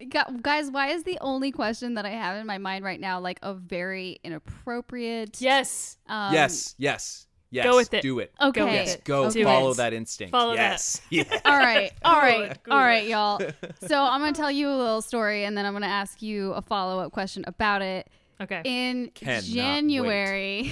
[0.00, 3.20] Gu- Guys, why is the only question that I have in my mind right now
[3.20, 5.40] like a very inappropriate?
[5.40, 5.98] Yes.
[6.06, 7.64] Um, yes, yes, yes.
[7.64, 8.02] Go with it.
[8.02, 8.32] Do it.
[8.40, 8.60] Okay.
[8.60, 9.04] Go with Yes, it.
[9.04, 9.24] go.
[9.24, 9.42] Okay.
[9.42, 9.76] Follow it.
[9.78, 10.30] that instinct.
[10.30, 11.00] Follow yes.
[11.10, 11.24] Yeah.
[11.44, 11.90] All right.
[12.04, 12.56] All right.
[12.70, 13.40] All right, y'all.
[13.86, 16.22] So I'm going to tell you a little story and then I'm going to ask
[16.22, 18.08] you a follow up question about it.
[18.40, 18.62] Okay.
[18.64, 20.70] In Cannot January.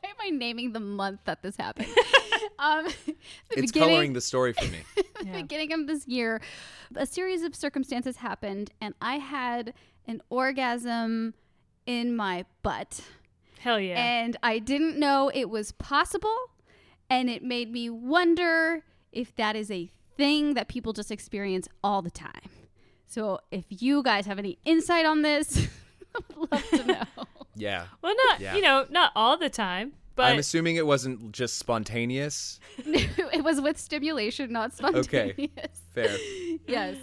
[0.00, 1.88] Why am I naming the month that this happened?
[2.58, 3.14] Um, the
[3.50, 4.78] It's coloring the story for me.
[4.96, 5.32] the Yeah.
[5.42, 6.40] beginning of this year,
[6.96, 9.74] a series of circumstances happened, and I had
[10.06, 11.34] an orgasm
[11.86, 13.00] in my butt.
[13.60, 13.94] Hell yeah.
[13.98, 16.36] And I didn't know it was possible.
[17.10, 22.00] And it made me wonder if that is a thing that people just experience all
[22.02, 22.48] the time.
[23.06, 25.68] So if you guys have any insight on this,
[26.16, 27.04] I would love to know.
[27.56, 27.86] Yeah.
[28.02, 28.56] well, not Yeah.
[28.56, 32.60] you know, not all the time, but I'm assuming it wasn't just spontaneous.
[32.78, 35.06] it was with stimulation, not spontaneous.
[35.08, 35.50] Okay,
[35.92, 36.16] fair.
[36.66, 36.96] Yes.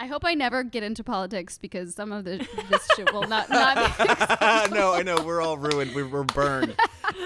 [0.00, 3.50] I hope I never get into politics because some of the, this shit will not
[3.50, 3.76] not.
[4.70, 5.20] no, I know.
[5.24, 5.92] We're all ruined.
[5.92, 6.76] We were burned.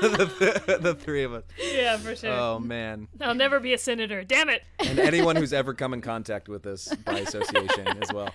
[0.00, 1.44] the, the three of us.
[1.58, 2.30] yeah, for sure.
[2.32, 3.08] Oh man.
[3.20, 4.24] I'll never be a senator.
[4.24, 4.62] Damn it.
[4.78, 8.30] and anyone who's ever come in contact with us by association as well.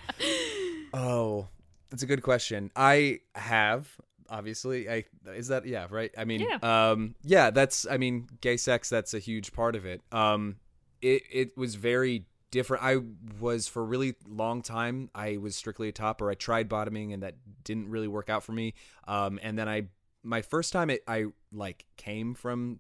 [0.94, 1.48] Oh,
[1.90, 2.70] that's a good question.
[2.76, 3.90] I have
[4.30, 4.90] obviously.
[4.90, 6.12] I is that yeah right.
[6.18, 6.90] I mean, Yeah.
[6.92, 7.50] um, yeah.
[7.52, 8.90] That's I mean, gay sex.
[8.90, 10.02] That's a huge part of it.
[10.12, 10.58] Um,
[11.02, 12.84] it it was very different.
[12.84, 12.98] I
[13.40, 15.10] was for a really long time.
[15.14, 16.30] I was strictly a topper.
[16.32, 18.74] I tried bottoming, and that didn't really work out for me.
[19.08, 19.88] Um, and then I
[20.24, 22.80] my first time it I like came from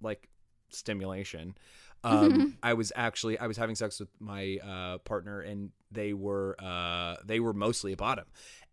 [0.00, 0.28] like
[0.70, 1.54] stimulation
[2.02, 6.56] um i was actually i was having sex with my uh partner and they were
[6.58, 8.24] uh they were mostly a bottom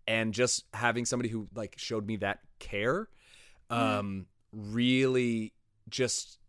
[0.10, 3.08] and just having somebody who like showed me that care
[3.70, 5.54] um really
[5.90, 6.40] just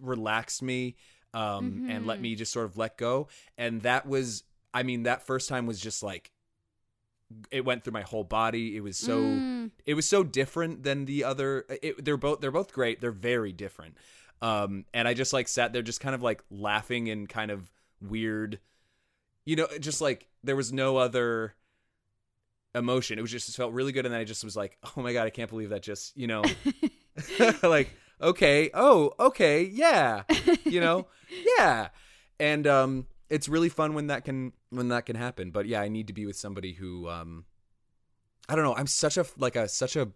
[0.00, 0.96] relaxed me
[1.34, 3.28] um and let me just sort of let go.
[3.58, 4.44] And that was
[4.74, 6.32] i mean that first time was just like
[7.50, 8.76] it went through my whole body.
[8.76, 9.70] It was so Mm.
[9.86, 13.00] it was so different than the other it, they're both they're both great.
[13.00, 13.96] They're very different.
[14.42, 17.70] Um and i just like sat there just kind of like laughing and kind of
[18.00, 18.58] weird
[19.44, 21.54] you know just like there was no other
[22.74, 23.18] emotion.
[23.18, 25.12] It was just it felt really good and then i just was like oh my
[25.12, 26.42] god i can't believe that just you know
[27.62, 27.90] like
[28.20, 30.22] okay oh okay yeah
[30.64, 31.06] you know
[31.58, 31.88] yeah.
[32.40, 35.50] And um it's really fun when that can when that can happen.
[35.50, 37.44] But yeah i need to be with somebody who um
[38.48, 40.08] i don't know i'm such a like a such a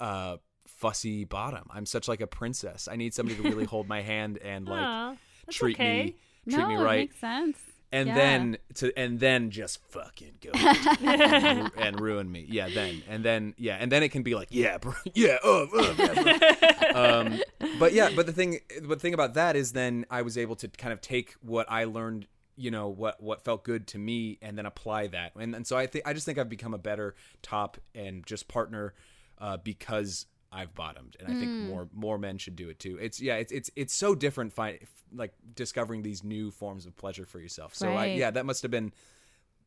[0.00, 0.36] uh
[0.66, 1.64] fussy bottom.
[1.70, 2.88] I'm such like a princess.
[2.90, 5.14] I need somebody to really hold my hand and like Aw,
[5.46, 6.04] that's treat okay.
[6.04, 6.16] me
[6.50, 6.98] treat no, me it right.
[7.00, 7.58] makes sense.
[7.94, 8.14] And yeah.
[8.14, 12.44] then to and then just fucking go and, and ruin me.
[12.48, 13.02] Yeah then.
[13.08, 14.94] And then yeah and then it can be like yeah bro.
[15.14, 16.94] Yeah uh, uh, yeah, bro.
[16.94, 17.40] um
[17.78, 20.56] but yeah but the thing but the thing about that is then i was able
[20.56, 22.26] to kind of take what i learned
[22.56, 25.32] you know what what felt good to me and then apply that.
[25.36, 28.48] And and so i think i just think i've become a better top and just
[28.48, 28.94] partner
[29.38, 31.68] uh because I've bottomed, and I think Mm.
[31.68, 32.96] more more men should do it too.
[33.00, 34.52] It's yeah, it's it's it's so different.
[34.52, 34.78] Fi-
[35.12, 37.74] like discovering these new forms of pleasure for yourself.
[37.74, 38.92] So I, yeah, that must have been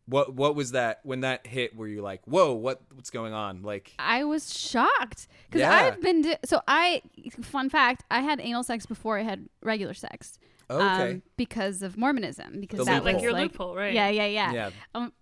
[0.06, 1.76] what what was that when that hit?
[1.76, 3.62] Were you like, whoa, what what's going on?
[3.62, 5.72] Like, I was shocked because Yeah.
[5.74, 7.02] I've been di- so I.
[7.42, 10.40] Fun fact: I had anal sex before I had regular sex.
[10.70, 13.94] okay, Um, because of Mormonism, because The that like was your like, loophole, right?
[13.94, 14.52] Yeah, yeah, yeah.
[14.54, 15.14] yeah, Um,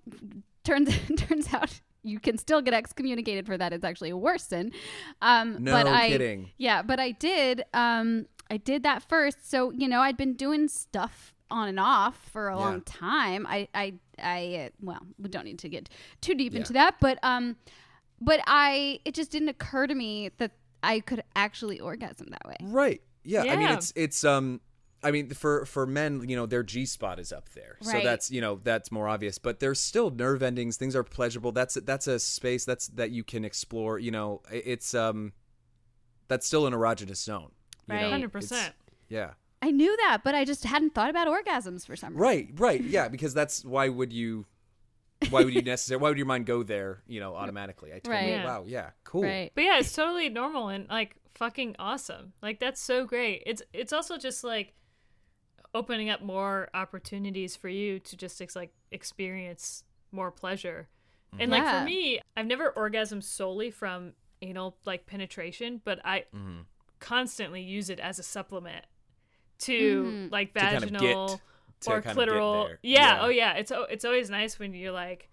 [0.63, 3.73] turns turns out you can still get excommunicated for that.
[3.73, 4.71] It's actually a worse sin.
[5.21, 6.51] Um, no but I, kidding.
[6.57, 7.63] Yeah, but I did.
[7.73, 9.49] Um, I did that first.
[9.49, 12.59] So you know, I'd been doing stuff on and off for a Yeah.
[12.65, 13.45] long time.
[13.47, 14.55] I, I, I.
[14.65, 15.89] Uh, well, we don't need to get
[16.21, 16.59] too deep Yeah.
[16.59, 17.55] into that, but um,
[18.21, 20.51] but I it just didn't occur to me that
[20.83, 22.57] I could actually orgasm that way.
[22.61, 23.01] Right.
[23.23, 23.43] Yeah.
[23.43, 24.61] I mean, it's it's um.
[25.05, 28.31] I mean, for for men, you know, their G spot is up there, so that's
[28.31, 29.37] you know that's more obvious.
[29.37, 30.77] But there's still nerve endings.
[30.77, 31.51] Things are pleasurable.
[31.51, 33.99] That's that's a space that's that you can explore.
[33.99, 35.33] You know, it's um,
[36.27, 37.51] that's still an erogenous zone.
[37.87, 38.09] Right.
[38.09, 38.73] hundred percent.
[39.07, 39.33] Yeah.
[39.61, 42.21] I knew that, but I just hadn't thought about orgasms for some reason.
[42.21, 42.49] Right.
[42.55, 42.83] Right.
[42.83, 43.07] Yeah.
[43.07, 44.47] Because that's why would you.
[45.29, 46.01] Why would you necessarily?
[46.01, 47.03] Why would your mind go there?
[47.07, 47.91] You know, automatically.
[47.91, 48.15] I totally.
[48.15, 48.29] Right.
[48.29, 48.45] Yeah.
[48.45, 48.63] Wow.
[48.67, 48.89] Yeah.
[49.03, 49.23] Cool.
[49.23, 49.51] Right.
[49.53, 52.33] But yeah, it's totally normal and like fucking awesome.
[52.41, 53.43] Like that's so great.
[53.45, 54.73] It's it's also just like
[55.75, 60.87] opening up more opportunities for you to just ex- like experience more pleasure.
[61.37, 61.79] And like Yeah.
[61.81, 66.61] for me, I've never orgasmed solely from anal like penetration, but I Mm-hmm.
[66.99, 68.85] constantly use it as a supplement
[69.59, 70.31] to Mhm.
[70.31, 71.41] like To kind of get- vaginal
[71.81, 72.77] to or kind clitoral.
[72.81, 73.21] Yeah, Yeah.
[73.23, 73.53] oh yeah.
[73.53, 75.29] It's it's always nice when you're like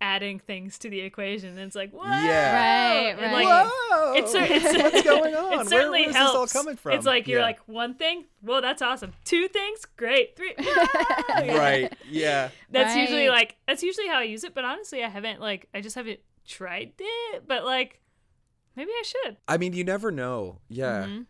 [0.00, 1.50] adding things to the equation.
[1.50, 2.06] And it's like, what?
[2.06, 2.54] Yeah.
[2.54, 3.44] Right, And, right.
[3.44, 4.12] like, Whoa!
[4.14, 5.52] it's, it's what's going on?
[5.52, 6.52] It Where- certainly where's helps.
[6.52, 6.92] this all coming from?
[6.92, 7.44] It's like you're Yeah.
[7.46, 8.24] like one thing.
[8.40, 9.12] Whoa, that's awesome.
[9.24, 10.36] Two things, great.
[10.36, 10.54] Three,
[11.38, 11.92] right.
[12.08, 12.50] Yeah.
[12.70, 14.54] That's usually like that's usually how I use it.
[14.54, 17.46] But honestly, I haven't like I just haven't tried it.
[17.46, 18.00] But like
[18.76, 19.36] maybe I should.
[19.48, 20.58] I mean, you never know.
[20.68, 21.04] Yeah.
[21.06, 21.26] Mhm.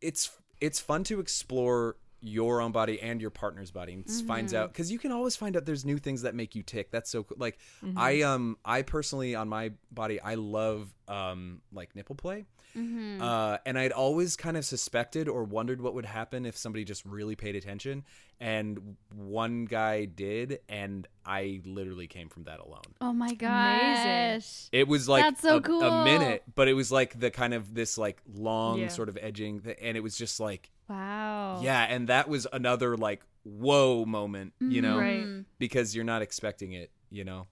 [0.00, 0.30] It's
[0.60, 4.72] it's fun to explore your own body and your partner's body and s finds out
[4.72, 6.90] because you can always find out there's new things that make you tick.
[6.90, 7.36] That's so cool.
[7.40, 7.58] Like
[7.96, 12.46] I um I personally on my body I love um like nipple play.
[12.76, 13.20] Mm-hmm.
[13.20, 17.04] Uh, and I'd always kind of suspected or wondered what would happen if somebody just
[17.04, 18.04] really paid attention.
[18.38, 22.82] And one guy did, and I literally came from that alone.
[23.00, 23.38] Oh my Amazing.
[23.38, 24.68] gosh.
[24.70, 25.82] It was like That's so a, cool.
[25.82, 28.88] a minute, but it was like the kind of this like long Yeah.
[28.88, 31.60] sort of edging, th- and it was just like Wow.
[31.62, 35.24] yeah, and that was another like whoa moment, you mm, know, Right.
[35.24, 35.44] Mhm.
[35.58, 37.46] because you're not expecting it, you know.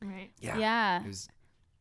[0.00, 0.30] Right.
[0.40, 1.06] Yeah, Yeah.
[1.06, 1.28] Was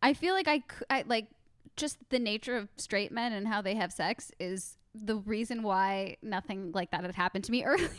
[0.01, 1.27] I feel like I, I like
[1.75, 6.17] just the nature of straight men and how they have sex is the reason why
[6.21, 7.89] nothing like that had happened to me earlier.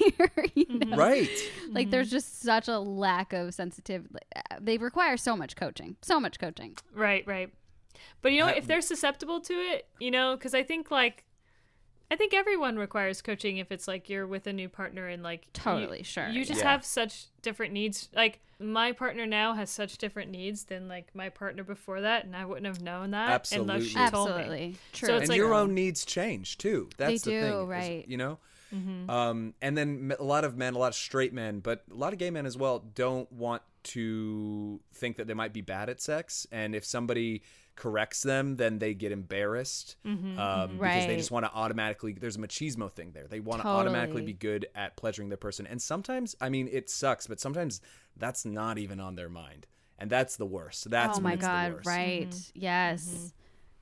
[0.55, 0.91] you mm-hmm.
[0.91, 0.97] know?
[0.97, 1.29] right.
[1.71, 2.17] Like there's mm-hmm.
[2.17, 4.15] just such a lack of sensitivity.
[4.35, 6.77] Uh, they require so much coaching, so much coaching.
[6.95, 7.53] Right, right.
[8.23, 11.25] But you know, if they're susceptible to it, you know, because I think like,
[12.11, 15.47] I think everyone requires coaching if it's like you're with a new partner and like
[15.47, 16.71] you- Totally, sure, You just yeah.
[16.73, 18.09] have such different needs.
[18.15, 22.37] Like my partner now has such different needs than like my partner before that, and
[22.37, 24.09] I wouldn't have known that unless she Absolutely.
[24.11, 24.35] told me.
[24.43, 25.07] Absolutely true.
[25.09, 26.89] So it's and like- your own needs change too.
[26.97, 28.05] That's They the do, thing, is- right.
[28.09, 28.39] You know.
[28.75, 29.09] Mm-hmm.
[29.11, 32.13] Um, and then a lot of men, a lot of straight men, but a lot
[32.13, 36.01] of gay men as well, don't want to think that they might be bad at
[36.01, 36.47] sex.
[36.51, 37.43] And if somebody
[37.77, 40.39] corrects them, then they get embarrassed Mm-hmm.
[40.39, 42.13] um, because they just want to automatically.
[42.15, 43.27] There's a machismo thing there.
[43.29, 43.81] They want to Totally.
[43.83, 45.67] automatically be good at pleasuring the person.
[45.67, 47.81] And sometimes, I mean, it sucks, but sometimes
[48.17, 49.67] that's not even on their mind,
[49.99, 50.91] and that's the worst.
[50.91, 51.87] That's oh my it's the god, worst.
[51.87, 52.31] right?
[52.31, 52.59] Mm-hmm.
[52.61, 53.33] Yes.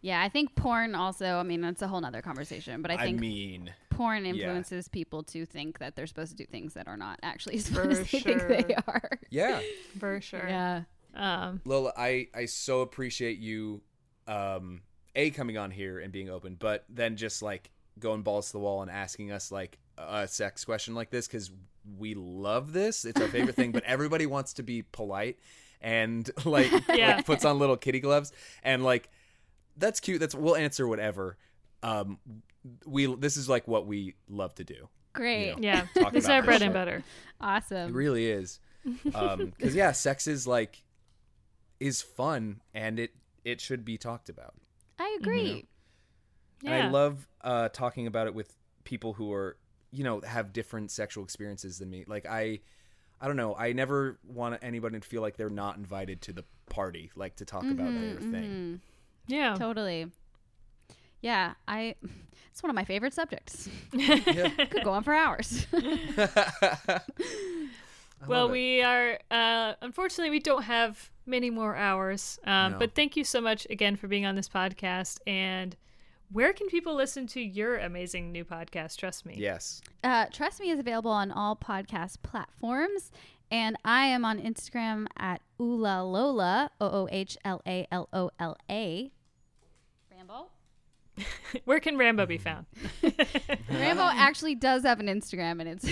[0.00, 1.38] Yeah, I think porn also.
[1.38, 2.82] I mean, that's a whole nother conversation.
[2.82, 4.32] But I I think mean, porn yeah.
[4.32, 7.68] influences people to think that they're supposed to do things that are not actually as
[7.70, 9.08] For fun as they think they are.
[9.30, 9.60] yeah.
[9.98, 10.46] For sure.
[10.46, 10.82] Yeah.
[11.14, 11.60] Um.
[11.64, 13.82] Lola, I I so appreciate you,
[14.26, 14.82] um,
[15.14, 18.58] a coming on here and being open, but then just like going balls to the
[18.58, 21.50] wall and asking us like a sex question like this because
[21.98, 23.04] we love this.
[23.04, 25.38] It's our favorite thing, but everybody wants to be polite
[25.80, 27.16] and like, Yeah.
[27.16, 28.32] like puts on little kitty gloves
[28.62, 29.08] and like
[29.76, 30.20] that's cute.
[30.20, 31.36] That's we'll answer whatever.
[31.82, 32.18] Um,
[32.86, 34.88] we this is like what we love to do.
[35.12, 35.50] Great.
[35.50, 35.58] You know,
[35.94, 36.10] Yeah.
[36.10, 36.66] This is our bread shit.
[36.66, 37.04] and butter.
[37.40, 37.90] Awesome.
[37.90, 38.58] It really is.
[39.14, 40.82] Um, because yeah, sex is like
[41.80, 43.12] is fun and it
[43.44, 44.54] it should be talked about.
[44.98, 45.66] I agree.
[46.62, 46.70] Yeah.
[46.72, 49.56] And I love uh, talking about it with people who are
[49.90, 52.04] you know have different sexual experiences than me.
[52.06, 52.60] Like I.
[53.20, 53.54] I don't know.
[53.54, 57.46] I never want anybody to feel like they're not invited to the party, like to
[57.46, 58.80] talk about their thing.
[59.28, 59.54] yeah.
[59.54, 60.10] Totally.
[61.22, 61.94] Yeah, I.
[62.50, 63.68] It's one of my favorite subjects.
[63.92, 64.48] Yeah.
[64.70, 65.66] Could go on for hours.
[68.26, 72.38] Well, we are uh, unfortunately we don't have many more hours.
[72.44, 72.78] Um, No.
[72.78, 75.18] But thank you so much again for being on this podcast.
[75.26, 75.76] And
[76.32, 78.96] where can people listen to your amazing new podcast?
[78.96, 79.34] Trust me.
[79.38, 79.80] yes.
[80.02, 83.10] Uh, Trust Me is available on all podcast platforms.
[83.50, 88.30] And I am on Instagram at Oola Lola, O O H L A L O
[88.40, 89.12] L A.
[90.10, 90.48] Rambo?
[91.64, 92.66] Where can Rambo be found?
[93.70, 95.86] Rambo actually does have an Instagram, and it's.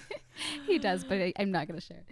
[0.66, 2.02] he does, but I, I'm not going to share.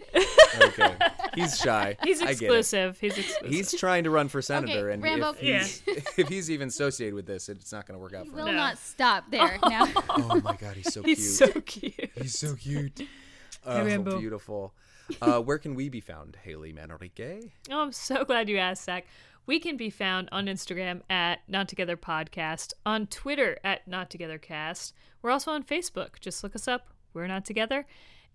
[0.60, 0.94] Okay.
[1.34, 1.96] He's shy.
[2.04, 2.42] He's I get it.
[2.42, 2.98] exclusive.
[3.00, 3.48] He's exclusive.
[3.52, 5.82] He's trying to run for senator, Okay, and Rambo- if, he's,
[6.16, 8.46] if he's even associated with this, it's not going to work out He for will
[8.46, 8.54] him.
[8.56, 8.60] No.
[8.62, 9.58] not stop there.
[9.68, 11.18] Now, Oh my god, he's so cute.
[11.18, 12.10] He's so cute.
[12.16, 13.06] He's so cute.
[13.66, 14.18] Oh, Rambo.
[14.18, 14.72] beautiful.
[15.22, 17.50] Uh, where can we be found, Haley Manrique?
[17.70, 19.06] Oh, I'm so glad you asked, Zach.
[19.46, 24.36] We can be found on Instagram at Not Together Podcast, on Twitter at Not Together
[24.38, 24.92] Cast.
[25.22, 26.20] We're also on Facebook.
[26.20, 26.88] Just look us up.
[27.14, 27.86] We're not together.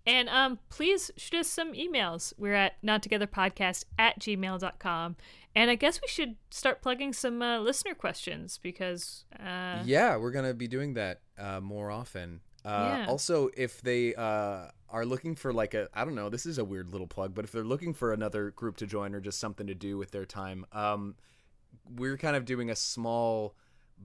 [0.05, 2.33] And um, please shoot us some emails.
[2.37, 5.15] We're at nottogetherpodcast at gmail.com.
[5.55, 9.25] And I guess we should start plugging some uh, listener questions because.
[9.39, 12.41] Uh, yeah, we're going to be doing that uh, more often.
[12.65, 13.05] Uh, Yeah.
[13.07, 16.65] Also, if they uh, are looking for like a, I don't know, this is a
[16.65, 19.67] weird little plug, but if they're looking for another group to join or just something
[19.67, 21.15] to do with their time, um,
[21.95, 23.55] we're kind of doing a small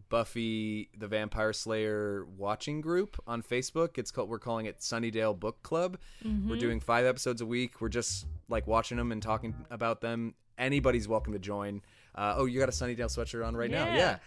[0.08, 3.98] Buffy the Vampire Slayer watching group on Facebook.
[3.98, 5.98] It's called we're calling it Sunnydale Book Club.
[6.24, 7.80] We're doing five episodes a week.
[7.80, 10.34] We're just like watching them and talking about them.
[10.58, 11.82] Anybody's welcome to join.
[12.14, 13.86] Uh, oh, you got a Sunnydale sweatshirt on right now?
[13.86, 13.96] Yeah.
[13.96, 14.18] Yeah.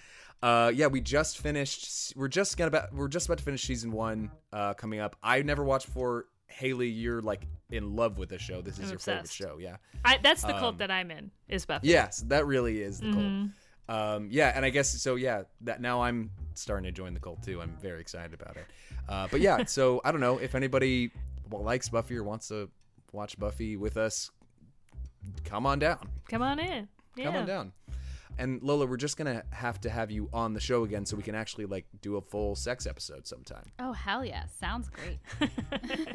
[0.44, 2.14] Uh, yeah, we just finished.
[2.16, 2.94] We're just gonna about.
[2.94, 4.32] We're just about to finish season one.
[4.52, 5.16] Uh, coming up.
[5.22, 6.26] I never watched before.
[6.48, 8.62] Haley, you're like in love with the show.
[8.62, 9.58] This is I'm your favorite show.
[9.58, 9.78] Yeah.
[10.04, 11.88] I, that's the Um, cult that I'm in, is Buffy.
[11.88, 13.42] Yes, that really is the Mm-hmm.
[13.44, 13.52] cult.
[13.90, 15.16] Um, yeah, and I guess so.
[15.16, 17.62] Yeah, that now I'm starting to join the cult too.
[17.62, 18.66] I'm very excited about it.
[19.10, 21.12] Uh, but yeah, so I don't know if anybody
[21.52, 22.70] likes Buffy or wants to
[23.12, 24.32] watch Buffy with us.
[25.44, 26.08] Come on down.
[26.30, 26.88] Come on in.
[27.16, 27.26] Yeah.
[27.26, 27.74] Come on down.
[28.38, 31.24] And Lola, we're just gonna have to have you on the show again so we
[31.24, 33.66] can actually like do a full sex episode sometime.
[33.80, 34.46] Oh hell yeah!
[34.60, 35.20] Sounds great.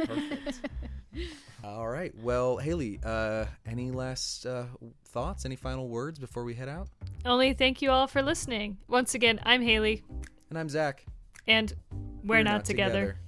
[0.06, 0.60] Perfect.
[1.64, 2.12] All right.
[2.22, 4.64] Well, Haley, uh, any last uh,
[5.06, 5.44] thoughts?
[5.44, 6.88] Any final words before we head out?
[7.24, 8.76] Only thank you all for listening.
[8.88, 10.02] Once again, I'm Haley,
[10.50, 11.04] And I'm Zach.
[11.48, 11.72] and
[12.24, 13.18] we're, not, together.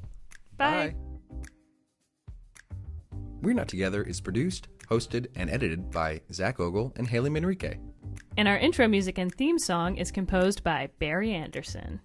[0.56, 0.94] Bye.
[3.40, 7.78] We're Not Together is produced, hosted, and edited by Zach Ogle and Haley Manrique.
[8.37, 12.01] And our intro music and theme song is composed by Barry Anderson.